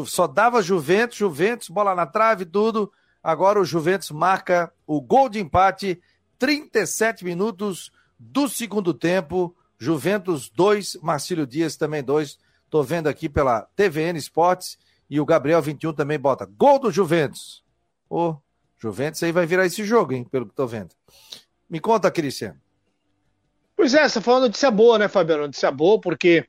Só 0.05 0.25
dava 0.25 0.61
Juventus, 0.61 1.17
Juventus, 1.17 1.69
bola 1.69 1.93
na 1.93 2.05
trave, 2.05 2.45
tudo. 2.45 2.91
Agora 3.23 3.59
o 3.59 3.65
Juventus 3.65 4.11
marca 4.11 4.71
o 4.85 4.99
gol 4.99 5.29
de 5.29 5.39
empate, 5.39 6.01
37 6.39 7.23
minutos 7.23 7.91
do 8.17 8.49
segundo 8.49 8.93
tempo. 8.93 9.55
Juventus 9.77 10.49
2, 10.49 10.97
Marcílio 11.01 11.45
Dias 11.45 11.75
também 11.75 12.03
2. 12.03 12.39
Tô 12.69 12.81
vendo 12.81 13.07
aqui 13.07 13.29
pela 13.29 13.61
TVN 13.75 14.17
Esportes 14.17 14.77
e 15.09 15.19
o 15.19 15.25
Gabriel 15.25 15.61
21 15.61 15.93
também 15.93 16.19
bota 16.19 16.45
gol 16.45 16.79
do 16.79 16.91
Juventus. 16.91 17.63
Ô, 18.09 18.29
oh, 18.29 18.37
Juventus 18.77 19.21
aí 19.23 19.31
vai 19.31 19.45
virar 19.45 19.65
esse 19.65 19.83
jogo, 19.83 20.13
hein, 20.13 20.23
pelo 20.23 20.47
que 20.47 20.55
tô 20.55 20.65
vendo. 20.65 20.93
Me 21.69 21.79
conta, 21.79 22.11
Cristian. 22.11 22.55
Pois 23.75 23.93
é, 23.93 24.07
você 24.07 24.21
falou 24.21 24.41
notícia 24.41 24.71
boa, 24.71 24.97
né, 24.97 25.07
Fabiano? 25.07 25.43
Notícia 25.43 25.71
boa, 25.71 25.99
porque 25.99 26.45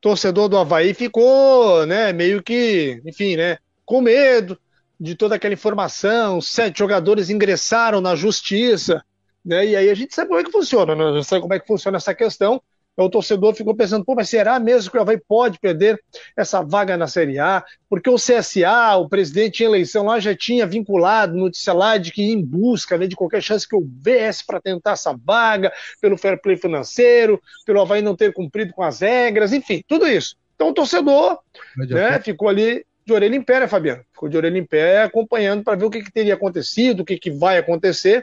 torcedor 0.00 0.48
do 0.48 0.56
Havaí 0.56 0.94
ficou, 0.94 1.86
né, 1.86 2.12
meio 2.12 2.42
que, 2.42 3.00
enfim, 3.04 3.36
né, 3.36 3.58
com 3.84 4.00
medo, 4.00 4.58
de 5.00 5.14
toda 5.14 5.36
aquela 5.36 5.54
informação, 5.54 6.40
sete 6.40 6.78
jogadores 6.78 7.30
ingressaram 7.30 8.00
na 8.00 8.16
justiça, 8.16 9.04
né? 9.44 9.64
E 9.64 9.76
aí 9.76 9.88
a 9.88 9.94
gente 9.94 10.14
sabe 10.14 10.28
como 10.28 10.40
é 10.40 10.44
que 10.44 10.50
funciona, 10.50 10.94
né? 10.94 11.04
A 11.04 11.12
gente 11.12 11.26
sabe 11.26 11.40
como 11.40 11.54
é 11.54 11.60
que 11.60 11.66
funciona 11.66 11.96
essa 11.96 12.14
questão. 12.14 12.60
O 13.04 13.10
torcedor 13.10 13.54
ficou 13.54 13.74
pensando, 13.74 14.04
pô, 14.04 14.14
mas 14.14 14.28
será 14.28 14.58
mesmo 14.58 14.90
que 14.90 14.98
o 14.98 15.00
Havaí 15.00 15.18
pode 15.18 15.58
perder 15.58 16.00
essa 16.36 16.62
vaga 16.62 16.96
na 16.96 17.06
Série 17.06 17.38
A? 17.38 17.64
Porque 17.88 18.10
o 18.10 18.16
CSA, 18.16 18.96
o 18.96 19.08
presidente 19.08 19.62
em 19.62 19.66
eleição 19.66 20.06
lá, 20.06 20.18
já 20.18 20.34
tinha 20.34 20.66
vinculado 20.66 21.36
notícia 21.36 21.72
lá 21.72 21.96
de 21.96 22.10
que 22.10 22.22
ia 22.22 22.32
em 22.32 22.42
busca 22.42 22.98
né, 22.98 23.06
de 23.06 23.14
qualquer 23.14 23.42
chance 23.42 23.68
que 23.68 23.76
houvesse 23.76 24.44
para 24.44 24.60
tentar 24.60 24.92
essa 24.92 25.16
vaga, 25.16 25.72
pelo 26.00 26.18
fair 26.18 26.40
play 26.40 26.56
financeiro, 26.56 27.40
pelo 27.64 27.80
Havaí 27.80 28.02
não 28.02 28.16
ter 28.16 28.32
cumprido 28.32 28.72
com 28.72 28.82
as 28.82 29.00
regras, 29.00 29.52
enfim, 29.52 29.82
tudo 29.86 30.06
isso. 30.06 30.36
Então 30.56 30.70
o 30.70 30.74
torcedor 30.74 31.38
né, 31.76 32.18
ficou 32.20 32.48
ali 32.48 32.84
de 33.06 33.14
orelha 33.14 33.36
em 33.36 33.42
pé, 33.42 33.60
né, 33.60 33.68
Fabiano? 33.68 34.04
Ficou 34.12 34.28
de 34.28 34.36
orelha 34.36 34.58
em 34.58 34.66
pé 34.66 35.02
acompanhando 35.02 35.64
para 35.64 35.76
ver 35.76 35.86
o 35.86 35.90
que, 35.90 36.02
que, 36.02 36.12
teria 36.12 36.34
acontecido, 36.34 37.00
o 37.00 37.04
que, 37.04 37.16
que 37.16 37.30
vai 37.30 37.56
acontecer. 37.56 38.22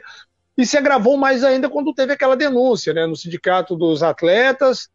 E 0.56 0.64
se 0.64 0.76
agravou 0.76 1.16
mais 1.16 1.44
ainda 1.44 1.68
quando 1.68 1.94
teve 1.94 2.12
aquela 2.12 2.36
denúncia 2.36 2.94
né, 2.94 3.06
no 3.06 3.16
sindicato 3.16 3.76
dos 3.76 4.02
atletas. 4.02 4.88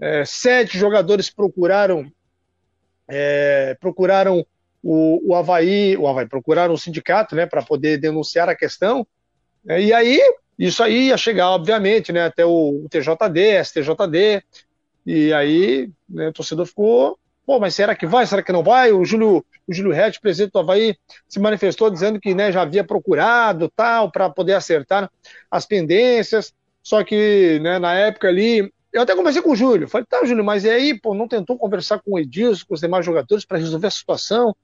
É, 0.00 0.24
sete 0.24 0.76
jogadores 0.76 1.30
procuraram 1.30 2.10
é, 3.08 3.76
procuraram 3.80 4.44
o, 4.82 5.20
o 5.30 5.34
Havaí, 5.34 5.96
o 5.96 6.06
Havaí, 6.06 6.26
procuraram 6.26 6.74
o 6.74 6.78
sindicato 6.78 7.34
né, 7.34 7.46
para 7.46 7.62
poder 7.62 7.98
denunciar 7.98 8.48
a 8.48 8.56
questão. 8.56 9.06
É, 9.68 9.80
e 9.80 9.92
aí, 9.92 10.20
isso 10.58 10.82
aí 10.82 11.08
ia 11.08 11.16
chegar, 11.16 11.50
obviamente, 11.50 12.12
né, 12.12 12.24
até 12.24 12.44
o, 12.44 12.84
o 12.84 12.88
TJD, 12.88 13.64
STJD, 13.64 14.42
e 15.06 15.32
aí 15.32 15.90
né, 16.08 16.28
o 16.28 16.32
torcedor 16.32 16.66
ficou 16.66 17.18
Pô, 17.46 17.58
mas 17.58 17.74
será 17.74 17.94
que 17.94 18.06
vai? 18.06 18.26
Será 18.26 18.42
que 18.42 18.52
não 18.52 18.62
vai? 18.62 18.90
O 18.90 19.04
Júlio, 19.04 19.44
o 19.68 19.72
Júlio 19.72 19.92
Rett, 19.92 20.18
presidente 20.20 20.52
do 20.52 20.58
Havaí, 20.58 20.96
se 21.28 21.38
manifestou 21.38 21.90
dizendo 21.90 22.18
que 22.18 22.34
né, 22.34 22.50
já 22.50 22.62
havia 22.62 22.82
procurado 22.82 23.70
tal 23.76 24.10
para 24.10 24.30
poder 24.30 24.54
acertar 24.54 25.10
as 25.50 25.66
pendências. 25.66 26.54
Só 26.82 27.04
que 27.04 27.58
né, 27.60 27.78
na 27.78 27.94
época 27.94 28.28
ali, 28.28 28.72
eu 28.92 29.02
até 29.02 29.14
conversei 29.14 29.42
com 29.42 29.50
o 29.50 29.56
Júlio. 29.56 29.88
Falei, 29.88 30.06
tá, 30.08 30.24
Júlio, 30.24 30.44
mas 30.44 30.64
e 30.64 30.70
aí, 30.70 30.98
pô, 30.98 31.14
não 31.14 31.28
tentou 31.28 31.58
conversar 31.58 31.98
com 32.00 32.12
o 32.12 32.18
Edilson, 32.18 32.64
com 32.66 32.74
os 32.74 32.80
demais 32.80 33.04
jogadores 33.04 33.44
para 33.44 33.58
resolver 33.58 33.88
a 33.88 33.90
situação? 33.90 34.56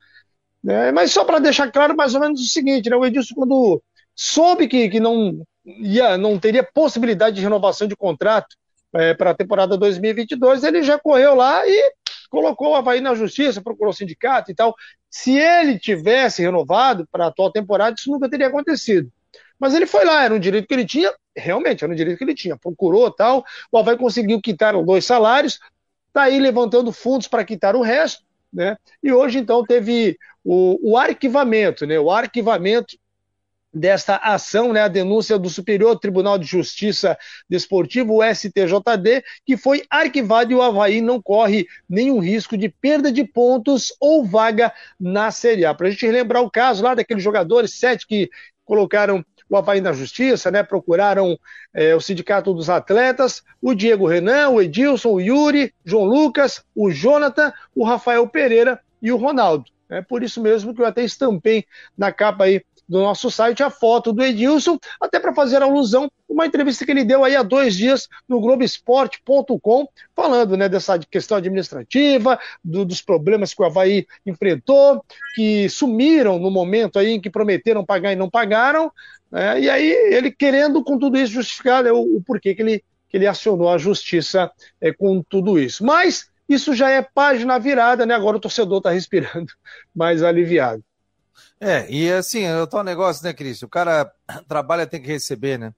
É, 0.66 0.92
mas 0.92 1.12
só 1.12 1.24
para 1.24 1.38
deixar 1.38 1.70
claro 1.70 1.96
mais 1.96 2.14
ou 2.14 2.20
menos 2.20 2.40
o 2.40 2.44
seguinte, 2.44 2.88
né? 2.88 2.96
O 2.96 3.04
Edilson, 3.04 3.34
quando 3.34 3.82
soube 4.14 4.68
que, 4.68 4.88
que 4.88 5.00
não, 5.00 5.42
ia, 5.64 6.16
não 6.16 6.38
teria 6.38 6.62
possibilidade 6.62 7.36
de 7.36 7.42
renovação 7.42 7.86
de 7.86 7.96
contrato 7.96 8.56
é, 8.94 9.14
para 9.14 9.30
a 9.30 9.34
temporada 9.34 9.76
2022, 9.76 10.64
ele 10.64 10.82
já 10.82 10.98
correu 10.98 11.34
lá 11.34 11.66
e 11.66 11.92
colocou 12.28 12.70
o 12.70 12.74
Havaí 12.76 13.00
na 13.00 13.14
justiça, 13.14 13.60
procurou 13.60 13.92
sindicato 13.92 14.50
e 14.50 14.54
tal. 14.54 14.74
Se 15.08 15.36
ele 15.36 15.78
tivesse 15.78 16.42
renovado 16.42 17.06
para 17.10 17.24
a 17.24 17.28
atual 17.28 17.50
temporada, 17.50 17.96
isso 17.98 18.10
nunca 18.10 18.28
teria 18.28 18.46
acontecido. 18.46 19.10
Mas 19.58 19.74
ele 19.74 19.86
foi 19.86 20.04
lá, 20.04 20.24
era 20.24 20.34
um 20.34 20.38
direito 20.38 20.66
que 20.66 20.74
ele 20.74 20.86
tinha, 20.86 21.12
realmente, 21.36 21.84
era 21.84 21.92
um 21.92 21.96
direito 21.96 22.16
que 22.16 22.24
ele 22.24 22.34
tinha, 22.34 22.56
procurou 22.56 23.10
tal. 23.10 23.44
O 23.70 23.78
Havaí 23.78 23.96
conseguiu 23.96 24.40
quitar 24.40 24.74
os 24.74 24.86
dois 24.86 25.04
salários, 25.04 25.60
está 26.08 26.22
aí 26.22 26.38
levantando 26.38 26.90
fundos 26.92 27.28
para 27.28 27.44
quitar 27.44 27.76
o 27.76 27.82
resto, 27.82 28.24
né? 28.52 28.76
E 29.02 29.12
hoje, 29.12 29.38
então, 29.38 29.64
teve 29.64 30.16
o, 30.42 30.92
o 30.92 30.96
arquivamento, 30.96 31.86
né? 31.86 31.98
O 32.00 32.10
arquivamento 32.10 32.96
desta 33.72 34.16
ação, 34.16 34.72
né, 34.72 34.82
a 34.82 34.88
denúncia 34.88 35.38
do 35.38 35.48
Superior 35.48 35.98
Tribunal 35.98 36.38
de 36.38 36.46
Justiça 36.46 37.16
Desportivo, 37.48 38.16
o 38.16 38.22
STJD, 38.22 39.22
que 39.46 39.56
foi 39.56 39.84
arquivado 39.88 40.52
e 40.52 40.54
o 40.54 40.62
Havaí 40.62 41.00
não 41.00 41.22
corre 41.22 41.66
nenhum 41.88 42.18
risco 42.18 42.56
de 42.56 42.68
perda 42.68 43.12
de 43.12 43.24
pontos 43.24 43.94
ou 44.00 44.24
vaga 44.24 44.72
na 44.98 45.30
Série 45.30 45.64
A. 45.64 45.74
Para 45.74 45.88
a 45.88 45.90
gente 45.90 46.04
relembrar 46.04 46.42
o 46.42 46.50
caso 46.50 46.82
lá 46.82 46.94
daqueles 46.94 47.22
jogadores, 47.22 47.74
sete 47.74 48.06
que 48.06 48.28
colocaram 48.64 49.24
o 49.48 49.56
Havaí 49.56 49.80
na 49.80 49.92
Justiça, 49.92 50.50
né, 50.50 50.62
procuraram 50.62 51.36
é, 51.74 51.94
o 51.94 52.00
Sindicato 52.00 52.54
dos 52.54 52.70
Atletas, 52.70 53.42
o 53.60 53.74
Diego 53.74 54.06
Renan, 54.06 54.50
o 54.50 54.62
Edilson, 54.62 55.10
o 55.10 55.20
Yuri, 55.20 55.74
João 55.84 56.04
Lucas, 56.04 56.62
o 56.74 56.90
Jonathan, 56.90 57.52
o 57.74 57.84
Rafael 57.84 58.28
Pereira 58.28 58.80
e 59.02 59.10
o 59.10 59.16
Ronaldo. 59.16 59.64
É 59.88 60.00
por 60.00 60.22
isso 60.22 60.40
mesmo 60.40 60.72
que 60.72 60.80
eu 60.80 60.86
até 60.86 61.02
estampei 61.02 61.66
na 61.98 62.12
capa 62.12 62.44
aí 62.44 62.62
do 62.90 62.98
nosso 62.98 63.30
site 63.30 63.62
a 63.62 63.70
foto 63.70 64.12
do 64.12 64.20
Edilson, 64.20 64.76
até 65.00 65.20
para 65.20 65.32
fazer 65.32 65.62
alusão 65.62 66.10
uma 66.28 66.44
entrevista 66.44 66.84
que 66.84 66.90
ele 66.90 67.04
deu 67.04 67.22
aí 67.22 67.36
há 67.36 67.42
dois 67.42 67.76
dias 67.76 68.08
no 68.28 68.40
Globoesporte.com, 68.40 69.88
falando 70.14 70.56
né, 70.56 70.68
dessa 70.68 70.98
questão 70.98 71.36
administrativa, 71.38 72.36
do, 72.64 72.84
dos 72.84 73.00
problemas 73.00 73.54
que 73.54 73.62
o 73.62 73.64
Havaí 73.64 74.06
enfrentou, 74.26 75.04
que 75.36 75.68
sumiram 75.68 76.40
no 76.40 76.50
momento 76.50 76.98
aí 76.98 77.10
em 77.10 77.20
que 77.20 77.30
prometeram 77.30 77.86
pagar 77.86 78.12
e 78.12 78.16
não 78.16 78.28
pagaram, 78.28 78.90
né, 79.30 79.60
e 79.60 79.70
aí 79.70 79.88
ele 80.12 80.32
querendo 80.32 80.82
com 80.82 80.98
tudo 80.98 81.16
isso 81.16 81.34
justificar 81.34 81.84
né, 81.84 81.92
o, 81.92 82.16
o, 82.16 82.22
porquê 82.26 82.56
que 82.56 82.62
ele, 82.62 82.84
que 83.08 83.16
ele 83.16 83.26
acionou 83.28 83.68
a 83.68 83.78
justiça 83.78 84.50
é, 84.80 84.92
com 84.92 85.22
tudo 85.22 85.60
isso. 85.60 85.84
Mas 85.84 86.28
isso 86.48 86.74
já 86.74 86.90
é 86.90 87.00
página 87.02 87.56
virada, 87.56 88.04
né? 88.04 88.12
Agora 88.12 88.36
o 88.36 88.40
torcedor 88.40 88.78
está 88.78 88.90
respirando 88.90 89.52
mais 89.94 90.24
aliviado. 90.24 90.82
É, 91.60 91.90
e 91.90 92.10
assim, 92.10 92.42
é 92.42 92.62
o 92.62 92.82
negócio, 92.82 93.24
né, 93.24 93.32
Cris? 93.32 93.62
O 93.62 93.68
cara 93.68 94.10
trabalha, 94.48 94.86
tem 94.86 95.00
que 95.00 95.08
receber, 95.08 95.58
né? 95.58 95.74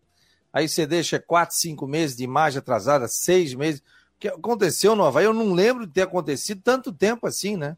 Aí 0.52 0.68
você 0.68 0.86
deixa 0.86 1.18
quatro, 1.18 1.56
cinco 1.56 1.86
meses 1.86 2.16
de 2.16 2.24
imagem 2.24 2.58
atrasada, 2.58 3.08
seis 3.08 3.54
meses. 3.54 3.80
O 3.80 3.84
que 4.18 4.28
aconteceu 4.28 4.94
no 4.94 5.04
Havaí, 5.04 5.24
eu 5.24 5.32
não 5.32 5.52
lembro 5.52 5.86
de 5.86 5.92
ter 5.92 6.02
acontecido 6.02 6.60
tanto 6.62 6.92
tempo 6.92 7.26
assim, 7.26 7.56
né? 7.56 7.76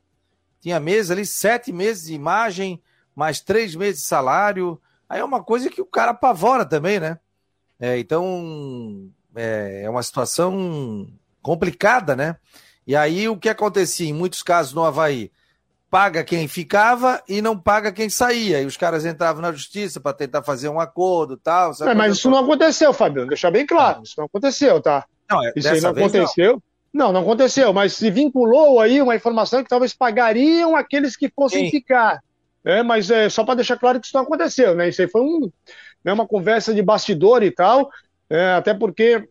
Tinha 0.61 0.81
meses 0.81 1.11
ali, 1.11 1.25
sete 1.25 1.73
meses 1.73 2.07
de 2.07 2.15
imagem, 2.15 2.83
mais 3.15 3.41
três 3.41 3.75
meses 3.75 4.03
de 4.03 4.09
salário. 4.09 4.81
Aí 5.09 5.21
é 5.21 5.25
uma 5.25 5.43
coisa 5.43 5.71
que 5.71 5.81
o 5.81 5.87
cara 5.87 6.11
apavora 6.11 6.65
também, 6.65 6.99
né? 6.99 7.19
É, 7.79 7.99
então, 7.99 9.11
é, 9.35 9.83
é 9.85 9.91
uma 9.91 10.03
situação 10.03 11.09
complicada, 11.43 12.17
né? 12.17 12.37
E 12.87 12.97
aí 12.97 13.29
o 13.29 13.37
que 13.37 13.49
acontecia 13.49 14.09
em 14.09 14.13
muitos 14.13 14.43
casos 14.43 14.73
no 14.73 14.85
Havaí? 14.85 15.31
Paga 15.95 16.25
quem 16.25 16.49
ficava 16.49 17.23
e 17.29 17.41
não 17.41 17.57
paga 17.57 17.93
quem 17.93 18.11
saía. 18.11 18.61
E 18.61 18.67
os 18.67 18.77
caras 18.77 19.07
entravam 19.07 19.41
na 19.41 19.53
justiça 19.53 20.01
para 20.01 20.13
tentar 20.13 20.43
fazer 20.43 20.69
um 20.69 20.81
acordo 20.81 21.37
tal. 21.37 21.71
É, 21.83 21.95
mas 21.95 22.17
isso 22.17 22.29
não 22.29 22.39
aconteceu, 22.39 22.93
Fabiano, 22.93 23.29
deixar 23.29 23.53
bem 23.53 23.65
claro. 23.65 24.03
Isso 24.03 24.15
não 24.19 24.25
aconteceu, 24.25 24.81
tá? 24.83 25.05
Não, 25.31 25.41
é, 25.45 25.53
isso 25.55 25.69
aí 25.69 25.81
não 25.81 25.91
aconteceu. 25.91 26.61
Não. 26.93 27.07
não. 27.07 27.13
não, 27.13 27.21
aconteceu, 27.21 27.73
mas 27.73 27.93
se 27.93 28.11
vinculou 28.11 28.81
aí 28.81 29.01
uma 29.01 29.15
informação 29.15 29.63
que 29.63 29.69
talvez 29.69 29.95
pagariam 29.95 30.75
aqueles 30.75 31.17
que 31.17 31.29
fossem 31.29 31.67
Sim. 31.67 31.71
ficar. 31.71 32.19
É, 32.65 32.83
mas 32.83 33.09
é 33.09 33.29
só 33.29 33.45
para 33.45 33.55
deixar 33.55 33.79
claro 33.79 34.01
que 34.01 34.07
isso 34.07 34.17
não 34.17 34.25
aconteceu, 34.25 34.75
né? 34.75 34.89
Isso 34.89 35.01
aí 35.01 35.07
foi 35.07 35.21
um, 35.21 35.49
né, 36.05 36.13
uma 36.13 36.27
conversa 36.27 36.75
de 36.75 36.83
bastidor 36.83 37.45
e 37.45 37.53
tal, 37.53 37.89
é, 38.29 38.55
até 38.55 38.75
porque 38.75 39.29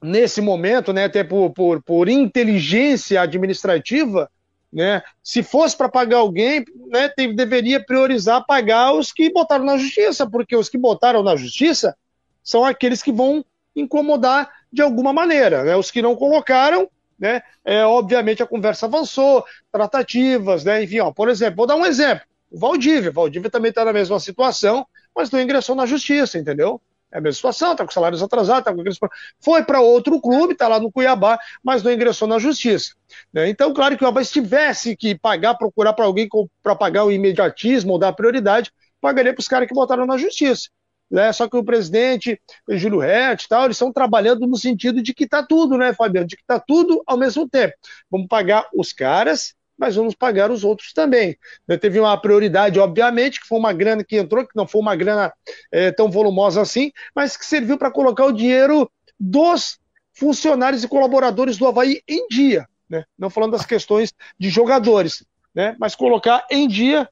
nesse 0.00 0.40
momento, 0.40 0.92
né, 0.92 1.06
até 1.06 1.24
por, 1.24 1.50
por, 1.50 1.82
por 1.82 2.08
inteligência 2.08 3.20
administrativa, 3.20 4.30
né? 4.72 5.02
Se 5.22 5.42
fosse 5.42 5.76
para 5.76 5.88
pagar 5.88 6.18
alguém, 6.18 6.64
né, 6.88 7.10
deveria 7.34 7.84
priorizar 7.84 8.44
pagar 8.46 8.92
os 8.92 9.12
que 9.12 9.32
botaram 9.32 9.64
na 9.64 9.78
justiça, 9.78 10.28
porque 10.28 10.54
os 10.54 10.68
que 10.68 10.78
botaram 10.78 11.22
na 11.22 11.36
justiça 11.36 11.96
são 12.42 12.64
aqueles 12.64 13.02
que 13.02 13.12
vão 13.12 13.44
incomodar 13.74 14.50
de 14.72 14.82
alguma 14.82 15.12
maneira. 15.12 15.64
Né? 15.64 15.76
Os 15.76 15.90
que 15.90 16.02
não 16.02 16.14
colocaram, 16.14 16.88
né, 17.18 17.42
é, 17.64 17.84
obviamente 17.84 18.42
a 18.42 18.46
conversa 18.46 18.86
avançou, 18.86 19.44
tratativas, 19.72 20.64
né, 20.64 20.82
enfim, 20.82 21.00
ó, 21.00 21.10
por 21.10 21.28
exemplo, 21.28 21.56
vou 21.56 21.66
dar 21.66 21.76
um 21.76 21.86
exemplo. 21.86 22.24
O 22.50 22.58
Valdívia, 22.58 23.10
o 23.10 23.14
Valdívia 23.14 23.50
também 23.50 23.70
está 23.70 23.84
na 23.84 23.92
mesma 23.92 24.18
situação, 24.20 24.86
mas 25.14 25.30
não 25.30 25.40
ingressou 25.40 25.74
na 25.74 25.84
justiça, 25.84 26.38
entendeu? 26.38 26.80
É 27.10 27.18
a 27.18 27.20
mesma 27.20 27.36
situação, 27.36 27.72
está 27.72 27.84
com 27.84 27.90
salários 27.90 28.22
atrasados, 28.22 28.64
tá 28.64 28.74
com 28.74 28.80
aqueles... 28.80 28.98
foi 29.40 29.62
para 29.62 29.80
outro 29.80 30.20
clube, 30.20 30.52
está 30.52 30.68
lá 30.68 30.78
no 30.78 30.92
Cuiabá, 30.92 31.38
mas 31.62 31.82
não 31.82 31.90
ingressou 31.90 32.28
na 32.28 32.38
justiça. 32.38 32.92
Né? 33.32 33.48
Então, 33.48 33.72
claro 33.72 33.96
que 33.96 34.04
o 34.04 34.06
Cuiabá, 34.06 34.22
se 34.22 34.32
tivesse 34.32 34.96
que 34.96 35.18
pagar, 35.18 35.54
procurar 35.54 35.94
para 35.94 36.04
alguém 36.04 36.28
para 36.62 36.76
pagar 36.76 37.04
o 37.04 37.12
imediatismo 37.12 37.92
ou 37.92 37.98
dar 37.98 38.12
prioridade, 38.12 38.70
pagaria 39.00 39.32
para 39.32 39.40
os 39.40 39.48
caras 39.48 39.66
que 39.66 39.74
botaram 39.74 40.04
na 40.04 40.18
justiça. 40.18 40.68
Né? 41.10 41.32
Só 41.32 41.48
que 41.48 41.56
o 41.56 41.64
presidente, 41.64 42.38
o 42.68 42.76
Júlio 42.76 42.98
Rett 42.98 43.44
e 43.44 43.48
tal, 43.48 43.64
eles 43.64 43.76
estão 43.76 43.92
trabalhando 43.92 44.46
no 44.46 44.56
sentido 44.56 45.02
de 45.02 45.14
que 45.14 45.24
está 45.24 45.42
tudo, 45.42 45.78
né, 45.78 45.94
Fabiano? 45.94 46.26
De 46.26 46.36
que 46.36 46.42
está 46.42 46.60
tudo 46.60 47.02
ao 47.06 47.16
mesmo 47.16 47.48
tempo. 47.48 47.74
Vamos 48.10 48.26
pagar 48.28 48.68
os 48.74 48.92
caras 48.92 49.54
mas 49.78 49.94
vamos 49.94 50.14
pagar 50.14 50.50
os 50.50 50.64
outros 50.64 50.92
também. 50.92 51.38
Teve 51.80 52.00
uma 52.00 52.20
prioridade, 52.20 52.80
obviamente, 52.80 53.40
que 53.40 53.46
foi 53.46 53.58
uma 53.58 53.72
grana 53.72 54.02
que 54.02 54.16
entrou, 54.16 54.46
que 54.46 54.56
não 54.56 54.66
foi 54.66 54.80
uma 54.80 54.96
grana 54.96 55.32
é, 55.70 55.92
tão 55.92 56.10
volumosa 56.10 56.60
assim, 56.60 56.90
mas 57.14 57.36
que 57.36 57.46
serviu 57.46 57.78
para 57.78 57.90
colocar 57.90 58.26
o 58.26 58.32
dinheiro 58.32 58.90
dos 59.18 59.78
funcionários 60.12 60.82
e 60.82 60.88
colaboradores 60.88 61.56
do 61.56 61.66
Havaí 61.66 62.02
em 62.08 62.26
dia. 62.28 62.66
Né? 62.90 63.04
Não 63.16 63.30
falando 63.30 63.52
das 63.52 63.64
questões 63.64 64.12
de 64.38 64.50
jogadores, 64.50 65.24
né? 65.54 65.76
mas 65.78 65.94
colocar 65.94 66.44
em 66.50 66.66
dia 66.66 67.08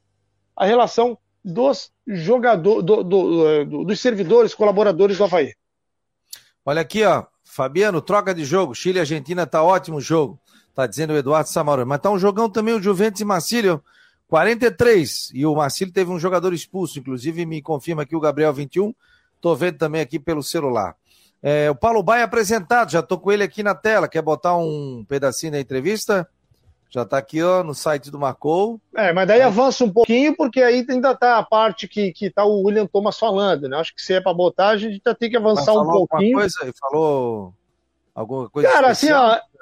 a 0.57 0.67
relação 0.67 1.17
dos 1.45 1.93
jogadores, 2.05 2.85
do, 2.85 3.03
do, 3.05 3.65
do, 3.65 3.85
dos 3.85 4.01
servidores, 4.01 4.55
colaboradores 4.55 5.19
do 5.19 5.25
Havaí. 5.25 5.55
Olha 6.65 6.81
aqui, 6.81 7.05
ó. 7.05 7.25
Fabiano, 7.45 8.03
troca 8.03 8.35
de 8.35 8.45
jogo. 8.45 8.75
Chile 8.75 8.99
e 8.99 9.01
Argentina 9.01 9.47
tá 9.47 9.63
ótimo 9.63 10.01
jogo. 10.01 10.39
Tá 10.77 10.87
dizendo 10.87 11.15
o 11.15 11.17
Eduardo 11.17 11.49
Samarone. 11.49 11.89
Mas 11.89 12.01
tá 12.01 12.11
um 12.11 12.19
jogão 12.19 12.51
também 12.51 12.75
o 12.75 12.83
Juventus 12.83 13.23
e 13.23 13.25
Marcílio. 13.25 13.83
43. 14.29 15.31
E 15.33 15.47
o 15.47 15.55
Marcílio 15.55 15.93
teve 15.93 16.11
um 16.11 16.19
jogador 16.19 16.53
expulso, 16.53 16.99
inclusive 16.99 17.47
me 17.47 17.63
confirma 17.63 18.03
aqui 18.03 18.15
o 18.15 18.21
Gabriel 18.21 18.53
21. 18.53 18.95
Tô 19.41 19.57
vendo 19.57 19.79
também 19.79 20.03
aqui 20.03 20.19
pelo 20.19 20.43
celular. 20.43 20.95
É, 21.43 21.71
o 21.71 21.75
Paulo 21.75 22.03
Baia 22.03 22.25
apresentado, 22.25 22.91
já 22.91 23.01
tô 23.03 23.19
com 23.19 23.33
ele 23.33 23.43
aqui 23.43 23.63
na 23.63 23.75
tela. 23.75 24.07
Quer 24.07 24.21
botar 24.21 24.55
um 24.55 25.03
pedacinho 25.09 25.53
da 25.53 25.61
entrevista? 25.61 26.29
Já 26.91 27.07
tá 27.07 27.17
aqui, 27.17 27.43
ó, 27.43 27.65
no 27.65 27.75
site 27.75 28.11
do 28.11 28.19
Marcou. 28.19 28.79
É, 28.95 29.15
mas 29.15 29.27
daí 29.27 29.41
é. 29.41 29.45
avança 29.45 29.83
um 29.83 29.91
pouquinho, 29.91 30.37
porque 30.37 30.61
aí 30.61 30.85
ainda 30.91 31.15
tá 31.15 31.39
a 31.39 31.43
parte 31.43 31.89
que, 31.89 32.13
que 32.13 32.29
tá 32.29 32.45
o 32.45 32.65
William 32.65 32.87
Thomas 32.87 33.19
falando, 33.19 33.67
né? 33.67 33.79
Acho 33.79 33.95
que 33.95 34.03
se 34.03 34.13
é 34.13 34.21
para 34.21 34.35
botar, 34.35 34.69
a 34.69 34.77
gente 34.77 35.01
já 35.03 35.15
tem 35.15 35.31
que 35.31 35.37
avançar 35.39 35.73
um 35.73 35.87
pouquinho. 35.87 36.37
Coisa, 36.37 36.73
falou 36.79 37.55
alguma 38.15 38.51
coisa 38.51 38.69
Cara, 38.71 38.93
especial? 38.93 39.31
assim, 39.31 39.41
ó, 39.41 39.56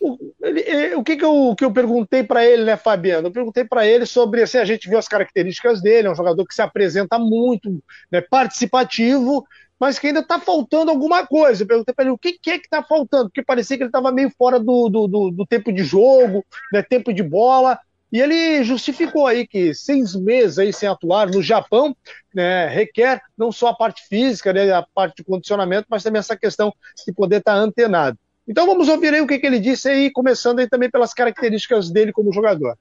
o, 0.00 0.32
ele, 0.42 0.94
o 0.94 1.04
que, 1.04 1.16
que, 1.16 1.24
eu, 1.24 1.54
que 1.56 1.64
eu 1.64 1.72
perguntei 1.72 2.22
para 2.22 2.44
ele, 2.44 2.64
né, 2.64 2.76
Fabiano? 2.76 3.28
Eu 3.28 3.32
perguntei 3.32 3.64
para 3.64 3.86
ele 3.86 4.06
sobre, 4.06 4.42
assim, 4.42 4.58
a 4.58 4.64
gente 4.64 4.88
viu 4.88 4.98
as 4.98 5.08
características 5.08 5.82
dele, 5.82 6.08
é 6.08 6.10
um 6.10 6.16
jogador 6.16 6.44
que 6.46 6.54
se 6.54 6.62
apresenta 6.62 7.18
muito, 7.18 7.82
né, 8.10 8.20
participativo, 8.20 9.46
mas 9.78 9.98
que 9.98 10.08
ainda 10.08 10.20
está 10.20 10.38
faltando 10.38 10.90
alguma 10.90 11.26
coisa. 11.26 11.62
Eu 11.62 11.66
perguntei 11.66 11.94
para 11.94 12.04
ele 12.04 12.12
o 12.12 12.18
que, 12.18 12.32
que 12.32 12.50
é 12.50 12.58
que 12.58 12.66
está 12.66 12.82
faltando, 12.82 13.30
porque 13.30 13.42
parecia 13.42 13.76
que 13.76 13.82
ele 13.82 13.88
estava 13.88 14.12
meio 14.12 14.30
fora 14.36 14.58
do, 14.58 14.88
do, 14.88 15.06
do, 15.06 15.30
do, 15.30 15.46
tempo 15.46 15.72
de 15.72 15.82
jogo, 15.84 16.44
né, 16.72 16.82
tempo 16.82 17.12
de 17.12 17.22
bola, 17.22 17.78
e 18.12 18.20
ele 18.20 18.64
justificou 18.64 19.26
aí 19.26 19.46
que 19.46 19.72
seis 19.72 20.16
meses 20.16 20.58
aí 20.58 20.72
sem 20.72 20.88
atuar 20.88 21.28
no 21.28 21.40
Japão 21.42 21.96
né, 22.34 22.66
requer 22.66 23.22
não 23.38 23.52
só 23.52 23.68
a 23.68 23.74
parte 23.74 24.06
física, 24.08 24.52
né, 24.52 24.72
a 24.72 24.84
parte 24.94 25.16
de 25.16 25.24
condicionamento, 25.24 25.86
mas 25.88 26.02
também 26.02 26.18
essa 26.18 26.36
questão 26.36 26.74
de 27.06 27.12
poder 27.12 27.36
estar 27.36 27.54
tá 27.54 27.58
antenado. 27.58 28.18
Então 28.50 28.66
vamos 28.66 28.88
ouvir 28.88 29.14
aí 29.14 29.20
o 29.20 29.28
que, 29.28 29.38
que 29.38 29.46
ele 29.46 29.60
disse 29.60 29.88
aí, 29.88 30.10
começando 30.10 30.58
aí 30.58 30.68
também 30.68 30.90
pelas 30.90 31.14
características 31.14 31.88
dele 31.88 32.12
como 32.12 32.32
jogador. 32.32 32.76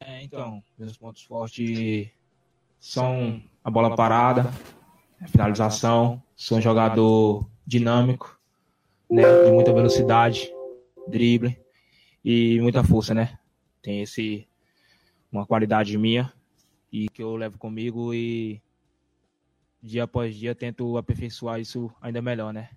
É, 0.00 0.22
então, 0.22 0.64
meus 0.78 0.96
pontos 0.96 1.22
fortes 1.22 2.08
são 2.80 3.42
a 3.62 3.70
bola 3.70 3.94
parada, 3.94 4.50
a 5.20 5.28
finalização, 5.28 6.22
sou 6.34 6.56
um 6.56 6.62
jogador 6.62 7.46
dinâmico, 7.66 8.40
né, 9.10 9.22
de 9.44 9.50
muita 9.50 9.70
velocidade, 9.70 10.50
drible 11.06 11.60
e 12.24 12.58
muita 12.62 12.82
força, 12.82 13.12
né? 13.12 13.38
Tem 13.82 14.00
esse 14.00 14.48
uma 15.30 15.44
qualidade 15.44 15.98
minha 15.98 16.32
e 16.90 17.10
que 17.10 17.22
eu 17.22 17.36
levo 17.36 17.58
comigo 17.58 18.14
e 18.14 18.62
dia 19.82 20.04
após 20.04 20.34
dia 20.34 20.54
tento 20.54 20.96
aperfeiçoar 20.96 21.60
isso 21.60 21.92
ainda 22.00 22.22
melhor, 22.22 22.50
né? 22.50 22.70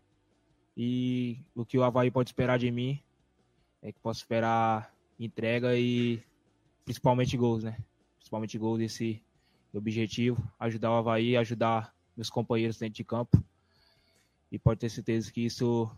E 0.80 1.44
o 1.56 1.66
que 1.66 1.76
o 1.76 1.84
Havaí 1.84 2.12
pode 2.12 2.30
esperar 2.30 2.60
de 2.60 2.70
mim 2.70 3.02
é 3.82 3.92
que 3.92 4.00
posso 4.00 4.20
esperar 4.20 4.94
entrega 5.20 5.76
e 5.76 6.22
principalmente 6.86 7.36
gols, 7.36 7.64
né? 7.64 7.80
Principalmente 8.18 8.60
gols 8.60 8.78
desse 8.78 9.24
objetivo, 9.74 10.38
ajudar 10.60 10.92
o 10.92 10.96
Havaí, 10.98 11.36
ajudar 11.36 11.92
meus 12.16 12.30
companheiros 12.30 12.78
dentro 12.78 12.96
de 12.96 13.04
campo. 13.04 13.44
E 14.52 14.60
pode 14.60 14.80
ter 14.80 14.90
certeza 14.90 15.32
que 15.32 15.42
isso 15.42 15.90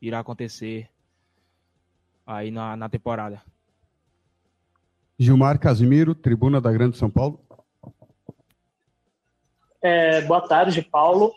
irá 0.00 0.20
acontecer 0.20 0.88
aí 2.24 2.52
na, 2.52 2.76
na 2.76 2.88
temporada. 2.88 3.42
Gilmar 5.18 5.58
Casimiro, 5.58 6.14
Tribuna 6.14 6.60
da 6.60 6.70
Grande 6.70 6.96
São 6.96 7.10
Paulo. 7.10 7.40
É, 9.82 10.22
boa 10.22 10.40
tarde, 10.46 10.82
Paulo. 10.82 11.34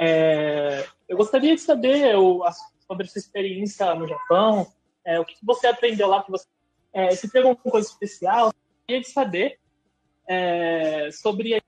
É, 0.00 0.86
eu 1.14 1.18
gostaria 1.18 1.54
de 1.54 1.60
saber 1.60 2.16
o, 2.16 2.44
sobre 2.86 3.06
a 3.06 3.08
sua 3.08 3.20
experiência 3.20 3.94
no 3.94 4.06
Japão, 4.06 4.66
é, 5.04 5.20
o 5.20 5.24
que 5.24 5.36
você 5.42 5.68
aprendeu 5.68 6.08
lá, 6.08 6.24
que 6.24 6.30
você, 6.30 6.46
é, 6.92 7.12
se 7.12 7.30
teve 7.30 7.46
alguma 7.46 7.70
coisa 7.70 7.88
especial, 7.88 8.46
eu 8.48 8.52
gostaria 8.52 9.00
de 9.00 9.08
saber 9.08 9.58
é, 10.26 11.08
sobre... 11.12 11.62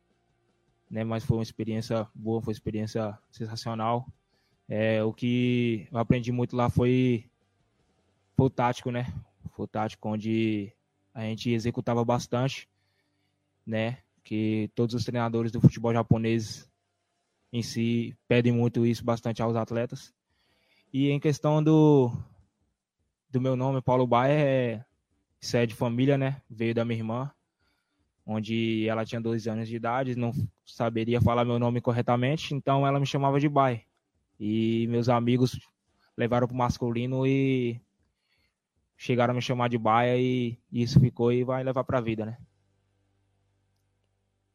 Né, 0.91 1.05
mas 1.05 1.25
foi 1.25 1.37
uma 1.37 1.43
experiência 1.45 2.09
boa, 2.13 2.43
foi 2.43 2.53
uma 2.53 2.57
experiência 2.57 3.17
sensacional. 3.31 4.07
É, 4.69 5.03
o 5.05 5.13
que 5.13 5.87
eu 5.93 5.99
aprendi 5.99 6.33
muito 6.33 6.57
lá 6.57 6.69
foi, 6.69 7.31
foi 8.37 8.47
o 8.47 8.51
tático, 8.51 8.91
né? 8.91 9.07
Foi 9.53 9.65
o 9.65 9.69
tático 9.69 10.09
onde 10.09 10.73
a 11.15 11.23
gente 11.23 11.51
executava 11.51 12.05
bastante, 12.05 12.69
né? 13.65 13.99
Que 14.25 14.71
todos 14.75 14.95
os 14.95 15.05
treinadores 15.05 15.53
do 15.53 15.61
futebol 15.61 15.93
japonês 15.93 16.69
em 17.57 17.63
si 17.63 18.15
pedem 18.29 18.53
muito 18.53 18.85
isso 18.85 19.05
bastante 19.05 19.43
aos 19.43 19.57
atletas. 19.57 20.13
E 20.93 21.11
em 21.11 21.19
questão 21.19 21.63
do, 21.63 22.13
do 23.31 23.41
meu 23.41 23.57
nome, 23.57 23.81
Paulo 23.81 24.07
Baia, 24.07 24.33
é, 24.33 24.85
isso 25.41 25.57
é 25.57 25.65
de 25.65 25.75
família, 25.75 26.19
né? 26.19 26.43
Veio 26.49 26.75
da 26.75 26.85
minha 26.85 26.99
irmã, 26.99 27.31
onde 28.27 28.87
ela 28.89 29.05
tinha 29.05 29.21
dois 29.21 29.49
anos 29.49 29.69
de 29.69 29.77
idade, 29.77 30.17
não 30.17 30.33
saberia 30.65 31.21
falar 31.21 31.45
meu 31.45 31.59
nome 31.59 31.81
corretamente, 31.81 32.55
então 32.55 32.87
ela 32.87 33.01
me 33.01 33.07
chamava 33.07 33.41
de 33.41 33.49
Baia. 33.49 33.83
E 34.39 34.87
meus 34.89 35.09
amigos 35.09 35.59
levaram 36.17 36.47
pro 36.47 36.57
masculino 36.57 37.27
e 37.27 37.81
chegaram 38.99 39.33
a 39.33 39.35
me 39.35 39.43
chamar 39.43 39.69
de 39.69 39.79
baia 39.79 40.19
e 40.19 40.59
isso 40.71 41.01
ficou 41.01 41.33
e 41.33 41.45
vai 41.45 41.65
levar 41.65 41.85
para 41.85 41.99
a 41.99 42.03
vida, 42.03 42.27
né? 42.27 42.39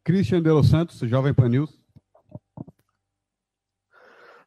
Christian 0.03 0.41
de 0.41 0.49
Los 0.51 0.69
Santos, 0.69 0.99
Jovem 0.99 1.33
Pan 1.33 1.49
News. 1.49 1.80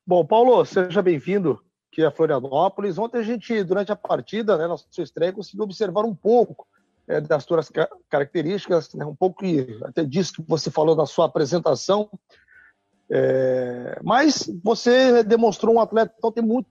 Bom, 0.06 0.22
Paulo, 0.22 0.62
seja 0.66 1.00
bem-vindo 1.00 1.58
aqui 1.90 2.04
a 2.04 2.10
Florianópolis. 2.10 2.98
Ontem 2.98 3.20
a 3.20 3.22
gente, 3.22 3.64
durante 3.64 3.90
a 3.90 3.96
partida, 3.96 4.58
né, 4.58 4.66
nossa 4.66 4.84
estreia, 4.98 5.32
conseguiu 5.32 5.64
observar 5.64 6.04
um 6.04 6.14
pouco 6.14 6.66
é, 7.08 7.22
das 7.22 7.42
suas 7.44 7.72
características, 8.10 8.92
né, 8.92 9.06
um 9.06 9.14
pouco 9.14 9.46
até 9.82 10.04
disso 10.04 10.34
que 10.34 10.44
você 10.46 10.70
falou 10.70 10.94
na 10.94 11.06
sua 11.06 11.24
apresentação, 11.24 12.10
é, 13.10 13.98
mas 14.04 14.50
você 14.62 15.24
demonstrou 15.24 15.76
um 15.76 15.80
atleta 15.80 16.14
então, 16.18 16.44
muito 16.44 16.68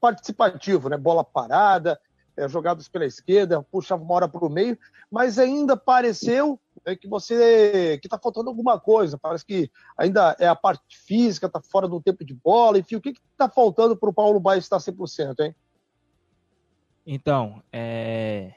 participativo, 0.00 0.88
né? 0.88 0.96
Bola 0.96 1.24
parada, 1.24 1.98
é, 2.36 2.48
jogados 2.48 2.86
pela 2.86 3.04
esquerda, 3.04 3.64
puxava 3.64 4.04
uma 4.04 4.14
hora 4.14 4.28
para 4.28 4.46
o 4.46 4.50
meio, 4.50 4.78
mas 5.10 5.40
ainda 5.40 5.76
pareceu 5.76 6.60
é, 6.86 6.94
que 6.94 7.08
você 7.08 7.98
que 7.98 8.06
está 8.06 8.18
faltando 8.18 8.48
alguma 8.48 8.78
coisa. 8.78 9.18
Parece 9.18 9.44
que 9.44 9.70
ainda 9.98 10.36
é 10.38 10.46
a 10.46 10.54
parte 10.54 10.96
física, 11.04 11.46
está 11.46 11.60
fora 11.60 11.88
do 11.88 12.00
tempo 12.00 12.24
de 12.24 12.32
bola, 12.32 12.78
enfim, 12.78 12.94
o 12.94 13.00
que 13.00 13.10
está 13.32 13.48
faltando 13.48 13.96
para 13.96 14.08
o 14.08 14.14
Paulo 14.14 14.38
Baia 14.38 14.58
estar 14.58 14.78
100%, 14.78 15.34
hein? 15.40 15.54
Então, 17.04 17.62
é... 17.72 18.54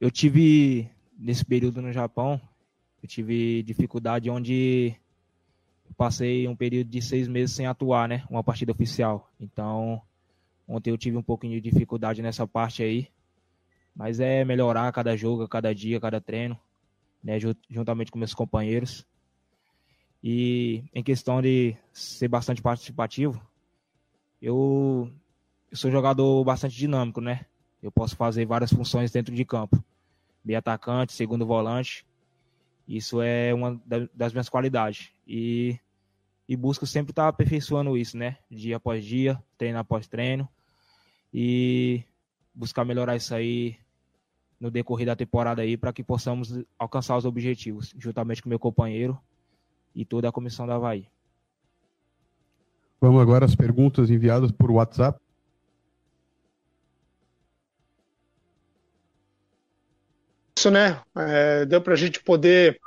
eu 0.00 0.10
tive 0.10 0.90
nesse 1.18 1.44
período 1.44 1.80
no 1.80 1.92
Japão, 1.92 2.40
eu 3.02 3.08
tive 3.08 3.62
dificuldade 3.62 4.30
onde 4.30 4.94
passei 5.96 6.46
um 6.46 6.56
período 6.56 6.88
de 6.88 7.00
seis 7.00 7.26
meses 7.26 7.56
sem 7.56 7.66
atuar, 7.66 8.08
né? 8.08 8.24
Uma 8.28 8.44
partida 8.44 8.72
oficial. 8.72 9.30
Então, 9.40 10.02
ontem 10.68 10.90
eu 10.90 10.98
tive 10.98 11.16
um 11.16 11.22
pouquinho 11.22 11.54
de 11.60 11.70
dificuldade 11.70 12.20
nessa 12.20 12.46
parte 12.46 12.82
aí. 12.82 13.08
Mas 13.94 14.20
é 14.20 14.44
melhorar 14.44 14.92
cada 14.92 15.16
jogo, 15.16 15.48
cada 15.48 15.74
dia, 15.74 15.98
cada 15.98 16.20
treino, 16.20 16.58
né? 17.26 17.38
Juntamente 17.68 18.12
com 18.12 18.18
meus 18.20 18.32
companheiros. 18.32 19.04
E 20.22 20.84
em 20.94 21.02
questão 21.02 21.42
de 21.42 21.76
ser 21.92 22.28
bastante 22.28 22.62
participativo, 22.62 23.40
eu, 24.40 25.10
eu 25.70 25.76
sou 25.76 25.90
jogador 25.90 26.44
bastante 26.44 26.76
dinâmico, 26.76 27.20
né? 27.20 27.46
Eu 27.82 27.90
posso 27.90 28.14
fazer 28.14 28.46
várias 28.46 28.72
funções 28.72 29.10
dentro 29.10 29.34
de 29.34 29.44
campo. 29.44 29.84
Meio 30.44 30.60
atacante, 30.60 31.12
segundo 31.12 31.44
volante. 31.44 32.06
Isso 32.86 33.20
é 33.20 33.52
uma 33.52 33.80
das 34.14 34.32
minhas 34.32 34.48
qualidades. 34.48 35.10
E 35.26 35.78
e 36.48 36.56
busco 36.56 36.86
sempre 36.86 37.10
estar 37.10 37.26
aperfeiçoando 37.26 37.96
isso, 37.96 38.16
né? 38.16 38.38
Dia 38.48 38.76
após 38.76 39.04
dia, 39.04 39.42
treino 39.58 39.80
após 39.80 40.06
treino 40.06 40.48
e 41.34 42.04
buscar 42.54 42.84
melhorar 42.84 43.16
isso 43.16 43.34
aí 43.34 43.76
no 44.60 44.70
decorrer 44.70 45.06
da 45.06 45.16
temporada 45.16 45.62
aí 45.62 45.76
para 45.76 45.92
que 45.92 46.02
possamos 46.02 46.58
alcançar 46.78 47.16
os 47.16 47.24
objetivos, 47.24 47.94
juntamente 47.98 48.42
com 48.42 48.48
meu 48.48 48.58
companheiro 48.58 49.18
e 49.94 50.04
toda 50.04 50.28
a 50.28 50.32
comissão 50.32 50.66
da 50.66 50.76
Havaí. 50.76 51.06
Vamos 53.00 53.20
agora 53.20 53.44
às 53.44 53.54
perguntas 53.54 54.10
enviadas 54.10 54.50
por 54.50 54.70
WhatsApp. 54.70 55.20
Isso, 60.58 60.70
né? 60.70 61.00
É, 61.14 61.66
deu 61.66 61.82
para 61.82 61.92
a 61.92 61.96
gente 61.96 62.22
poder 62.22 62.80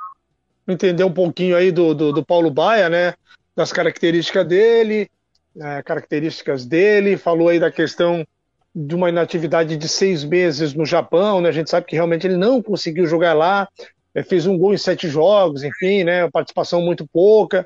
entender 0.66 1.04
um 1.04 1.12
pouquinho 1.12 1.56
aí 1.56 1.70
do, 1.70 1.94
do, 1.94 2.12
do 2.12 2.24
Paulo 2.24 2.50
Baia, 2.50 2.88
né? 2.88 3.14
das 3.60 3.72
características 3.72 4.46
dele, 4.46 5.10
né, 5.54 5.82
características 5.82 6.64
dele, 6.64 7.16
falou 7.16 7.48
aí 7.48 7.58
da 7.58 7.70
questão 7.70 8.26
de 8.74 8.94
uma 8.94 9.08
inatividade 9.08 9.76
de 9.76 9.88
seis 9.88 10.24
meses 10.24 10.74
no 10.74 10.86
Japão, 10.86 11.40
né? 11.40 11.48
A 11.48 11.52
gente 11.52 11.70
sabe 11.70 11.86
que 11.86 11.96
realmente 11.96 12.26
ele 12.26 12.36
não 12.36 12.62
conseguiu 12.62 13.06
jogar 13.06 13.34
lá, 13.34 13.68
é, 14.14 14.22
fez 14.22 14.46
um 14.46 14.56
gol 14.56 14.72
em 14.74 14.78
sete 14.78 15.08
jogos, 15.08 15.62
enfim, 15.62 16.04
né? 16.04 16.28
Participação 16.30 16.80
muito 16.80 17.06
pouca. 17.06 17.64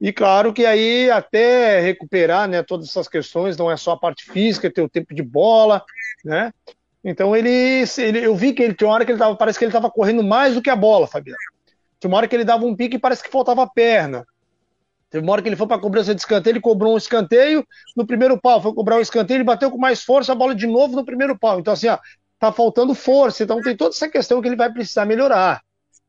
E 0.00 0.12
claro 0.12 0.52
que 0.52 0.64
aí 0.64 1.10
até 1.10 1.80
recuperar, 1.80 2.48
né? 2.48 2.62
Todas 2.62 2.88
essas 2.88 3.08
questões, 3.08 3.56
não 3.56 3.70
é 3.70 3.76
só 3.76 3.92
a 3.92 3.98
parte 3.98 4.24
física, 4.24 4.70
ter 4.70 4.82
o 4.82 4.88
tempo 4.88 5.14
de 5.14 5.22
bola, 5.22 5.82
né? 6.24 6.52
Então 7.04 7.34
ele, 7.34 7.84
ele 7.98 8.24
eu 8.24 8.34
vi 8.36 8.52
que 8.52 8.62
ele 8.62 8.74
tinha 8.74 8.88
uma 8.88 8.94
hora 8.94 9.04
que 9.04 9.12
ele 9.12 9.18
tava, 9.18 9.34
parece 9.36 9.58
que 9.58 9.64
ele 9.64 9.70
estava 9.70 9.90
correndo 9.90 10.22
mais 10.22 10.54
do 10.54 10.62
que 10.62 10.70
a 10.70 10.76
bola, 10.76 11.06
Fabiano. 11.06 11.38
Tinha 11.98 12.08
uma 12.08 12.16
hora 12.16 12.28
que 12.28 12.34
ele 12.34 12.44
dava 12.44 12.64
um 12.64 12.74
pique 12.76 12.96
e 12.96 13.00
parece 13.00 13.22
que 13.22 13.30
faltava 13.30 13.66
perna. 13.66 14.24
Teve 15.10 15.24
uma 15.24 15.32
hora 15.32 15.42
que 15.42 15.48
ele 15.48 15.56
foi 15.56 15.66
para 15.66 15.80
cobrança 15.80 16.14
de 16.14 16.20
escanteio, 16.20 16.52
ele 16.52 16.60
cobrou 16.60 16.94
um 16.94 16.96
escanteio 16.96 17.66
no 17.96 18.06
primeiro 18.06 18.40
pau, 18.40 18.62
foi 18.62 18.72
cobrar 18.72 18.96
um 18.96 19.00
escanteio, 19.00 19.38
ele 19.38 19.44
bateu 19.44 19.70
com 19.70 19.76
mais 19.76 20.02
força 20.02 20.32
a 20.32 20.34
bola 20.36 20.54
de 20.54 20.66
novo 20.68 20.94
no 20.94 21.04
primeiro 21.04 21.36
pau. 21.36 21.58
Então, 21.58 21.72
assim, 21.72 21.88
ó, 21.88 21.98
tá 22.38 22.52
faltando 22.52 22.94
força. 22.94 23.42
Então, 23.42 23.60
tem 23.60 23.76
toda 23.76 23.90
essa 23.90 24.08
questão 24.08 24.40
que 24.40 24.48
ele 24.48 24.56
vai 24.56 24.72
precisar 24.72 25.04
melhorar. 25.04 25.60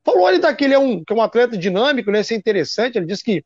Falou 0.03 0.29
ele 0.29 0.39
daquele 0.39 0.73
é 0.73 0.79
um, 0.79 1.03
que 1.03 1.11
é 1.11 1.15
um 1.15 1.21
atleta 1.21 1.57
dinâmico, 1.57 2.11
né? 2.11 2.21
Isso 2.21 2.33
é 2.33 2.37
interessante. 2.37 2.97
Ele 2.97 3.05
disse 3.05 3.23
que, 3.23 3.43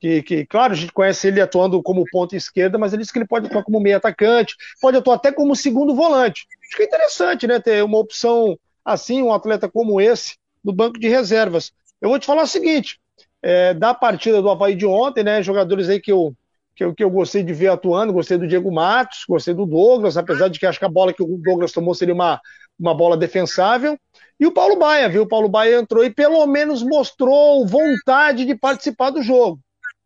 que, 0.00 0.22
que, 0.22 0.46
claro, 0.46 0.72
a 0.72 0.76
gente 0.76 0.92
conhece 0.92 1.28
ele 1.28 1.40
atuando 1.40 1.82
como 1.82 2.04
ponta 2.10 2.36
esquerda, 2.36 2.76
mas 2.76 2.92
ele 2.92 3.02
disse 3.02 3.12
que 3.12 3.18
ele 3.18 3.26
pode 3.26 3.46
atuar 3.46 3.62
como 3.62 3.80
meio 3.80 3.96
atacante, 3.96 4.56
pode 4.80 4.96
atuar 4.96 5.16
até 5.16 5.32
como 5.32 5.54
segundo 5.56 5.94
volante. 5.94 6.46
Acho 6.68 6.76
que 6.76 6.82
é 6.82 6.86
interessante, 6.86 7.46
né? 7.46 7.60
Ter 7.60 7.82
uma 7.84 7.98
opção 7.98 8.58
assim, 8.84 9.22
um 9.22 9.32
atleta 9.32 9.68
como 9.68 10.00
esse, 10.00 10.36
no 10.64 10.72
banco 10.72 10.98
de 10.98 11.08
reservas. 11.08 11.72
Eu 12.00 12.08
vou 12.08 12.18
te 12.18 12.26
falar 12.26 12.42
o 12.42 12.46
seguinte: 12.46 13.00
é, 13.42 13.74
da 13.74 13.94
partida 13.94 14.40
do 14.42 14.50
Havaí 14.50 14.74
de 14.74 14.86
ontem, 14.86 15.24
né? 15.24 15.42
Jogadores 15.42 15.88
aí 15.88 16.00
que 16.00 16.12
eu, 16.12 16.34
que 16.74 16.84
eu, 16.84 16.94
que 16.94 17.04
eu 17.04 17.10
gostei 17.10 17.42
de 17.42 17.52
ver 17.52 17.68
atuando, 17.68 18.12
gostei 18.12 18.38
do 18.38 18.46
Diego 18.46 18.72
Matos, 18.72 19.24
gostei 19.28 19.54
do 19.54 19.66
Douglas, 19.66 20.16
apesar 20.16 20.48
de 20.48 20.58
que 20.58 20.66
acho 20.66 20.78
que 20.78 20.84
a 20.84 20.88
bola 20.88 21.12
que 21.12 21.22
o 21.22 21.38
Douglas 21.38 21.72
tomou 21.72 21.94
seria 21.94 22.14
uma, 22.14 22.40
uma 22.78 22.94
bola 22.94 23.16
defensável. 23.16 23.98
E 24.38 24.46
o 24.46 24.52
Paulo 24.52 24.76
Baia, 24.76 25.08
viu? 25.08 25.22
O 25.22 25.28
Paulo 25.28 25.48
Baia 25.48 25.78
entrou 25.78 26.04
e 26.04 26.10
pelo 26.10 26.46
menos 26.46 26.82
mostrou 26.82 27.66
vontade 27.66 28.44
de 28.44 28.54
participar 28.54 29.10
do 29.10 29.22
jogo. 29.22 29.60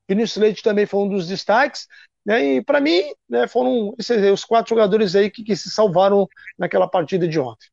Vinícius 0.09 0.37
Leite 0.37 0.62
também 0.62 0.87
foi 0.87 1.01
um 1.01 1.09
dos 1.09 1.28
destaques. 1.28 1.87
Né? 2.24 2.57
E 2.57 2.62
para 2.62 2.80
mim, 2.80 3.03
né, 3.28 3.47
foram 3.47 3.95
esses, 3.99 4.32
os 4.32 4.45
quatro 4.45 4.70
jogadores 4.70 5.14
aí 5.14 5.30
que, 5.30 5.45
que 5.45 5.55
se 5.55 5.70
salvaram 5.70 6.26
naquela 6.59 6.89
partida 6.89 7.28
de 7.28 7.39
ontem. 7.39 7.68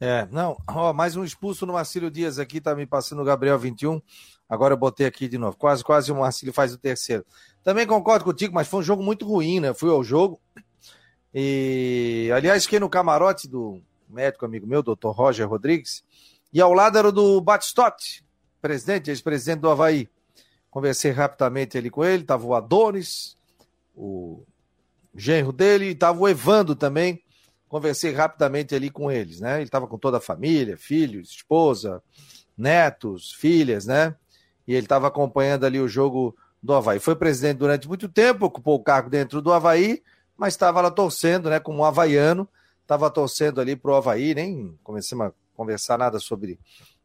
É, 0.00 0.26
não, 0.30 0.56
ó, 0.68 0.92
mais 0.92 1.16
um 1.16 1.24
expulso 1.24 1.64
no 1.64 1.72
Marcílio 1.72 2.10
Dias 2.10 2.38
aqui, 2.38 2.60
tá 2.60 2.74
me 2.74 2.86
passando 2.86 3.22
o 3.22 3.24
Gabriel 3.24 3.58
21. 3.58 4.00
Agora 4.48 4.74
eu 4.74 4.78
botei 4.78 5.06
aqui 5.06 5.28
de 5.28 5.38
novo. 5.38 5.56
Quase, 5.56 5.82
quase 5.82 6.12
o 6.12 6.16
Marcílio 6.16 6.52
faz 6.52 6.72
o 6.72 6.78
terceiro. 6.78 7.24
Também 7.62 7.86
concordo 7.86 8.24
contigo, 8.24 8.54
mas 8.54 8.68
foi 8.68 8.80
um 8.80 8.84
jogo 8.84 9.02
muito 9.02 9.26
ruim, 9.26 9.60
né? 9.60 9.72
Fui 9.72 9.90
ao 9.90 10.04
jogo. 10.04 10.40
E, 11.32 12.30
aliás, 12.34 12.64
fiquei 12.64 12.78
no 12.78 12.88
camarote 12.88 13.48
do 13.48 13.82
médico 14.08 14.44
amigo 14.44 14.66
meu, 14.66 14.82
doutor 14.82 15.12
Roger 15.12 15.48
Rodrigues. 15.48 16.04
E 16.52 16.60
ao 16.60 16.72
lado 16.72 16.96
era 16.96 17.08
o 17.08 17.12
do 17.12 17.40
Batistotti, 17.40 18.24
presidente, 18.60 19.10
ex-presidente 19.10 19.60
do 19.60 19.70
Havaí. 19.70 20.08
Conversei 20.70 21.10
rapidamente 21.10 21.76
ali 21.76 21.90
com 21.90 22.04
ele, 22.04 22.22
tava 22.24 22.46
o 22.46 22.54
Adonis, 22.54 23.36
o 23.96 24.44
genro 25.14 25.52
dele, 25.52 25.86
estava 25.86 26.18
o 26.18 26.28
Evando 26.28 26.76
também. 26.76 27.22
Conversei 27.68 28.12
rapidamente 28.12 28.74
ali 28.74 28.90
com 28.90 29.10
eles, 29.10 29.40
né? 29.40 29.56
Ele 29.56 29.64
estava 29.64 29.86
com 29.88 29.98
toda 29.98 30.18
a 30.18 30.20
família, 30.20 30.76
filhos, 30.76 31.30
esposa, 31.30 32.02
netos, 32.56 33.32
filhas, 33.32 33.86
né? 33.86 34.14
E 34.66 34.74
ele 34.74 34.86
estava 34.86 35.08
acompanhando 35.08 35.64
ali 35.64 35.80
o 35.80 35.88
jogo 35.88 36.36
do 36.62 36.72
Havaí. 36.72 36.98
Foi 36.98 37.14
presidente 37.14 37.58
durante 37.58 37.86
muito 37.86 38.08
tempo, 38.08 38.46
ocupou 38.46 38.76
o 38.76 38.82
cargo 38.82 39.10
dentro 39.10 39.42
do 39.42 39.52
Havaí, 39.52 40.02
mas 40.36 40.54
estava 40.54 40.80
lá 40.80 40.90
torcendo, 40.90 41.50
né? 41.50 41.60
Como 41.60 41.80
um 41.80 41.84
havaiano, 41.84 42.48
estava 42.82 43.10
torcendo 43.10 43.60
ali 43.60 43.76
para 43.76 43.90
o 43.90 43.94
Havaí, 43.94 44.34
nem 44.34 44.78
comecemos 44.82 45.26
a 45.26 45.32
conversar 45.54 45.98
nada 45.98 46.18
sobre 46.18 46.58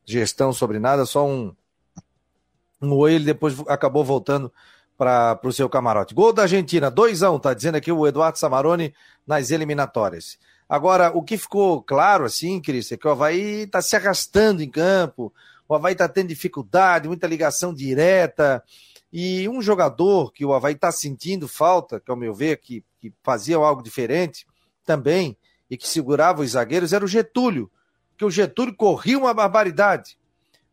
gestão, 0.06 0.52
sobre 0.52 0.80
nada, 0.80 1.06
só 1.06 1.28
um, 1.28 1.54
um 2.82 2.94
oi, 2.94 3.14
ele 3.16 3.26
depois 3.26 3.60
acabou 3.68 4.04
voltando 4.04 4.52
para 4.98 5.40
o 5.44 5.54
seu 5.54 5.70
camarote. 5.70 6.14
Gol 6.14 6.34
da 6.34 6.42
Argentina, 6.42 6.92
2x1, 6.92 7.36
um, 7.36 7.40
tá 7.40 7.54
dizendo 7.54 7.76
aqui 7.76 7.92
o 7.92 8.08
Eduardo 8.08 8.38
Samarone 8.38 8.94
nas 9.26 9.52
eliminatórias. 9.52 10.38
Agora, 10.68 11.10
o 11.16 11.24
que 11.24 11.38
ficou 11.38 11.82
claro, 11.82 12.26
assim, 12.26 12.62
Cris, 12.62 12.92
é 12.92 12.98
que 12.98 13.08
o 13.08 13.12
Havaí 13.12 13.62
está 13.64 13.82
se 13.82 13.96
arrastando 13.96 14.62
em 14.62 14.70
campo, 14.70 15.34
o 15.70 15.76
Havaí 15.76 15.94
está 15.94 16.10
tendo 16.10 16.28
dificuldade, 16.28 17.08
muita 17.08 17.28
ligação 17.28 17.74
direta, 17.74 18.62
e 19.14 19.48
um 19.48 19.62
jogador 19.62 20.34
que 20.34 20.44
o 20.44 20.54
Havaí 20.54 20.74
está 20.74 20.92
sentindo 20.92 21.48
falta, 21.48 22.00
que 22.00 22.12
ao 22.12 22.18
meu 22.18 22.34
ver, 22.34 22.58
que, 22.58 22.84
que 23.00 23.14
fazia 23.24 23.56
algo 23.56 23.82
diferente 23.82 24.46
também, 24.84 25.38
e 25.70 25.78
que 25.78 25.88
segurava 25.88 26.42
os 26.42 26.52
zagueiros, 26.52 26.92
era 26.92 27.06
o 27.06 27.08
Getúlio, 27.08 27.72
que 28.18 28.26
o 28.26 28.32
Getúlio 28.32 28.76
corria 28.76 29.18
uma 29.18 29.34
barbaridade 29.34 30.20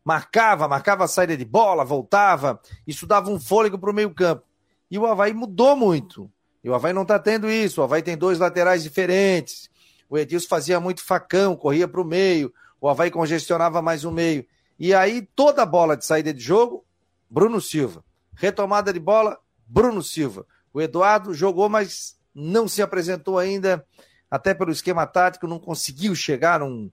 marcava, 0.07 0.69
marcava 0.69 1.03
a 1.03 1.07
saída 1.07 1.35
de 1.35 1.43
bola, 1.43 1.83
voltava, 1.83 2.61
isso 2.87 3.05
dava 3.05 3.29
um 3.29 3.37
fôlego 3.37 3.77
para 3.77 3.91
o 3.91 3.93
meio-campo. 3.93 4.41
E 4.89 4.97
o 4.97 5.05
Havaí 5.05 5.33
mudou 5.33 5.75
muito. 5.75 6.31
E 6.63 6.69
o 6.69 6.73
Havaí 6.73 6.93
não 6.93 7.01
está 7.01 7.19
tendo 7.19 7.51
isso. 7.51 7.81
O 7.81 7.83
Havaí 7.83 8.01
tem 8.01 8.17
dois 8.17 8.39
laterais 8.39 8.81
diferentes. 8.81 9.69
O 10.09 10.17
Edilson 10.17 10.47
fazia 10.47 10.79
muito 10.79 11.03
facão, 11.03 11.57
corria 11.57 11.89
para 11.89 11.99
o 11.99 12.05
meio. 12.05 12.53
O 12.79 12.87
Havaí 12.87 13.11
congestionava 13.11 13.81
mais 13.81 14.05
o 14.05 14.11
meio. 14.11 14.45
E 14.79 14.93
aí, 14.93 15.21
toda 15.35 15.65
bola 15.65 15.97
de 15.97 16.05
saída 16.05 16.33
de 16.33 16.39
jogo, 16.39 16.85
Bruno 17.29 17.59
Silva. 17.59 18.03
Retomada 18.35 18.93
de 18.93 18.99
bola, 18.99 19.39
Bruno 19.65 20.03
Silva. 20.03 20.45
O 20.73 20.81
Eduardo 20.81 21.33
jogou, 21.33 21.67
mas 21.67 22.17
não 22.33 22.67
se 22.67 22.81
apresentou 22.81 23.39
ainda, 23.39 23.83
até 24.29 24.53
pelo 24.53 24.71
esquema 24.71 25.07
tático, 25.07 25.47
não 25.47 25.59
conseguiu 25.59 26.13
chegar, 26.13 26.59
não, 26.59 26.91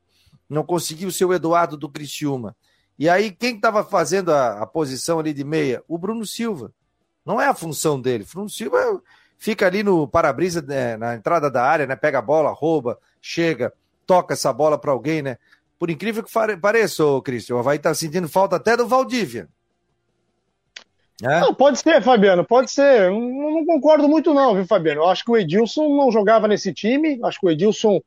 não 0.48 0.64
conseguiu 0.64 1.10
ser 1.10 1.26
o 1.26 1.34
Eduardo 1.34 1.76
do 1.76 1.88
Criciúma. 1.88 2.56
E 2.98 3.08
aí, 3.08 3.30
quem 3.30 3.56
estava 3.56 3.84
fazendo 3.84 4.32
a, 4.32 4.62
a, 4.62 4.66
posição 4.66 5.18
ali 5.18 5.34
de 5.34 5.44
meia? 5.44 5.82
O 5.86 5.98
Bruno 5.98 6.24
Silva. 6.24 6.72
Não 7.24 7.40
é 7.40 7.46
a 7.46 7.54
função 7.54 8.00
dele. 8.00 8.24
O 8.24 8.32
Bruno 8.32 8.48
Silva 8.48 9.02
fica 9.36 9.66
ali 9.66 9.82
no 9.82 10.06
para-brisa, 10.06 10.62
né, 10.62 10.96
na 10.96 11.14
entrada 11.14 11.50
da 11.50 11.64
área, 11.64 11.86
né? 11.86 11.96
Pega 11.96 12.18
a 12.18 12.22
bola, 12.22 12.50
rouba, 12.50 12.98
chega, 13.20 13.72
toca 14.06 14.34
essa 14.34 14.52
bola 14.52 14.78
para 14.78 14.92
alguém, 14.92 15.22
né? 15.22 15.38
Por 15.84 15.90
incrível 15.90 16.24
que 16.24 16.32
pareça, 16.62 17.04
Cristian, 17.22 17.56
o 17.56 17.58
Havaí 17.58 17.78
tá 17.78 17.92
sentindo 17.92 18.26
falta 18.26 18.56
até 18.56 18.74
do 18.74 18.88
Valdívia. 18.88 19.50
É? 21.22 21.40
Não, 21.40 21.52
pode 21.52 21.78
ser, 21.78 22.02
Fabiano, 22.02 22.42
pode 22.42 22.70
ser. 22.70 23.10
Não, 23.10 23.20
não, 23.20 23.66
concordo 23.66 24.08
muito, 24.08 24.32
não, 24.32 24.54
viu, 24.54 24.64
Fabiano? 24.64 25.02
Eu 25.02 25.08
acho 25.10 25.22
que 25.22 25.30
o 25.30 25.36
Edilson 25.36 25.94
não 25.94 26.10
jogava 26.10 26.48
nesse 26.48 26.72
time. 26.72 27.20
Acho 27.22 27.38
que 27.38 27.46
o 27.46 27.50
Edilson, 27.50 28.00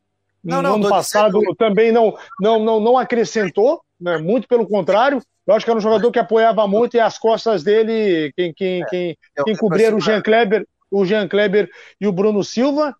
não, 0.43 0.63
no 0.63 0.73
ano 0.73 0.89
passado, 0.89 1.37
dizendo... 1.37 1.55
também 1.55 1.91
não, 1.91 2.17
não, 2.41 2.57
não, 2.57 2.79
não 2.79 2.97
acrescentou 2.97 3.79
né? 4.01 4.17
muito 4.17 4.47
pelo 4.47 4.67
contrário. 4.67 5.21
Eu 5.45 5.53
acho 5.53 5.63
que 5.63 5.69
era 5.69 5.77
um 5.77 5.83
jogador 5.83 6.11
que 6.11 6.17
apoiava 6.17 6.67
muito 6.67 6.97
e 6.97 6.99
as 6.99 7.19
costas 7.19 7.63
dele, 7.63 8.33
quem, 8.35 8.55
quem, 8.55 8.81
é, 8.81 8.85
quem, 8.87 9.17
quem 9.45 9.55
cobria 9.55 9.95
o 9.95 10.01
Jean 10.01 10.23
Kleber, 10.23 10.65
o 10.89 11.05
Jean 11.05 11.27
Kleber 11.27 11.69
e 12.01 12.07
o 12.07 12.11
Bruno 12.11 12.43
Silva, 12.43 12.95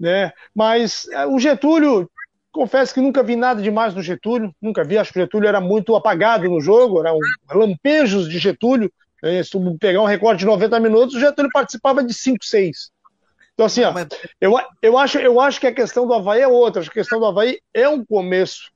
né? 0.00 0.32
Mas 0.54 1.06
é, 1.12 1.26
o 1.26 1.38
Getúlio, 1.38 2.10
confesso 2.54 2.94
que 2.94 3.00
nunca 3.00 3.22
vi 3.22 3.34
nada 3.34 3.60
demais 3.60 3.94
no 3.94 4.00
Getúlio, 4.00 4.54
nunca 4.62 4.84
vi, 4.84 4.96
acho 4.96 5.12
que 5.12 5.18
o 5.18 5.22
Getúlio 5.22 5.48
era 5.48 5.60
muito 5.60 5.94
apagado 5.96 6.48
no 6.48 6.60
jogo, 6.60 7.00
eram 7.00 7.18
lampejos 7.52 8.28
de 8.28 8.38
Getúlio. 8.38 8.90
Né? 9.22 9.42
Se 9.42 9.58
pegar 9.78 10.00
um 10.00 10.06
recorde 10.06 10.40
de 10.40 10.46
90 10.46 10.80
minutos, 10.80 11.16
o 11.16 11.20
Getúlio 11.20 11.50
participava 11.52 12.02
de 12.02 12.14
5, 12.14 12.44
6. 12.44 12.90
Então, 13.52 13.66
assim, 13.66 13.82
ó, 13.82 13.92
eu, 14.40 14.54
eu, 14.80 14.96
acho, 14.96 15.18
eu 15.18 15.40
acho 15.40 15.60
que 15.60 15.66
a 15.66 15.74
questão 15.74 16.06
do 16.06 16.14
Havaí 16.14 16.40
é 16.40 16.48
outra. 16.48 16.82
A 16.82 16.88
questão 16.88 17.18
do 17.18 17.26
Havaí 17.26 17.58
é 17.72 17.88
um 17.88 18.04
começo 18.04 18.70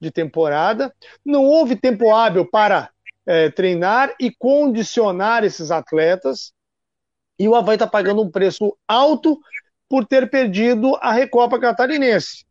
de 0.00 0.10
temporada. 0.10 0.92
Não 1.24 1.44
houve 1.44 1.76
tempo 1.76 2.14
hábil 2.14 2.48
para 2.48 2.90
é, 3.24 3.50
treinar 3.50 4.14
e 4.20 4.32
condicionar 4.32 5.44
esses 5.44 5.70
atletas. 5.70 6.52
E 7.38 7.48
o 7.48 7.54
Havaí 7.54 7.74
está 7.74 7.86
pagando 7.86 8.22
um 8.22 8.30
preço 8.30 8.76
alto 8.88 9.38
por 9.88 10.04
ter 10.04 10.28
perdido 10.28 10.96
a 11.00 11.12
Recopa 11.12 11.58
Catarinense. 11.58 12.46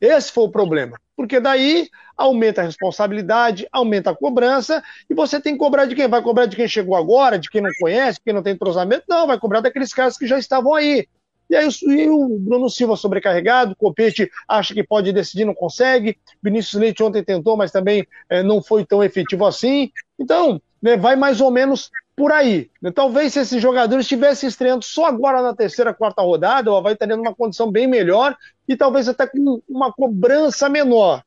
Esse 0.00 0.32
foi 0.32 0.44
o 0.44 0.50
problema. 0.50 0.98
Porque 1.16 1.40
daí 1.40 1.88
aumenta 2.16 2.60
a 2.60 2.64
responsabilidade, 2.64 3.66
aumenta 3.72 4.10
a 4.10 4.16
cobrança, 4.16 4.82
e 5.08 5.14
você 5.14 5.40
tem 5.40 5.54
que 5.54 5.58
cobrar 5.58 5.86
de 5.86 5.94
quem? 5.94 6.08
Vai 6.08 6.22
cobrar 6.22 6.46
de 6.46 6.56
quem 6.56 6.68
chegou 6.68 6.96
agora, 6.96 7.38
de 7.38 7.50
quem 7.50 7.60
não 7.60 7.70
conhece, 7.80 8.18
de 8.18 8.24
quem 8.24 8.34
não 8.34 8.42
tem 8.42 8.54
entrosamento? 8.54 9.04
Não, 9.08 9.26
vai 9.26 9.38
cobrar 9.38 9.60
daqueles 9.60 9.92
caras 9.92 10.16
que 10.16 10.26
já 10.26 10.38
estavam 10.38 10.74
aí. 10.74 11.06
E 11.50 11.56
aí 11.56 11.66
e 11.82 12.08
o 12.10 12.38
Bruno 12.38 12.68
Silva 12.68 12.94
sobrecarregado, 12.94 13.72
o 13.72 13.76
Copete 13.76 14.30
acha 14.46 14.74
que 14.74 14.84
pode 14.84 15.12
decidir, 15.12 15.44
não 15.44 15.54
consegue. 15.54 16.18
Vinícius 16.42 16.80
Leite 16.80 17.02
ontem 17.02 17.24
tentou, 17.24 17.56
mas 17.56 17.72
também 17.72 18.06
é, 18.28 18.42
não 18.42 18.62
foi 18.62 18.84
tão 18.84 19.02
efetivo 19.02 19.46
assim. 19.46 19.90
Então, 20.18 20.60
né, 20.82 20.96
vai 20.96 21.16
mais 21.16 21.40
ou 21.40 21.50
menos 21.50 21.90
por 22.18 22.32
aí. 22.32 22.68
Talvez 22.94 23.32
se 23.32 23.40
esses 23.40 23.62
jogadores 23.62 24.04
estivessem 24.04 24.48
estreando 24.48 24.84
só 24.84 25.06
agora 25.06 25.40
na 25.40 25.54
terceira, 25.54 25.94
quarta 25.94 26.20
rodada, 26.20 26.70
o 26.70 26.76
Havaí 26.76 26.94
estaria 26.94 27.16
numa 27.16 27.34
condição 27.34 27.70
bem 27.70 27.86
melhor 27.86 28.36
e 28.66 28.76
talvez 28.76 29.08
até 29.08 29.26
com 29.26 29.62
uma 29.68 29.92
cobrança 29.92 30.68
menor. 30.68 31.22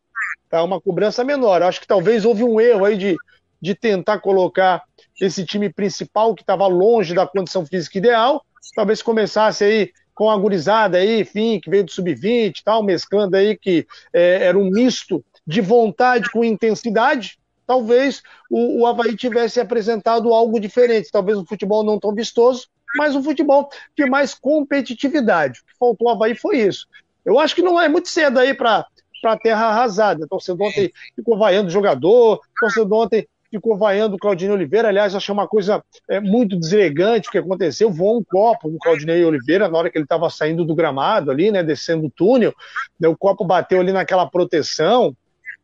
Tá? 0.50 0.62
Uma 0.62 0.82
cobrança 0.82 1.24
menor. 1.24 1.64
Acho 1.64 1.80
que 1.80 1.88
talvez 1.88 2.26
houve 2.26 2.44
um 2.44 2.60
erro 2.60 2.84
aí 2.84 2.98
de, 2.98 3.16
de 3.62 3.74
tentar 3.74 4.20
colocar 4.20 4.84
esse 5.20 5.46
time 5.46 5.72
principal 5.72 6.36
que 6.36 6.44
estava 6.44 6.68
longe 6.68 7.16
da 7.16 7.26
condição 7.26 7.66
física 7.66 7.98
ideal. 7.98 8.44
Talvez 8.76 9.02
começasse 9.02 9.64
aí 9.64 9.92
com 10.14 10.30
a 10.30 10.38
gurizada 10.38 10.98
aí, 10.98 11.22
enfim, 11.22 11.60
que 11.60 11.70
veio 11.70 11.86
do 11.86 11.92
sub-20 11.92 12.60
e 12.60 12.64
tal, 12.64 12.84
mesclando 12.84 13.38
aí 13.38 13.58
que 13.58 13.88
é, 14.14 14.44
era 14.44 14.60
um 14.60 14.70
misto 14.70 15.24
de 15.48 15.62
vontade 15.62 16.30
com 16.30 16.44
intensidade, 16.44 17.40
talvez 17.72 18.22
o, 18.50 18.82
o 18.82 18.86
Havaí 18.86 19.16
tivesse 19.16 19.62
apresentado 19.62 20.34
algo 20.34 20.60
diferente. 20.60 21.10
Talvez 21.10 21.38
um 21.38 21.46
futebol 21.46 21.86
não 21.86 21.98
tão 21.98 22.14
vistoso, 22.14 22.68
mas 22.98 23.16
um 23.16 23.24
futebol 23.24 23.70
de 23.98 24.06
mais 24.10 24.34
competitividade. 24.34 25.62
O 25.62 25.66
que 25.66 25.78
faltou 25.80 26.10
ao 26.10 26.16
Havaí 26.16 26.36
foi 26.36 26.58
isso. 26.58 26.86
Eu 27.24 27.40
acho 27.40 27.56
que 27.56 27.62
não 27.62 27.80
é 27.80 27.88
muito 27.88 28.10
cedo 28.10 28.40
aí 28.40 28.54
para 28.54 28.86
para 29.22 29.38
terra 29.38 29.68
arrasada. 29.68 30.28
Torcedor 30.28 30.68
ontem 30.68 30.92
ficou 31.16 31.38
vaiando 31.38 31.68
o 31.68 31.72
jogador, 31.72 32.42
torcedor 32.60 33.04
ontem 33.04 33.28
ficou 33.52 33.78
vaiando 33.78 34.16
o 34.16 34.20
Claudinei 34.20 34.54
Oliveira. 34.54 34.88
Aliás, 34.88 35.14
achei 35.14 35.32
uma 35.32 35.48
coisa 35.48 35.84
é, 36.10 36.20
muito 36.20 36.58
deselegante 36.58 37.30
o 37.30 37.32
que 37.32 37.38
aconteceu. 37.38 37.92
Voou 37.92 38.18
um 38.18 38.24
copo 38.24 38.68
no 38.68 38.80
Claudinei 38.80 39.24
Oliveira 39.24 39.70
na 39.70 39.78
hora 39.78 39.92
que 39.92 39.98
ele 39.98 40.06
estava 40.06 40.28
saindo 40.30 40.66
do 40.66 40.74
gramado 40.74 41.30
ali, 41.30 41.52
né, 41.52 41.64
descendo 41.64 42.08
o 42.08 42.10
túnel. 42.10 42.52
O 43.00 43.16
copo 43.16 43.46
bateu 43.46 43.80
ali 43.80 43.94
naquela 43.94 44.26
proteção 44.26 45.16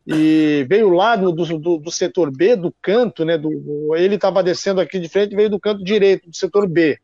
e 0.07 0.65
veio 0.69 0.89
lá 0.89 1.17
do, 1.17 1.33
do, 1.33 1.77
do 1.77 1.91
setor 1.91 2.31
B, 2.31 2.55
do 2.55 2.73
canto, 2.81 3.25
né, 3.25 3.37
do, 3.37 3.93
ele 3.93 4.15
estava 4.15 4.41
descendo 4.41 4.79
aqui 4.79 4.99
de 4.99 5.09
frente, 5.09 5.35
veio 5.35 5.49
do 5.49 5.59
canto 5.59 5.83
direito 5.83 6.29
do 6.29 6.35
setor 6.35 6.65
B, 6.65 6.97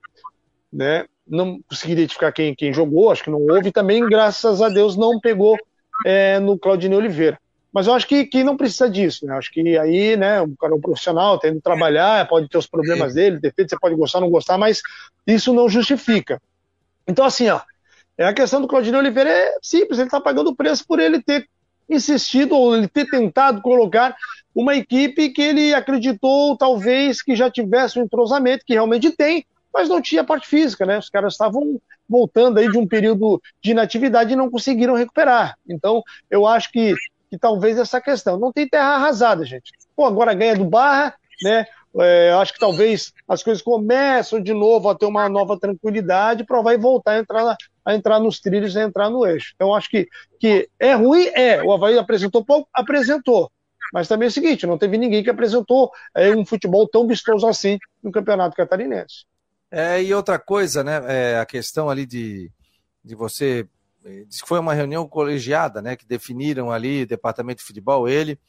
né, 0.71 1.05
não 1.27 1.59
consegui 1.67 1.91
identificar 1.91 2.31
quem, 2.31 2.55
quem 2.55 2.73
jogou, 2.73 3.11
acho 3.11 3.23
que 3.23 3.29
não 3.29 3.41
houve, 3.41 3.67
e 3.67 3.71
também, 3.73 4.07
graças 4.07 4.61
a 4.61 4.69
Deus, 4.69 4.95
não 4.95 5.19
pegou 5.19 5.57
é, 6.05 6.39
no 6.39 6.57
Claudinei 6.57 6.97
Oliveira. 6.97 7.37
Mas 7.73 7.87
eu 7.87 7.93
acho 7.93 8.07
que, 8.07 8.25
que 8.25 8.43
não 8.43 8.55
precisa 8.55 8.87
disso, 8.87 9.25
né? 9.25 9.35
Acho 9.35 9.51
que 9.51 9.77
aí, 9.77 10.15
né, 10.15 10.39
o 10.41 10.55
cara 10.55 10.73
é 10.73 10.75
um 10.75 10.81
profissional, 10.81 11.39
tem 11.39 11.55
que 11.55 11.61
trabalhar, 11.61 12.27
pode 12.27 12.47
ter 12.47 12.57
os 12.57 12.67
problemas 12.67 13.15
dele, 13.15 13.39
defeitos, 13.39 13.71
você 13.71 13.79
pode 13.79 13.95
gostar 13.95 14.19
ou 14.19 14.25
não 14.25 14.31
gostar, 14.31 14.57
mas 14.57 14.81
isso 15.25 15.51
não 15.53 15.67
justifica. 15.67 16.39
Então, 17.07 17.25
assim, 17.25 17.49
ó, 17.49 17.59
é 18.17 18.25
a 18.25 18.33
questão 18.33 18.61
do 18.61 18.67
Claudinei 18.67 18.99
Oliveira 18.99 19.29
é 19.29 19.57
simples, 19.61 19.97
ele 19.97 20.07
está 20.07 20.21
pagando 20.21 20.51
o 20.51 20.55
preço 20.55 20.85
por 20.87 20.99
ele 20.99 21.21
ter 21.21 21.49
insistido 21.89 22.55
ou 22.55 22.75
ele 22.75 22.87
ter 22.87 23.05
tentado 23.09 23.61
colocar 23.61 24.15
uma 24.55 24.75
equipe 24.75 25.29
que 25.29 25.41
ele 25.41 25.73
acreditou 25.73 26.57
talvez 26.57 27.21
que 27.21 27.35
já 27.35 27.49
tivesse 27.49 27.99
um 27.99 28.03
entrosamento, 28.03 28.65
que 28.65 28.73
realmente 28.73 29.11
tem, 29.11 29.45
mas 29.73 29.89
não 29.89 30.01
tinha 30.01 30.23
parte 30.23 30.47
física, 30.47 30.85
né? 30.85 30.99
Os 30.99 31.09
caras 31.09 31.33
estavam 31.33 31.79
voltando 32.07 32.59
aí 32.59 32.69
de 32.69 32.77
um 32.77 32.87
período 32.87 33.41
de 33.61 33.71
inatividade 33.71 34.33
e 34.33 34.35
não 34.35 34.49
conseguiram 34.49 34.93
recuperar. 34.93 35.57
Então, 35.67 36.03
eu 36.29 36.45
acho 36.45 36.71
que 36.71 36.93
que 37.33 37.37
talvez 37.39 37.79
essa 37.79 37.99
questão. 37.99 38.37
Não 38.37 38.53
tem 38.53 38.69
terra 38.69 38.93
arrasada, 38.93 39.43
gente. 39.43 39.71
Pô, 39.95 40.05
agora 40.05 40.35
ganha 40.35 40.55
do 40.55 40.65
Barra, 40.65 41.15
né? 41.41 41.65
É, 41.99 42.31
acho 42.33 42.53
que 42.53 42.59
talvez 42.59 43.11
as 43.27 43.41
coisas 43.41 43.63
começam 43.63 44.39
de 44.39 44.53
novo 44.53 44.87
a 44.87 44.95
ter 44.95 45.07
uma 45.07 45.27
nova 45.27 45.59
tranquilidade 45.59 46.43
para 46.43 46.61
vai 46.61 46.77
voltar 46.77 47.13
a 47.13 47.19
entrar, 47.19 47.57
a 47.85 47.93
entrar 47.95 48.19
nos 48.19 48.39
trilhos, 48.39 48.75
a 48.77 48.83
entrar 48.83 49.09
no 49.09 49.25
eixo. 49.25 49.53
Então, 49.55 49.73
acho 49.73 49.89
que, 49.89 50.07
que 50.39 50.69
é 50.79 50.93
ruim, 50.93 51.25
é. 51.27 51.61
O 51.63 51.71
Havaí 51.71 51.97
apresentou 51.97 52.43
pouco, 52.43 52.69
apresentou. 52.73 53.51
Mas 53.93 54.07
também 54.07 54.25
é 54.25 54.29
o 54.29 54.31
seguinte, 54.31 54.65
não 54.65 54.77
teve 54.77 54.97
ninguém 54.97 55.23
que 55.23 55.29
apresentou 55.29 55.91
é, 56.15 56.31
um 56.35 56.45
futebol 56.45 56.87
tão 56.87 57.07
vistoso 57.07 57.45
assim 57.45 57.77
no 58.01 58.11
Campeonato 58.11 58.55
Catarinense. 58.55 59.25
É, 59.69 60.01
e 60.01 60.13
outra 60.13 60.39
coisa, 60.39 60.83
né? 60.83 61.01
É, 61.07 61.39
a 61.39 61.45
questão 61.45 61.89
ali 61.89 62.05
de, 62.05 62.51
de 63.03 63.15
você. 63.15 63.67
eh, 64.05 64.23
Diz 64.27 64.41
que 64.41 64.47
foi 64.47 64.59
uma 64.59 64.73
reunião 64.73 65.07
colegiada, 65.07 65.81
né? 65.81 65.95
Que 65.95 66.05
definiram 66.05 66.71
ali, 66.71 67.05
departamento 67.05 67.59
de 67.59 67.65
futebol, 67.65 68.07
ele, 68.07 68.39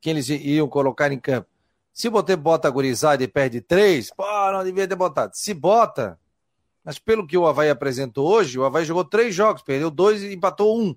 quem 0.00 0.12
eles 0.12 0.28
iam 0.28 0.68
colocar 0.68 1.10
em 1.12 1.18
campo. 1.18 1.48
Se 1.92 2.08
você 2.08 2.34
bota 2.34 2.68
a 2.68 2.70
gurizada 2.70 3.22
e 3.22 3.28
perde 3.28 3.60
três, 3.60 4.10
pô, 4.10 4.24
não 4.52 4.64
devia 4.64 4.88
ter 4.88 4.96
botado. 4.96 5.32
Se 5.34 5.54
bota, 5.54 6.18
mas 6.84 6.98
pelo 6.98 7.26
que 7.26 7.36
o 7.38 7.46
Havaí 7.46 7.70
apresentou 7.70 8.28
hoje, 8.28 8.58
o 8.58 8.64
Havaí 8.64 8.84
jogou 8.84 9.04
três 9.04 9.34
jogos, 9.34 9.62
perdeu 9.62 9.90
dois 9.90 10.22
e 10.22 10.34
empatou 10.34 10.78
um. 10.78 10.94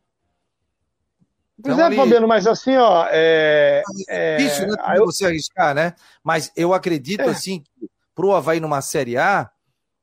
Pois 1.62 1.74
Então, 1.74 1.80
é, 1.80 1.88
ali- 1.88 1.96
Fabiano, 1.96 2.28
mas 2.28 2.46
assim, 2.46 2.76
ó, 2.78 3.08
é, 3.10 3.82
é, 4.08 4.38
difícil, 4.38 4.68
né? 4.68 4.76
eu- 4.96 5.06
Você 5.06 5.26
arriscar, 5.26 5.74
né? 5.74 5.94
Mas 6.24 6.52
eu 6.56 6.74
acredito, 6.74 7.22
É. 7.22 7.30
assim, 7.30 7.62
que 7.62 7.90
pro 8.14 8.34
Havaí 8.36 8.60
numa 8.60 8.82
Série 8.82 9.18
A, 9.18 9.50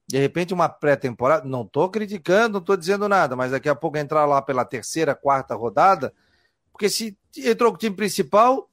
de 0.07 0.19
repente 0.19 0.53
uma 0.53 0.69
pré-temporada, 0.69 1.47
não 1.47 1.65
tô 1.65 1.89
criticando, 1.89 2.55
não 2.59 2.65
tô 2.65 2.77
dizendo 2.77 3.09
nada, 3.09 3.37
mas 3.37 3.53
daqui 3.53 3.69
a 3.69 3.75
pouco 3.75 3.97
entrar 3.97 4.27
lá 4.27 4.43
pela 4.43 4.65
terceira, 4.65 5.15
quarta 5.15 5.55
rodada, 5.55 6.13
porque 6.73 6.89
se 6.89 7.17
entrou 7.37 7.71
com 7.71 7.77
o 7.77 7.79
time 7.81 7.95
principal, 7.95 8.69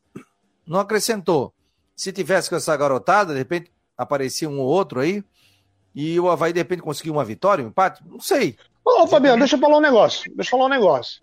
não 0.66 0.80
acrescentou. 0.80 1.53
Se 1.95 2.12
tivesse 2.12 2.49
com 2.49 2.55
essa 2.55 2.76
garotada, 2.76 3.32
de 3.34 3.38
repente 3.39 3.72
aparecia 3.95 4.49
um 4.49 4.59
ou 4.59 4.68
outro 4.68 4.99
aí, 4.99 5.24
e 5.94 6.20
o 6.20 6.30
Havaí 6.30 6.54
de 6.54 6.60
repente 6.60 6.82
conseguiu 6.82 7.14
uma 7.14 7.26
vitória, 7.26 7.64
um 7.64 7.68
empate, 7.68 8.02
não 8.06 8.20
sei. 8.20 8.56
Ô, 8.84 9.06
Fabiano, 9.08 9.39
deixa 9.39 9.56
eu 9.56 9.60
falar 9.60 9.78
um 9.78 9.82
negócio. 9.82 10.32
Deixa 10.36 10.50
eu 10.50 10.52
falar 10.52 10.66
um 10.66 10.70
negócio. 10.70 11.22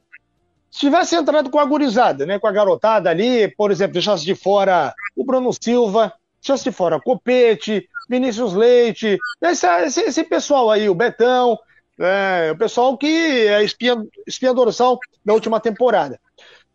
Se 0.70 0.80
tivesse 0.80 1.16
entrado 1.16 1.50
com 1.50 1.58
a 1.58 1.64
gurizada, 1.64 2.26
né, 2.26 2.38
com 2.38 2.46
a 2.46 2.52
garotada 2.52 3.08
ali, 3.08 3.48
por 3.56 3.70
exemplo, 3.70 3.94
deixasse 3.94 4.24
de 4.24 4.34
fora 4.34 4.94
o 5.16 5.24
Bruno 5.24 5.50
Silva, 5.52 6.12
deixasse 6.40 6.64
de 6.64 6.72
fora 6.72 7.00
Copete, 7.00 7.88
Vinícius 8.08 8.52
Leite, 8.52 9.18
esse, 9.40 9.66
esse, 9.66 10.00
esse 10.02 10.24
pessoal 10.24 10.70
aí, 10.70 10.88
o 10.88 10.94
Betão, 10.94 11.58
é, 11.98 12.50
o 12.52 12.58
pessoal 12.58 12.96
que 12.96 13.06
é 13.06 13.64
espinha, 13.64 13.96
espinha 14.26 14.54
dorsal 14.54 14.98
da 15.24 15.32
última 15.32 15.58
temporada. 15.58 16.20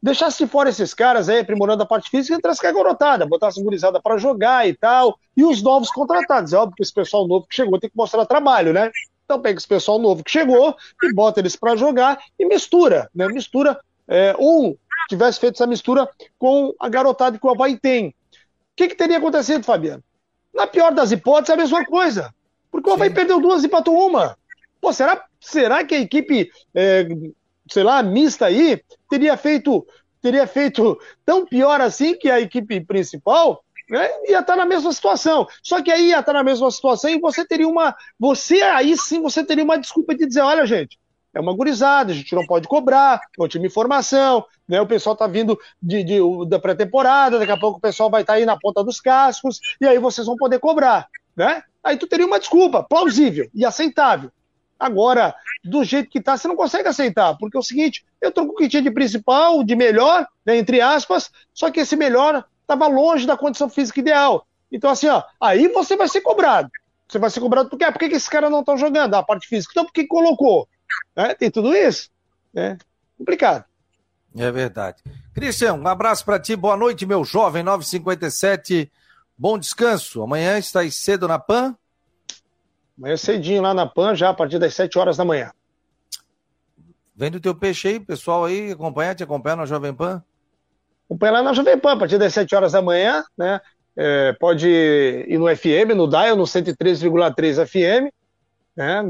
Deixasse 0.04 0.44
de 0.44 0.52
fora 0.52 0.68
esses 0.68 0.94
caras 0.94 1.30
aí, 1.30 1.40
aprimorando 1.40 1.82
a 1.82 1.86
parte 1.86 2.10
física, 2.10 2.36
entrasse 2.36 2.60
com 2.60 2.68
a 2.68 2.74
garotada, 2.74 3.26
botasse 3.26 3.58
a 3.58 3.64
gurizada 3.64 4.02
para 4.02 4.18
jogar 4.18 4.68
e 4.68 4.74
tal, 4.76 5.18
e 5.36 5.46
os 5.46 5.62
novos 5.64 5.90
contratados. 5.90 6.52
É 6.52 6.58
óbvio 6.58 6.76
que 6.76 6.84
esse 6.84 6.94
pessoal 6.94 7.26
novo 7.26 7.48
que 7.48 7.56
chegou 7.56 7.80
tem 7.80 7.90
que 7.90 7.96
mostrar 7.96 8.26
trabalho, 8.26 8.74
né? 8.74 8.92
Então 9.24 9.42
pega 9.42 9.58
esse 9.58 9.68
pessoal 9.68 9.98
novo 9.98 10.22
que 10.22 10.30
chegou 10.30 10.76
e 11.02 11.14
bota 11.14 11.40
eles 11.40 11.56
para 11.56 11.78
jogar 11.78 12.22
e 12.38 12.46
mistura, 12.46 13.10
né? 13.16 13.30
Mistura, 13.30 13.80
é, 14.06 14.36
ou 14.38 14.78
tivesse 15.08 15.40
feito 15.40 15.56
essa 15.56 15.66
mistura 15.66 16.10
com 16.38 16.74
a 16.82 16.90
garotada 16.90 17.40
que 17.40 17.48
o 17.48 17.50
Havaí 17.50 17.80
tem. 17.80 18.10
O 18.10 18.14
que, 18.76 18.90
que 18.90 18.96
teria 18.96 19.20
acontecido, 19.20 19.64
Fabiano? 19.64 20.04
Na 20.54 20.68
pior 20.68 20.94
das 20.94 21.14
hipóteses, 21.14 21.52
é 21.52 21.54
a 21.54 21.58
mesma 21.58 21.86
coisa. 21.86 22.36
Porque 22.70 22.90
o 22.90 22.94
Havaí 22.94 23.10
perdeu 23.10 23.40
duas 23.40 23.64
e 23.64 23.68
empatou 23.68 24.06
uma. 24.06 24.38
Pô, 24.82 24.92
será, 24.92 25.24
será 25.40 25.82
que 25.86 25.96
a 25.96 26.00
equipe, 26.02 26.52
é, 26.76 27.08
sei 27.70 27.84
lá, 27.84 28.02
mista 28.04 28.46
aí, 28.46 28.82
teria 29.10 29.36
feito, 29.38 29.86
teria 30.22 30.48
feito 30.48 30.98
tão 31.26 31.46
pior 31.46 31.82
assim 31.82 32.16
que 32.18 32.30
a 32.30 32.40
equipe 32.40 32.82
principal? 32.82 33.64
Né? 33.90 34.10
Ia 34.30 34.40
estar 34.40 34.56
na 34.56 34.66
mesma 34.66 34.92
situação. 34.94 35.46
Só 35.62 35.82
que 35.82 35.92
aí 35.92 36.10
ia 36.10 36.20
estar 36.20 36.34
na 36.34 36.44
mesma 36.44 36.70
situação 36.72 37.10
e 37.10 37.20
você 37.20 37.46
teria 37.46 37.68
uma. 37.68 37.96
Você 38.20 38.62
aí 38.62 38.96
sim 38.98 39.22
você 39.22 39.44
teria 39.44 39.64
uma 39.64 39.78
desculpa 39.78 40.16
de 40.16 40.26
dizer, 40.26 40.42
olha, 40.42 40.66
gente, 40.66 40.98
é 41.34 41.40
uma 41.40 41.54
gurizada, 41.54 42.12
a 42.12 42.16
gente 42.16 42.34
não 42.36 42.46
pode 42.46 42.68
cobrar, 42.68 43.20
é 43.40 43.44
um 43.44 43.48
time 43.48 43.70
formação, 43.70 44.46
né? 44.68 44.80
O 44.80 44.86
pessoal 44.88 45.16
tá 45.16 45.26
vindo 45.28 45.58
de, 45.82 46.04
de- 46.04 46.20
da 46.48 46.60
pré-temporada, 46.60 47.40
daqui 47.40 47.52
a 47.52 47.58
pouco 47.58 47.80
o 47.80 47.82
pessoal 47.82 48.10
vai 48.10 48.22
estar 48.22 48.34
aí 48.34 48.46
na 48.46 48.58
ponta 48.58 48.84
dos 48.84 49.02
cascos, 49.02 49.60
e 49.82 49.88
aí 49.88 49.98
vocês 49.98 50.28
vão 50.28 50.36
poder 50.36 50.60
cobrar, 50.60 51.08
né? 51.36 51.64
Aí 51.84 51.98
tu 51.98 52.08
teria 52.08 52.26
uma 52.26 52.40
desculpa 52.40 52.84
plausível 52.84 53.50
e 53.54 53.66
aceitável. 53.66 54.32
Agora, 54.84 55.34
do 55.64 55.82
jeito 55.82 56.10
que 56.10 56.20
tá, 56.20 56.36
você 56.36 56.46
não 56.46 56.58
consegue 56.58 56.90
aceitar, 56.90 57.38
porque 57.38 57.56
é 57.56 57.60
o 57.60 57.64
seguinte, 57.64 58.06
eu 58.22 58.34
com 58.34 58.42
o 58.42 58.56
que 58.56 58.68
tinha 58.68 58.82
de 58.82 58.92
principal, 58.92 59.64
de 59.64 59.78
melhor, 59.78 60.28
né, 60.46 60.58
entre 60.58 60.82
aspas, 60.82 61.32
só 61.54 61.72
que 61.72 61.80
esse 61.80 61.96
melhor 61.96 62.44
estava 62.62 62.86
longe 62.88 63.26
da 63.26 63.38
condição 63.38 63.70
física 63.70 64.02
ideal. 64.02 64.46
Então, 64.70 64.90
assim, 64.90 65.08
ó, 65.08 65.24
aí 65.40 65.70
você 65.70 65.96
vai 65.96 66.10
ser 66.10 66.20
cobrado. 66.20 66.70
Você 67.08 67.18
vai 67.18 67.30
ser 67.30 67.40
cobrado 67.40 67.70
por 67.70 67.78
quê? 67.78 67.86
Ah, 67.86 67.94
Por 67.94 68.00
que, 68.00 68.06
esses 68.06 68.28
caras 68.28 68.52
não 68.52 68.60
estão 68.60 68.76
jogando? 68.76 69.14
Ah, 69.14 69.20
a 69.20 69.24
parte 69.24 69.48
física. 69.48 69.72
Então, 69.72 69.86
por 69.86 69.94
que 69.94 70.06
colocou? 70.06 70.68
Né? 71.16 71.34
Tem 71.36 71.50
tudo 71.50 71.74
isso. 71.74 72.10
Né? 72.54 72.78
Complicado. 73.18 73.64
É 74.36 74.52
verdade. 74.52 75.02
Cristian, 75.34 75.76
um 75.76 75.88
abraço 75.88 76.26
para 76.26 76.40
ti, 76.40 76.58
boa 76.58 76.76
noite, 76.76 77.06
meu 77.06 77.24
jovem, 77.24 77.64
957. 77.64 78.92
Bom 79.38 79.58
descanso. 79.58 80.24
Amanhã 80.24 80.58
estás 80.58 80.96
cedo 80.96 81.26
na 81.26 81.40
PAN? 81.40 81.74
Amanhã 82.98 83.18
cedinho 83.18 83.62
lá 83.62 83.74
na 83.74 83.86
PAN, 83.86 84.16
já 84.16 84.30
a 84.30 84.34
partir 84.34 84.60
das 84.60 84.74
7 84.74 84.98
horas 85.00 85.18
da 85.18 85.26
manhã. 85.26 85.52
Vende 87.16 87.38
o 87.38 87.42
teu 87.42 87.54
peixe 87.54 87.88
aí, 87.88 88.00
pessoal 88.00 88.46
aí, 88.46 88.72
acompanha, 88.72 89.16
te 89.16 89.24
acompanha 89.24 89.56
na 89.56 89.66
Jovem 89.66 89.94
Pan. 89.94 90.24
Acompanha 91.06 91.34
lá 91.34 91.44
na 91.44 91.54
Jovem 91.54 91.78
Pan, 91.78 91.94
a 91.94 91.98
partir 91.98 92.18
das 92.18 92.34
7 92.34 92.56
horas 92.56 92.72
da 92.72 92.82
manhã, 92.82 93.24
né? 93.38 93.60
É, 93.96 94.34
pode 94.34 94.68
ir 94.68 95.38
no 95.38 95.56
FM, 95.56 95.94
no 95.96 96.08
Dial, 96.08 96.36
no 96.36 96.44
103,3 96.44 97.66
FM, 97.68 98.12
né? 98.76 99.04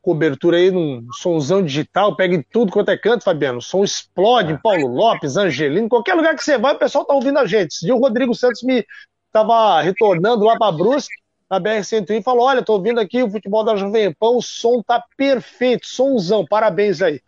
Cobertura 0.00 0.56
aí 0.56 0.70
num 0.70 1.06
somzão 1.12 1.62
digital, 1.62 2.16
pega 2.16 2.34
em 2.34 2.42
tudo 2.42 2.72
quanto 2.72 2.90
é 2.90 2.96
canto, 2.96 3.24
Fabiano. 3.24 3.58
O 3.58 3.62
som 3.62 3.84
explode 3.84 4.58
Paulo 4.62 4.86
Lopes, 4.86 5.36
Angelino, 5.36 5.88
qualquer 5.88 6.14
lugar 6.14 6.34
que 6.34 6.42
você 6.42 6.56
vai, 6.56 6.74
o 6.74 6.78
pessoal 6.78 7.04
tá 7.04 7.12
ouvindo 7.12 7.38
a 7.38 7.46
gente. 7.46 7.72
Esse 7.72 7.84
dia 7.84 7.94
o 7.94 8.00
Rodrigo 8.00 8.34
Santos 8.34 8.62
me 8.62 8.84
tava 9.30 9.82
retornando 9.82 10.44
lá 10.44 10.56
para 10.58 10.72
Brusque, 10.72 11.14
na 11.50 11.60
BR-101, 11.60 12.20
e 12.20 12.22
falou: 12.22 12.46
Olha, 12.46 12.62
tô 12.62 12.74
ouvindo 12.74 13.00
aqui 13.00 13.22
o 13.22 13.30
futebol 13.30 13.64
da 13.64 13.76
Jovem 13.76 14.12
Pan, 14.12 14.30
o 14.30 14.42
som 14.42 14.82
tá 14.82 15.04
perfeito, 15.16 15.86
somzão, 15.86 16.46
parabéns 16.46 17.02
aí. 17.02 17.20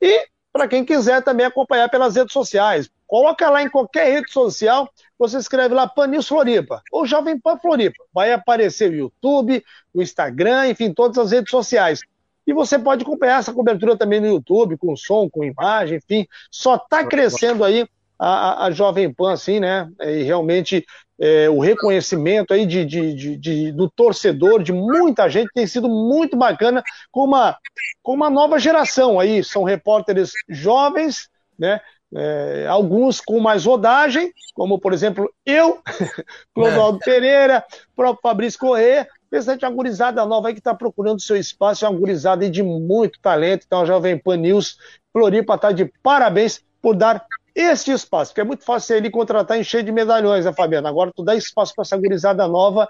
E 0.00 0.28
para 0.52 0.68
quem 0.68 0.84
quiser 0.84 1.22
também 1.22 1.46
acompanhar 1.46 1.88
pelas 1.88 2.14
redes 2.14 2.32
sociais, 2.32 2.88
coloca 3.06 3.48
lá 3.50 3.62
em 3.62 3.70
qualquer 3.70 4.12
rede 4.12 4.30
social, 4.30 4.88
você 5.18 5.38
escreve 5.38 5.74
lá 5.74 5.88
Panils 5.88 6.28
Floripa 6.28 6.82
ou 6.92 7.06
Jovem 7.06 7.40
Pan 7.40 7.58
Floripa. 7.58 8.04
Vai 8.12 8.32
aparecer 8.32 8.90
o 8.90 8.94
YouTube, 8.94 9.64
o 9.92 10.02
Instagram, 10.02 10.68
enfim, 10.68 10.92
todas 10.92 11.18
as 11.18 11.32
redes 11.32 11.50
sociais. 11.50 12.00
E 12.46 12.52
você 12.52 12.78
pode 12.78 13.02
acompanhar 13.02 13.40
essa 13.40 13.52
cobertura 13.52 13.96
também 13.96 14.20
no 14.20 14.26
YouTube, 14.26 14.76
com 14.76 14.94
som, 14.94 15.28
com 15.30 15.42
imagem, 15.42 15.98
enfim. 15.98 16.26
Só 16.50 16.76
está 16.76 17.04
crescendo 17.04 17.64
aí 17.64 17.88
a, 18.26 18.66
a, 18.66 18.70
Jovem 18.70 19.12
Pan, 19.12 19.32
assim, 19.32 19.60
né? 19.60 19.88
E 20.00 20.22
realmente 20.22 20.84
é, 21.18 21.48
o 21.48 21.60
reconhecimento 21.60 22.52
aí 22.54 22.66
de, 22.66 22.84
de, 22.84 23.14
de, 23.14 23.36
de- 23.36 23.72
do 23.72 23.88
torcedor, 23.90 24.62
de 24.62 24.72
muita 24.72 25.28
gente, 25.28 25.50
tem 25.54 25.66
sido 25.66 25.88
muito 25.88 26.36
bacana 26.36 26.82
com 27.10 27.24
uma, 27.24 27.56
com 28.02 28.12
uma 28.14 28.30
nova 28.30 28.58
geração 28.58 29.20
aí. 29.20 29.42
São 29.44 29.62
repórteres 29.62 30.32
jovens, 30.48 31.28
né? 31.58 31.80
É, 32.16 32.66
alguns 32.68 33.20
com 33.20 33.40
mais 33.40 33.64
rodagem, 33.64 34.32
como 34.54 34.78
por 34.78 34.92
exemplo 34.92 35.28
eu, 35.44 35.80
Clodoaldo 36.54 37.00
Pereira, 37.00 37.64
o 37.92 37.96
próprio 37.96 38.22
Fabrício 38.22 38.60
Corrêa, 38.60 39.08
Pensante, 39.34 39.64
uma 39.64 39.72
gurizada 39.72 40.24
nova 40.24 40.46
aí 40.46 40.54
que 40.54 40.60
está 40.60 40.72
procurando 40.72 41.20
seu 41.20 41.36
espaço, 41.36 41.84
é 41.84 41.88
uma 41.88 41.98
gurizada 41.98 42.44
aí 42.44 42.50
de 42.50 42.62
muito 42.62 43.18
talento. 43.20 43.64
Então, 43.66 43.80
a 43.80 43.84
Jovem 43.84 44.16
Pan 44.16 44.36
News 44.36 44.78
Floripa 45.12 45.56
está 45.56 45.72
de 45.72 45.86
parabéns 46.04 46.62
por 46.80 46.94
dar 46.94 47.26
este 47.54 47.92
espaço, 47.92 48.32
porque 48.32 48.40
é 48.40 48.44
muito 48.44 48.64
fácil 48.64 48.96
ali 48.96 49.10
contratar 49.10 49.58
encher 49.58 49.84
de 49.84 49.92
medalhões, 49.92 50.44
né, 50.44 50.52
Fabiano? 50.52 50.88
Agora, 50.88 51.12
tu 51.14 51.22
dá 51.22 51.36
espaço 51.36 51.74
para 51.74 51.82
essa 51.82 51.96
gurizada 51.96 52.46
nova 52.48 52.88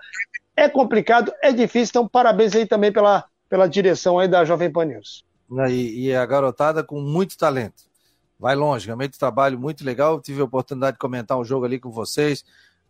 é 0.57 0.69
complicado, 0.69 1.33
é 1.43 1.53
difícil, 1.53 1.91
então 1.91 2.09
parabéns 2.09 2.55
aí 2.55 2.67
também 2.67 2.93
pela, 2.93 3.25
pela 3.49 3.67
direção 3.67 4.19
aí 4.19 4.29
da 4.29 4.45
Jovem 4.45 4.71
Pan 4.71 4.85
News. 4.85 5.25
né, 5.51 5.71
E, 5.71 6.07
e 6.07 6.15
a 6.15 6.25
garotada 6.25 6.83
com 6.83 7.01
muito 7.01 7.37
talento. 7.37 7.85
Vai 8.39 8.55
longe, 8.55 8.87
realmente 8.87 9.19
trabalho 9.19 9.59
muito 9.59 9.85
legal. 9.85 10.21
Tive 10.21 10.41
a 10.41 10.45
oportunidade 10.45 10.95
de 10.95 10.99
comentar 10.99 11.39
um 11.39 11.45
jogo 11.45 11.65
ali 11.65 11.79
com 11.79 11.91
vocês. 11.91 12.45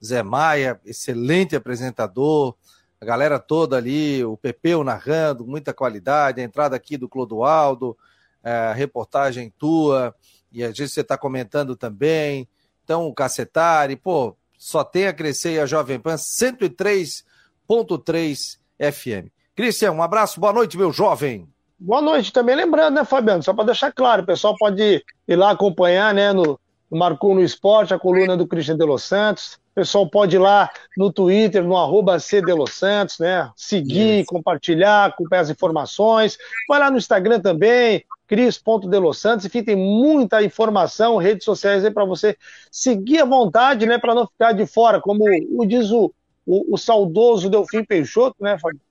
Zé 0.04 0.22
Maia, 0.22 0.80
excelente 0.84 1.54
apresentador. 1.54 2.54
A 3.00 3.04
galera 3.04 3.38
toda 3.38 3.76
ali, 3.76 4.24
o 4.24 4.36
Pepeu 4.36 4.82
narrando, 4.82 5.46
muita 5.46 5.72
qualidade. 5.72 6.40
A 6.40 6.44
entrada 6.44 6.74
aqui 6.74 6.96
do 6.96 7.08
Clodoaldo, 7.08 7.96
é, 8.42 8.50
a 8.50 8.72
reportagem 8.72 9.52
tua, 9.58 10.14
e 10.54 10.62
às 10.62 10.78
vezes 10.78 10.94
você 10.94 11.00
está 11.00 11.18
comentando 11.18 11.74
também. 11.74 12.48
Então, 12.84 13.06
o 13.06 13.14
Cacetari, 13.14 13.96
pô, 13.96 14.36
só 14.56 14.84
tem 14.84 15.08
a 15.08 15.12
crescer 15.12 15.54
e 15.54 15.58
a 15.58 15.66
Jovem 15.66 15.98
Pan 15.98 16.14
103.3 16.14 18.58
FM. 18.78 19.32
Cristian, 19.56 19.90
um 19.92 20.02
abraço, 20.02 20.40
boa 20.40 20.52
noite, 20.52 20.78
meu 20.78 20.92
jovem. 20.92 21.48
Boa 21.78 22.00
noite 22.00 22.32
também, 22.32 22.54
lembrando, 22.54 22.94
né, 22.94 23.04
Fabiano? 23.04 23.42
Só 23.42 23.52
para 23.52 23.64
deixar 23.64 23.92
claro, 23.92 24.22
o 24.22 24.26
pessoal 24.26 24.54
pode 24.56 25.04
ir 25.26 25.36
lá 25.36 25.50
acompanhar, 25.50 26.14
né, 26.14 26.32
no, 26.32 26.58
no 26.90 26.98
Marcou 26.98 27.34
no 27.34 27.42
Esporte, 27.42 27.92
a 27.92 27.98
coluna 27.98 28.36
do 28.36 28.46
Cristian 28.46 28.76
de 28.76 28.84
Los 28.84 29.02
Santos. 29.02 29.58
O 29.72 29.74
pessoal 29.74 30.08
pode 30.08 30.36
ir 30.36 30.38
lá 30.38 30.70
no 30.96 31.12
Twitter, 31.12 31.64
no 31.64 31.76
arroba 31.76 32.20
Santos, 32.20 33.18
né? 33.18 33.50
Seguir, 33.56 34.24
compartilhar, 34.24 35.06
acompanhar 35.06 35.42
as 35.42 35.50
informações. 35.50 36.38
Vai 36.68 36.78
lá 36.78 36.92
no 36.92 36.96
Instagram 36.96 37.40
também, 37.40 38.04
cris.delos 38.26 39.18
Santos. 39.18 39.46
Enfim, 39.46 39.62
tem 39.62 39.76
muita 39.76 40.42
informação, 40.42 41.16
redes 41.16 41.44
sociais 41.44 41.84
aí 41.84 41.90
para 41.90 42.04
você 42.04 42.36
seguir 42.70 43.20
à 43.20 43.24
vontade, 43.24 43.86
né? 43.86 43.98
Para 43.98 44.14
não 44.14 44.26
ficar 44.26 44.52
de 44.52 44.66
fora, 44.66 45.00
como 45.00 45.24
o 45.50 45.66
diz 45.66 45.90
o, 45.90 46.12
o, 46.46 46.74
o 46.74 46.78
saudoso 46.78 47.50
Delfim 47.50 47.84
Peixoto, 47.84 48.36
né, 48.40 48.58
Fabiano? 48.58 48.84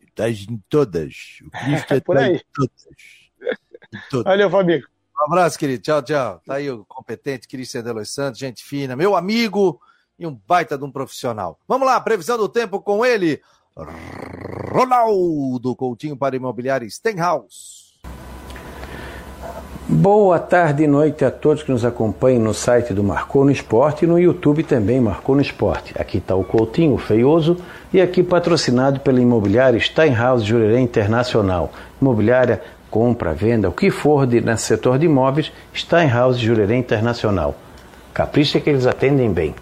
Estás 0.00 0.46
em 0.48 0.62
todas. 0.68 1.40
O 1.44 1.50
Christian 1.50 2.00
Por 2.04 2.16
tá 2.16 2.22
aí. 2.22 2.36
em 2.36 2.42
todas. 2.54 2.86
Em 3.92 4.10
todas. 4.10 4.24
Valeu, 4.24 4.50
Fabinho. 4.50 4.86
Um 5.20 5.24
abraço, 5.26 5.58
querido. 5.58 5.82
Tchau, 5.82 6.02
tchau. 6.02 6.40
Tá 6.44 6.54
aí 6.54 6.70
o 6.70 6.84
competente 6.84 7.48
Cristian 7.48 7.82
de 7.82 7.92
Los 7.92 8.10
Santos, 8.12 8.38
gente 8.38 8.62
fina, 8.62 8.96
meu 8.96 9.16
amigo 9.16 9.80
e 10.18 10.26
um 10.26 10.34
baita 10.46 10.78
de 10.78 10.84
um 10.84 10.90
profissional. 10.90 11.58
Vamos 11.66 11.86
lá, 11.86 12.00
previsão 12.00 12.38
do 12.38 12.48
tempo 12.48 12.80
com 12.80 13.04
ele, 13.04 13.42
Ronaldo 14.72 15.74
Coutinho 15.74 16.16
para 16.16 16.36
Imobiliária 16.36 16.88
Stenhouse. 16.88 17.83
Boa 19.86 20.38
tarde 20.38 20.84
e 20.84 20.86
noite 20.86 21.26
a 21.26 21.30
todos 21.30 21.62
que 21.62 21.70
nos 21.70 21.84
acompanham 21.84 22.40
no 22.40 22.54
site 22.54 22.94
do 22.94 23.04
Marcou 23.04 23.44
no 23.44 23.50
Esporte 23.50 24.06
e 24.06 24.08
no 24.08 24.18
YouTube 24.18 24.62
também 24.62 24.98
Marcou 24.98 25.34
no 25.34 25.42
Esporte. 25.42 25.92
Aqui 25.98 26.16
está 26.16 26.34
o 26.34 26.42
Coutinho, 26.42 26.96
Feioso, 26.96 27.58
e 27.92 28.00
aqui 28.00 28.22
patrocinado 28.22 29.00
pela 29.00 29.20
imobiliária 29.20 29.78
Steinhaus 29.78 30.42
Jurerê 30.42 30.80
Internacional. 30.80 31.70
Imobiliária, 32.00 32.62
compra, 32.90 33.34
venda, 33.34 33.68
o 33.68 33.72
que 33.72 33.90
for 33.90 34.26
de, 34.26 34.40
nesse 34.40 34.62
setor 34.62 34.98
de 34.98 35.04
imóveis, 35.04 35.52
Steinhaus 35.76 36.38
Jurerê 36.38 36.76
Internacional. 36.76 37.54
Capricha 38.14 38.58
que 38.60 38.70
eles 38.70 38.86
atendem 38.86 39.30
bem. 39.30 39.54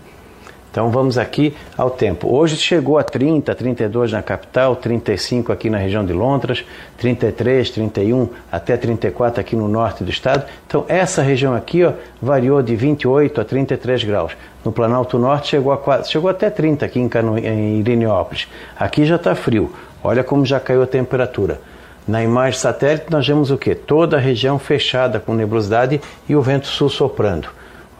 Então 0.73 0.89
vamos 0.89 1.19
aqui 1.19 1.55
ao 1.77 1.91
tempo. 1.91 2.35
Hoje 2.35 2.57
chegou 2.57 2.97
a 2.97 3.05
30, 3.05 3.55
32 3.55 4.11
na 4.11 4.23
capital, 4.23 4.75
35 4.75 5.53
aqui 5.53 5.69
na 5.69 5.77
região 5.77 6.03
de 6.03 6.15
Londres, 6.15 6.65
33, 6.97 7.69
31 7.69 8.31
até 8.51 8.75
34 8.79 9.39
aqui 9.39 9.55
no 9.55 9.69
norte 9.69 10.03
do 10.03 10.09
estado. 10.09 10.47
Então 10.67 10.87
essa 10.89 11.21
região 11.21 11.55
aqui 11.55 11.85
ó, 11.85 11.93
variou 12.23 12.63
de 12.63 12.75
28 12.75 13.39
a 13.39 13.45
33 13.45 14.03
graus. 14.05 14.33
No 14.65 14.73
Planalto 14.73 15.19
Norte 15.19 15.49
chegou, 15.49 15.75
a, 15.75 16.03
chegou 16.05 16.31
até 16.31 16.49
30 16.49 16.87
aqui 16.87 17.01
em, 17.01 17.09
Cano, 17.09 17.37
em 17.37 17.81
Irineópolis. 17.81 18.49
Aqui 18.75 19.05
já 19.05 19.17
está 19.17 19.35
frio. 19.35 19.71
Olha 20.03 20.25
como 20.25 20.47
já 20.47 20.59
caiu 20.59 20.83
a 20.83 20.87
temperatura. 20.87 21.61
Na 22.09 22.23
imagem 22.23 22.59
satélite 22.59 23.11
nós 23.11 23.27
vemos 23.27 23.51
o 23.51 23.59
que? 23.59 23.75
Toda 23.75 24.17
a 24.17 24.21
região 24.21 24.59
fechada 24.59 25.21
com 25.21 25.35
nebulosidade 25.35 26.01
e 26.27 26.35
o 26.35 26.41
vento 26.41 26.67
sul 26.67 26.89
soprando. 26.89 27.49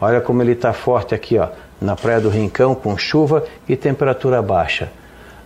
Olha 0.01 0.19
como 0.19 0.41
ele 0.41 0.53
está 0.53 0.73
forte 0.73 1.13
aqui, 1.13 1.37
ó, 1.37 1.47
na 1.81 1.95
Praia 1.95 2.19
do 2.19 2.29
Rincão, 2.29 2.73
com 2.75 2.97
chuva 2.97 3.43
e 3.67 3.75
temperatura 3.75 4.41
baixa. 4.41 4.89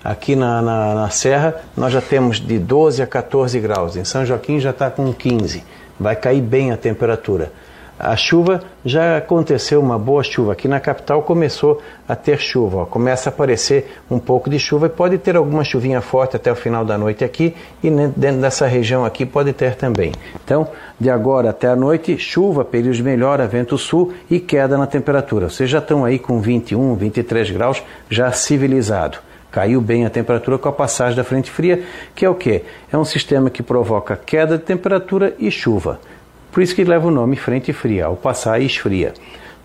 Aqui 0.03 0.36
na, 0.36 0.61
na, 0.61 0.95
na 0.95 1.09
Serra, 1.09 1.55
nós 1.75 1.91
já 1.91 2.01
temos 2.01 2.39
de 2.39 2.59
12 2.59 3.01
a 3.01 3.07
14 3.07 3.59
graus. 3.59 3.97
Em 3.97 4.05
São 4.05 4.25
Joaquim 4.25 4.59
já 4.59 4.69
está 4.69 4.89
com 4.89 5.11
15. 5.13 5.63
Vai 5.99 6.15
cair 6.15 6.41
bem 6.41 6.71
a 6.71 6.78
temperatura. 6.78 7.51
A 8.00 8.16
chuva 8.16 8.62
já 8.86 9.18
aconteceu, 9.18 9.82
uma 9.82 9.98
boa 9.98 10.22
chuva. 10.24 10.52
Aqui 10.52 10.68
na 10.68 10.80
capital 10.80 11.24
começou 11.24 11.82
a 12.08 12.16
ter 12.16 12.39
chuva. 12.39 12.80
ó. 12.80 12.86
Começa 12.86 13.30
a 13.30 13.34
aparecer 13.34 14.00
um 14.10 14.20
pouco 14.20 14.50
de 14.50 14.60
chuva 14.60 14.86
e 14.86 14.89
pode 14.89 15.18
ter 15.18 15.36
alguma 15.36 15.64
chuvinha 15.64 16.00
forte 16.00 16.36
até 16.36 16.52
o 16.52 16.56
final 16.56 16.86
da 16.86 16.98
noite 16.98 17.24
aqui 17.24 17.56
e 17.84 17.89
dentro 17.89 18.39
dessa 18.39 18.68
região 18.68 19.04
aqui 19.04 19.26
pode 19.26 19.52
ter 19.52 19.76
também. 19.76 20.12
Então, 20.43 20.68
de 21.00 21.10
agora 21.10 21.50
até 21.50 21.68
a 21.68 21.76
noite, 21.76 22.20
chuva, 22.20 22.64
períodos 22.64 22.98
de 22.98 23.04
melhora, 23.04 23.48
vento 23.48 23.78
sul 23.78 24.14
e 24.30 24.39
queda 24.39 24.78
na 24.78 24.86
temperatura. 24.86 25.50
Vocês 25.50 25.70
já 25.70 25.80
estão 25.80 26.06
aí 26.06 26.20
com 26.20 26.39
21, 26.39 26.95
23 26.95 27.50
graus, 27.50 27.84
já 28.10 28.32
civilizado. 28.32 29.18
Caiu 29.50 29.82
bem 29.82 30.06
a 30.06 30.10
temperatura 30.10 30.58
com 30.58 30.70
a 30.70 30.74
passagem 30.74 31.16
da 31.16 31.24
frente 31.24 31.50
fria, 31.50 31.82
que 32.14 32.24
é 32.24 32.30
o 32.30 32.36
quê? 32.36 32.64
É 32.91 32.98
um 32.98 33.06
sistema 33.06 33.50
que 33.50 33.64
provoca 33.64 34.16
queda 34.16 34.56
de 34.56 34.64
temperatura 34.64 35.34
e 35.39 35.50
chuva. 35.50 36.00
Por 36.52 36.64
isso 36.64 36.76
que 36.76 36.84
leva 36.84 37.08
o 37.08 37.12
nome 37.12 37.36
frente 37.36 37.72
fria, 37.74 38.06
ao 38.06 38.16
passar 38.16 38.60
esfria. 38.60 39.14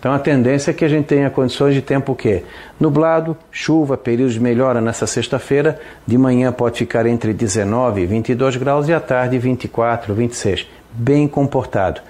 Então 0.03 0.11
a 0.11 0.19
tendência 0.19 0.71
é 0.71 0.73
que 0.73 0.83
a 0.83 0.87
gente 0.89 1.05
tenha 1.05 1.29
condições 1.29 1.73
de 1.73 1.81
tempo 1.81 2.11
o 2.11 2.15
quê? 2.15 2.43
Nublado, 2.77 3.37
chuva, 3.49 3.95
períodos 3.95 4.33
de 4.33 4.39
melhora 4.41 4.81
nessa 4.81 5.07
sexta-feira. 5.07 5.79
De 6.05 6.17
manhã 6.17 6.51
pode 6.51 6.79
ficar 6.79 7.05
entre 7.05 7.33
19 7.33 8.01
e 8.01 8.05
22 8.05 8.57
graus 8.57 8.89
e 8.89 8.93
à 8.93 8.99
tarde 8.99 9.37
24, 9.37 10.13
26. 10.13 10.67
Bem 10.91 11.25
comportado. 11.25 12.01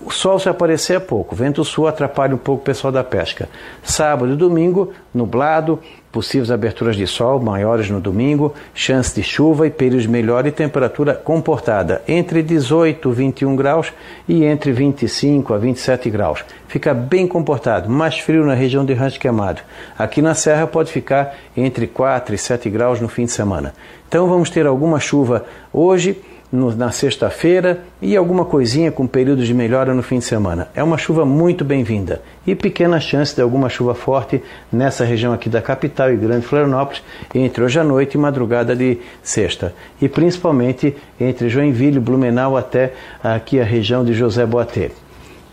O 0.00 0.10
sol 0.10 0.38
se 0.38 0.48
aparecer 0.48 0.96
é 0.96 1.00
pouco, 1.00 1.34
vento 1.34 1.64
sul 1.64 1.86
atrapalha 1.86 2.34
um 2.34 2.38
pouco 2.38 2.62
o 2.62 2.64
pessoal 2.64 2.92
da 2.92 3.04
pesca. 3.04 3.48
Sábado 3.82 4.32
e 4.32 4.36
domingo, 4.36 4.92
nublado, 5.12 5.78
possíveis 6.10 6.50
aberturas 6.50 6.96
de 6.96 7.06
sol 7.06 7.40
maiores 7.40 7.90
no 7.90 8.00
domingo, 8.00 8.54
chance 8.74 9.14
de 9.14 9.22
chuva 9.22 9.66
e 9.66 9.70
períodos 9.70 10.02
de 10.02 10.08
melhora 10.08 10.48
e 10.48 10.52
temperatura 10.52 11.14
comportada 11.14 12.02
entre 12.08 12.42
18 12.42 13.10
e 13.10 13.12
21 13.12 13.54
graus 13.54 13.92
e 14.26 14.44
entre 14.44 14.72
25 14.72 15.52
a 15.52 15.58
27 15.58 16.10
graus. 16.10 16.44
Fica 16.66 16.94
bem 16.94 17.26
comportado, 17.26 17.90
mais 17.90 18.18
frio 18.18 18.44
na 18.44 18.54
região 18.54 18.84
de 18.84 18.94
Rancho 18.94 19.20
Queimado. 19.20 19.60
Aqui 19.98 20.22
na 20.22 20.34
Serra 20.34 20.66
pode 20.66 20.90
ficar 20.90 21.36
entre 21.56 21.86
4 21.86 22.34
e 22.34 22.38
7 22.38 22.70
graus 22.70 23.00
no 23.00 23.08
fim 23.08 23.24
de 23.24 23.32
semana. 23.32 23.74
Então 24.08 24.26
vamos 24.26 24.48
ter 24.48 24.66
alguma 24.66 24.98
chuva 24.98 25.44
hoje 25.72 26.20
no- 26.50 26.74
na 26.74 26.90
sexta-feira 26.90 27.80
e 28.00 28.16
alguma 28.16 28.44
coisinha 28.44 28.90
com 28.90 29.06
períodos 29.06 29.46
de 29.46 29.52
melhora 29.54 29.92
no 29.94 30.02
fim 30.02 30.18
de 30.18 30.24
semana. 30.24 30.68
É 30.74 30.82
uma 30.82 30.96
chuva 30.96 31.24
muito 31.24 31.64
bem-vinda 31.64 32.22
e 32.46 32.54
pequena 32.54 32.98
chance 33.00 33.34
de 33.34 33.42
alguma 33.42 33.68
chuva 33.68 33.94
forte 33.94 34.42
nessa 34.72 35.04
região 35.04 35.32
aqui 35.32 35.48
da 35.48 35.60
capital 35.60 36.10
e 36.12 36.16
Grande 36.16 36.46
Florianópolis 36.46 37.02
entre 37.34 37.62
hoje 37.62 37.78
à 37.78 37.84
noite 37.84 38.14
e 38.14 38.18
madrugada 38.18 38.74
de 38.74 38.98
sexta 39.22 39.74
e 40.00 40.08
principalmente 40.08 40.96
entre 41.20 41.48
Joinville, 41.48 42.00
Blumenau 42.00 42.56
até 42.56 42.92
aqui 43.22 43.60
a 43.60 43.64
região 43.64 44.04
de 44.04 44.14
José 44.14 44.46
Boatê. 44.46 44.90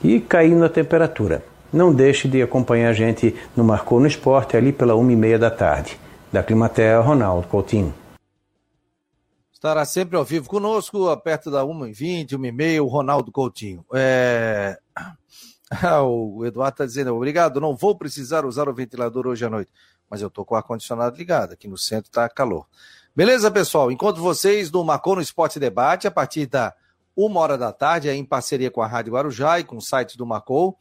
E 0.04 0.20
caindo 0.20 0.64
a 0.64 0.70
temperatura. 0.70 1.44
Não 1.74 1.92
deixe 1.94 2.28
de 2.28 2.42
acompanhar 2.42 2.90
a 2.90 2.94
gente 2.94 3.36
no 3.56 3.64
Marcou 3.64 4.00
no 4.00 4.08
Esporte 4.08 4.56
ali 4.56 4.72
pela 4.72 4.96
uma 4.96 5.12
e 5.12 5.16
meia 5.16 5.38
da 5.38 5.50
tarde. 5.50 5.98
Da 6.32 6.42
Climatea, 6.44 7.00
Ronaldo 7.00 7.48
Coutinho. 7.48 7.94
Estará 9.56 9.86
sempre 9.86 10.18
ao 10.18 10.26
vivo 10.26 10.50
conosco, 10.50 11.16
perto 11.22 11.50
da 11.50 11.64
1h20, 11.64 12.32
1h30, 12.32 12.84
o 12.84 12.88
Ronaldo 12.88 13.32
Coutinho. 13.32 13.86
É... 13.94 14.78
Ah, 15.82 16.04
o 16.04 16.46
Eduardo 16.46 16.76
está 16.76 16.86
dizendo, 16.86 17.14
obrigado, 17.16 17.60
não 17.60 17.76
vou 17.76 17.98
precisar 17.98 18.46
usar 18.46 18.70
o 18.70 18.74
ventilador 18.74 19.26
hoje 19.26 19.44
à 19.44 19.50
noite, 19.50 19.72
mas 20.08 20.22
eu 20.22 20.28
estou 20.28 20.46
com 20.46 20.54
o 20.54 20.58
ar-condicionado 20.58 21.18
ligado, 21.18 21.54
aqui 21.54 21.68
no 21.68 21.76
centro 21.76 22.08
está 22.08 22.30
calor. 22.30 22.68
Beleza, 23.16 23.50
pessoal? 23.50 23.92
Encontro 23.92 24.22
vocês 24.22 24.70
no 24.72 24.84
Marcou 24.84 25.16
no 25.16 25.24
Esporte 25.24 25.60
Debate, 25.60 26.06
a 26.06 26.12
partir 26.12 26.46
da 26.46 26.72
uma 27.16 27.40
hora 27.40 27.58
da 27.58 27.74
tarde, 27.74 28.10
em 28.10 28.24
parceria 28.24 28.70
com 28.70 28.80
a 28.80 28.88
Rádio 28.88 29.14
Guarujá 29.14 29.60
e 29.60 29.64
com 29.64 29.78
o 29.78 29.82
site 29.82 30.16
do 30.16 30.26
Marcou. 30.26 30.78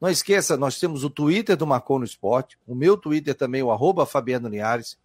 Não 0.00 0.10
esqueça, 0.10 0.56
nós 0.56 0.80
temos 0.80 1.04
o 1.04 1.10
Twitter 1.10 1.56
do 1.56 1.66
Marcou 1.66 2.00
no 2.00 2.04
Esporte, 2.04 2.58
o 2.66 2.74
meu 2.74 2.96
Twitter 2.96 3.36
também, 3.36 3.62
o 3.62 3.70
arroba 3.70 4.04
Fabiano 4.04 4.48
Linhares, 4.48 4.98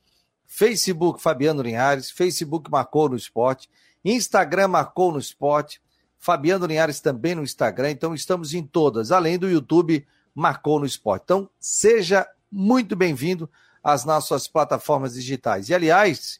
Facebook 0.51 1.21
Fabiano 1.21 1.61
Linhares, 1.61 2.09
Facebook 2.09 2.71
Marcou 2.71 3.07
no 3.07 3.15
Esporte, 3.15 3.69
Instagram 4.03 4.69
Marcou 4.69 5.11
no 5.11 5.19
Esporte, 5.19 5.79
Fabiano 6.17 6.65
Linhares 6.65 6.99
também 6.99 7.35
no 7.35 7.43
Instagram, 7.43 7.91
então 7.91 8.15
estamos 8.15 8.55
em 8.55 8.63
todas, 8.63 9.11
além 9.11 9.37
do 9.37 9.47
YouTube 9.47 10.07
Marcou 10.33 10.79
no 10.79 10.87
Esporte. 10.87 11.21
Então, 11.23 11.47
seja 11.59 12.27
muito 12.51 12.95
bem-vindo 12.95 13.47
às 13.83 14.03
nossas 14.03 14.47
plataformas 14.47 15.13
digitais. 15.13 15.69
E, 15.69 15.75
aliás, 15.75 16.39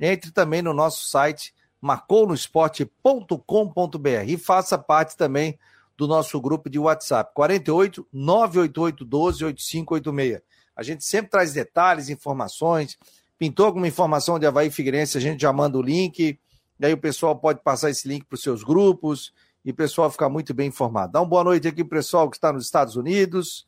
entre 0.00 0.30
também 0.30 0.62
no 0.62 0.72
nosso 0.72 1.10
site 1.10 1.52
marcounoesporte.com.br 1.82 4.24
e 4.26 4.38
faça 4.38 4.78
parte 4.78 5.18
também 5.18 5.58
do 5.98 6.08
nosso 6.08 6.40
grupo 6.40 6.70
de 6.70 6.78
WhatsApp, 6.78 7.30
48 7.34 8.08
988 8.10 9.04
12 9.04 9.44
8586. 9.44 10.40
A 10.74 10.82
gente 10.82 11.04
sempre 11.04 11.30
traz 11.30 11.52
detalhes, 11.52 12.08
informações. 12.08 12.96
Pintou 13.40 13.64
alguma 13.64 13.88
informação 13.88 14.38
de 14.38 14.44
Havaí 14.44 14.70
Figueirense, 14.70 15.16
a 15.16 15.20
gente 15.20 15.40
já 15.40 15.50
manda 15.50 15.78
o 15.78 15.80
link. 15.80 16.38
E 16.78 16.84
aí 16.84 16.92
o 16.92 16.98
pessoal 16.98 17.34
pode 17.34 17.62
passar 17.62 17.88
esse 17.88 18.06
link 18.06 18.26
para 18.26 18.34
os 18.34 18.42
seus 18.42 18.62
grupos 18.62 19.32
e 19.64 19.70
o 19.70 19.74
pessoal 19.74 20.10
ficar 20.10 20.28
muito 20.28 20.52
bem 20.52 20.68
informado. 20.68 21.14
Dá 21.14 21.22
uma 21.22 21.26
boa 21.26 21.44
noite 21.44 21.66
aqui 21.66 21.82
para 21.82 21.96
o 21.96 21.98
pessoal 22.00 22.28
que 22.28 22.36
está 22.36 22.52
nos 22.52 22.66
Estados 22.66 22.96
Unidos. 22.96 23.64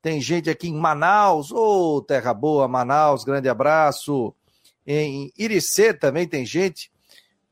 Tem 0.00 0.20
gente 0.20 0.48
aqui 0.48 0.68
em 0.68 0.76
Manaus, 0.76 1.50
ô 1.50 1.96
oh, 1.96 2.02
terra 2.02 2.32
boa, 2.32 2.68
Manaus, 2.68 3.24
grande 3.24 3.48
abraço. 3.48 4.32
Em 4.86 5.32
Iricê 5.36 5.92
também 5.92 6.28
tem 6.28 6.46
gente. 6.46 6.92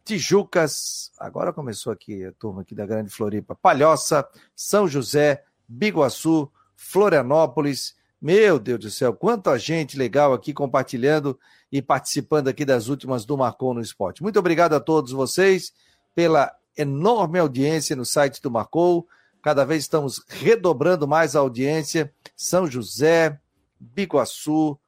Tijucas, 0.05 1.11
agora 1.19 1.53
começou 1.53 1.93
aqui 1.93 2.25
a 2.25 2.31
turma 2.35 2.63
aqui 2.63 2.73
da 2.73 2.87
Grande 2.87 3.11
Floripa. 3.11 3.57
Palhoça, 3.57 4.25
São 4.55 4.87
José, 4.87 5.43
Biguaçu, 5.67 6.49
Florianópolis. 6.77 7.97
Meu 8.25 8.59
Deus 8.59 8.81
do 8.81 8.91
céu, 8.91 9.13
quanta 9.13 9.59
gente 9.59 9.99
legal 9.99 10.33
aqui 10.33 10.55
compartilhando 10.55 11.39
e 11.71 11.83
participando 11.83 12.49
aqui 12.49 12.65
das 12.65 12.89
últimas 12.89 13.27
do 13.27 13.37
Marcou 13.37 13.75
no 13.75 13.83
Esporte. 13.83 14.23
Muito 14.23 14.39
obrigado 14.39 14.73
a 14.73 14.81
todos 14.81 15.13
vocês 15.13 15.75
pela 16.15 16.51
enorme 16.75 17.39
audiência 17.39 17.95
no 17.95 18.07
site 18.07 18.41
do 18.41 18.51
Marcou. 18.51 19.07
Cada 19.43 19.63
vez 19.67 19.83
estamos 19.83 20.25
redobrando 20.27 21.07
mais 21.07 21.37
a 21.37 21.41
audiência. 21.41 22.11
São 22.35 22.67
José, 22.67 23.39
Biguaçu, 23.79 24.79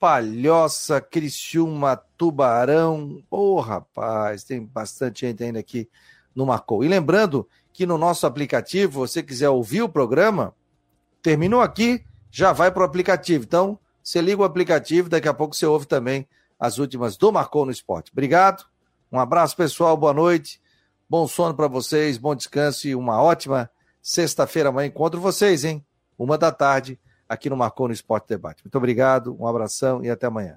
Palhoça, 0.00 1.00
Criciúma, 1.00 1.96
Tubarão. 2.18 3.22
Ô, 3.30 3.54
oh, 3.54 3.60
rapaz, 3.60 4.42
tem 4.42 4.60
bastante 4.60 5.20
gente 5.20 5.44
ainda 5.44 5.60
aqui 5.60 5.88
no 6.34 6.44
Marcou. 6.46 6.82
E 6.82 6.88
lembrando 6.88 7.48
que 7.72 7.86
no 7.86 7.96
nosso 7.96 8.26
aplicativo, 8.26 9.06
você 9.06 9.22
quiser 9.22 9.50
ouvir 9.50 9.82
o 9.82 9.88
programa, 9.88 10.52
terminou 11.22 11.60
aqui, 11.60 12.04
já 12.34 12.52
vai 12.52 12.68
para 12.68 12.82
o 12.82 12.84
aplicativo. 12.84 13.44
Então, 13.44 13.78
você 14.02 14.20
liga 14.20 14.42
o 14.42 14.44
aplicativo, 14.44 15.08
daqui 15.08 15.28
a 15.28 15.32
pouco 15.32 15.54
você 15.54 15.64
ouve 15.66 15.86
também 15.86 16.26
as 16.58 16.78
últimas 16.78 17.16
do 17.16 17.30
Marcou 17.30 17.64
no 17.64 17.70
Esporte. 17.70 18.10
Obrigado, 18.10 18.64
um 19.10 19.20
abraço 19.20 19.56
pessoal, 19.56 19.96
boa 19.96 20.12
noite, 20.12 20.60
bom 21.08 21.28
sono 21.28 21.54
para 21.54 21.68
vocês, 21.68 22.18
bom 22.18 22.34
descanso 22.34 22.88
e 22.88 22.94
uma 22.96 23.22
ótima 23.22 23.70
sexta-feira 24.02 24.70
amanhã. 24.70 24.88
Encontro 24.88 25.20
vocês, 25.20 25.64
hein? 25.64 25.86
Uma 26.18 26.36
da 26.36 26.50
tarde, 26.50 26.98
aqui 27.28 27.48
no 27.48 27.56
Marcou 27.56 27.86
no 27.86 27.94
Esporte 27.94 28.26
Debate. 28.26 28.64
Muito 28.64 28.76
obrigado, 28.76 29.36
um 29.38 29.46
abração 29.46 30.04
e 30.04 30.10
até 30.10 30.26
amanhã. 30.26 30.52